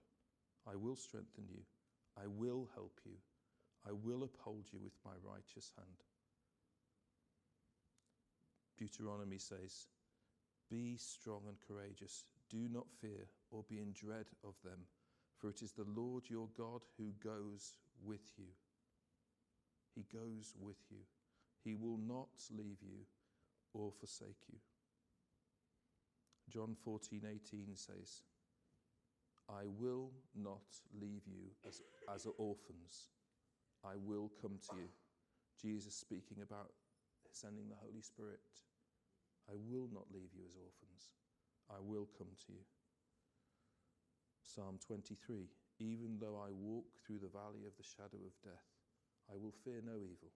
I 0.70 0.76
will 0.76 0.95
strengthen 0.95 1.45
you. 1.49 1.62
I 2.18 2.28
will 2.28 2.70
help 2.76 2.99
you. 3.05 3.14
I 3.88 3.91
will 3.91 4.24
uphold 4.24 4.66
you 4.72 4.80
with 4.84 4.93
my 5.03 5.14
righteous 5.24 5.72
hand. 5.76 6.03
Deuteronomy 8.78 9.38
says, 9.38 9.88
Be 10.70 10.97
strong 10.97 11.41
and 11.47 11.57
courageous. 11.68 12.26
Do 12.49 12.68
not 12.70 12.88
fear 12.99 13.28
or 13.49 13.64
be 13.70 13.80
in 13.80 13.93
dread 13.93 14.26
of 14.43 14.55
them, 14.64 14.80
for 15.38 15.49
it 15.49 15.62
is 15.62 15.72
the 15.72 15.88
Lord 15.95 16.24
your 16.30 16.49
God 16.57 16.82
who 16.97 17.14
goes 17.24 17.78
with 18.03 18.32
you. 18.38 18.45
He 19.95 20.05
goes 20.14 20.53
with 20.59 20.78
you. 20.89 20.99
He 21.64 21.76
will 21.76 21.97
not 21.97 22.30
leave 22.51 22.82
you 22.82 23.05
or 23.74 23.91
forsake 23.91 24.43
you. 24.51 24.57
John 26.49 26.76
14, 26.84 27.22
18 27.26 27.76
says, 27.76 28.22
I 29.52 29.68
will 29.80 30.12
not 30.36 30.64
leave 30.95 31.28
you 31.28 31.52
as, 31.68 31.82
as 32.14 32.26
orphans. 32.38 33.12
I 33.84 33.99
will 33.99 34.32
come 34.41 34.58
to 34.70 34.76
you. 34.78 34.88
Jesus 35.62 35.93
speaking 35.93 36.39
about 36.41 36.72
sending 37.32 37.68
the 37.68 37.76
Holy 37.76 38.02
Spirit. 38.02 38.39
I 39.49 39.56
will 39.56 39.89
not 39.91 40.08
leave 40.14 40.32
you 40.32 40.43
as 40.47 40.56
orphans. 40.56 41.12
I 41.70 41.80
will 41.84 42.08
come 42.18 42.32
to 42.47 42.52
you. 42.54 42.64
Psalm 44.43 44.80
23 44.86 45.47
Even 45.80 46.18
though 46.20 46.39
I 46.39 46.52
walk 46.52 46.86
through 47.04 47.20
the 47.20 47.32
valley 47.32 47.68
of 47.68 47.76
the 47.78 47.84
shadow 47.84 48.24
of 48.24 48.36
death, 48.43 48.68
I 49.32 49.36
will 49.36 49.54
fear 49.64 49.82
no 49.84 49.99
evil, 49.99 50.32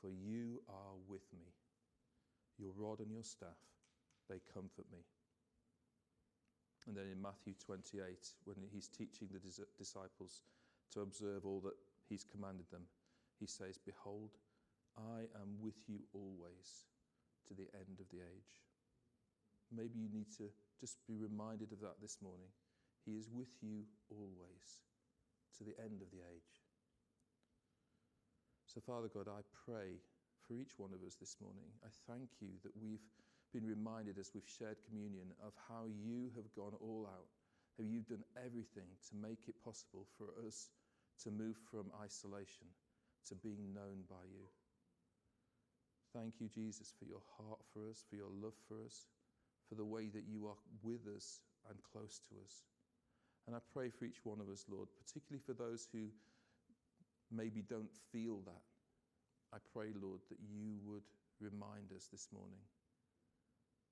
for 0.00 0.10
you 0.10 0.62
are 0.68 0.94
with 1.08 1.26
me. 1.32 1.50
Your 2.58 2.70
rod 2.76 3.00
and 3.00 3.10
your 3.10 3.24
staff, 3.24 3.58
they 4.28 4.38
comfort 4.52 4.86
me. 4.92 5.02
And 6.86 6.96
then 6.96 7.06
in 7.10 7.20
Matthew 7.20 7.54
28, 7.64 8.00
when 8.44 8.56
he's 8.72 8.88
teaching 8.88 9.28
the 9.32 9.40
dis- 9.40 9.60
disciples 9.78 10.42
to 10.92 11.00
observe 11.00 11.46
all 11.46 11.60
that 11.64 11.76
he's 12.08 12.24
commanded 12.24 12.66
them, 12.70 12.84
he 13.40 13.46
says, 13.46 13.78
Behold, 13.78 14.36
I 14.96 15.26
am 15.40 15.56
with 15.60 15.80
you 15.88 16.00
always 16.12 16.84
to 17.48 17.54
the 17.54 17.68
end 17.74 18.00
of 18.00 18.08
the 18.10 18.20
age. 18.20 18.62
Maybe 19.74 19.98
you 19.98 20.08
need 20.12 20.30
to 20.38 20.52
just 20.78 20.98
be 21.08 21.16
reminded 21.16 21.72
of 21.72 21.80
that 21.80 22.00
this 22.00 22.18
morning. 22.22 22.52
He 23.04 23.16
is 23.16 23.28
with 23.32 23.50
you 23.60 23.84
always 24.10 24.84
to 25.58 25.64
the 25.64 25.76
end 25.80 26.00
of 26.00 26.10
the 26.12 26.20
age. 26.20 26.62
So, 28.66 28.80
Father 28.80 29.08
God, 29.08 29.28
I 29.28 29.40
pray 29.52 30.02
for 30.46 30.54
each 30.54 30.76
one 30.76 30.92
of 30.92 31.06
us 31.06 31.16
this 31.16 31.36
morning. 31.40 31.68
I 31.84 31.88
thank 32.10 32.28
you 32.40 32.60
that 32.62 32.76
we've 32.76 33.06
been 33.54 33.70
reminded 33.70 34.18
as 34.18 34.34
we've 34.34 34.50
shared 34.58 34.82
communion 34.90 35.30
of 35.38 35.54
how 35.70 35.86
you 35.86 36.34
have 36.34 36.50
gone 36.58 36.74
all 36.82 37.06
out, 37.06 37.30
how 37.78 37.86
you've 37.86 38.10
done 38.10 38.26
everything 38.34 38.90
to 39.06 39.14
make 39.14 39.46
it 39.46 39.54
possible 39.62 40.10
for 40.18 40.26
us 40.42 40.74
to 41.22 41.30
move 41.30 41.54
from 41.70 41.86
isolation 42.02 42.66
to 43.30 43.38
being 43.38 43.70
known 43.72 44.02
by 44.10 44.26
you. 44.26 44.50
Thank 46.12 46.42
you, 46.42 46.48
Jesus, 46.50 46.92
for 46.98 47.06
your 47.06 47.22
heart 47.38 47.62
for 47.72 47.86
us, 47.88 48.02
for 48.10 48.16
your 48.16 48.30
love 48.42 48.58
for 48.66 48.82
us, 48.84 49.06
for 49.68 49.76
the 49.76 49.84
way 49.84 50.10
that 50.10 50.26
you 50.26 50.46
are 50.46 50.58
with 50.82 51.06
us 51.14 51.40
and 51.70 51.78
close 51.92 52.20
to 52.28 52.34
us. 52.42 52.66
And 53.46 53.54
I 53.54 53.60
pray 53.72 53.90
for 53.90 54.04
each 54.04 54.24
one 54.24 54.40
of 54.40 54.50
us, 54.50 54.66
Lord, 54.68 54.88
particularly 54.98 55.42
for 55.46 55.54
those 55.54 55.88
who 55.92 56.10
maybe 57.30 57.62
don't 57.62 57.92
feel 58.10 58.42
that. 58.46 58.62
I 59.52 59.58
pray, 59.72 59.94
Lord, 59.94 60.20
that 60.28 60.38
you 60.42 60.74
would 60.84 61.06
remind 61.40 61.92
us 61.94 62.08
this 62.10 62.28
morning 62.32 62.58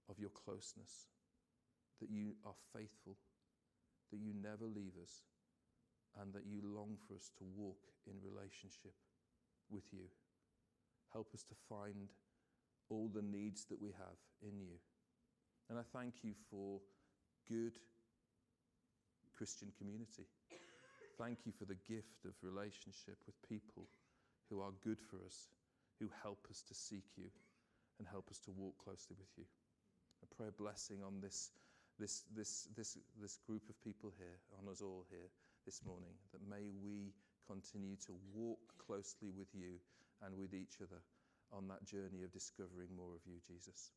of 0.09 0.19
your 0.19 0.31
closeness, 0.31 1.09
that 2.01 2.11
you 2.11 2.35
are 2.45 2.57
faithful, 2.73 3.17
that 4.11 4.21
you 4.21 4.33
never 4.35 4.67
leave 4.67 4.95
us, 5.03 5.23
and 6.21 6.33
that 6.35 6.47
you 6.47 6.61
long 6.63 6.97
for 7.07 7.15
us 7.15 7.31
to 7.39 7.45
walk 7.57 7.89
in 8.07 8.15
relationship 8.23 8.95
with 9.71 9.85
you. 9.93 10.11
Help 11.13 11.29
us 11.35 11.43
to 11.45 11.55
find 11.69 12.13
all 12.91 13.09
the 13.13 13.23
needs 13.23 13.65
that 13.67 13.81
we 13.81 13.91
have 13.91 14.21
in 14.43 14.61
you. 14.61 14.77
And 15.71 15.79
I 15.79 15.83
thank 15.93 16.23
you 16.23 16.35
for 16.51 16.81
good 17.49 17.79
Christian 19.37 19.73
community. 19.79 20.27
Thank 21.19 21.47
you 21.47 21.53
for 21.53 21.65
the 21.65 21.79
gift 21.89 22.25
of 22.25 22.33
relationship 22.43 23.17
with 23.27 23.49
people 23.49 23.89
who 24.51 24.61
are 24.61 24.73
good 24.85 25.01
for 25.01 25.17
us, 25.25 25.49
who 25.99 26.09
help 26.23 26.47
us 26.51 26.63
to 26.69 26.75
seek 26.75 27.05
you 27.17 27.31
and 27.99 28.07
help 28.09 28.29
us 28.31 28.39
to 28.41 28.51
walk 28.51 28.75
closely 28.83 29.17
with 29.19 29.29
you. 29.37 29.45
I 30.23 30.27
pray 30.37 30.49
a 30.49 30.63
blessing 30.63 31.03
on 31.05 31.21
this, 31.21 31.51
this, 31.99 32.23
this, 32.35 32.69
this, 32.77 32.97
this 33.21 33.39
group 33.47 33.69
of 33.69 33.83
people 33.83 34.13
here, 34.17 34.39
on 34.59 34.71
us 34.71 34.81
all 34.81 35.05
here 35.11 35.29
this 35.67 35.83
morning, 35.85 36.15
that 36.33 36.41
may 36.49 36.71
we 36.83 37.13
continue 37.47 37.97
to 38.07 38.15
walk 38.33 38.61
closely 38.79 39.31
with 39.37 39.49
you 39.53 39.83
and 40.25 40.39
with 40.39 40.55
each 40.55 40.79
other 40.81 41.03
on 41.53 41.69
that 41.69 41.85
journey 41.85 42.23
of 42.23 42.33
discovering 42.33 42.89
more 42.97 43.15
of 43.15 43.21
you, 43.27 43.39
Jesus. 43.47 43.91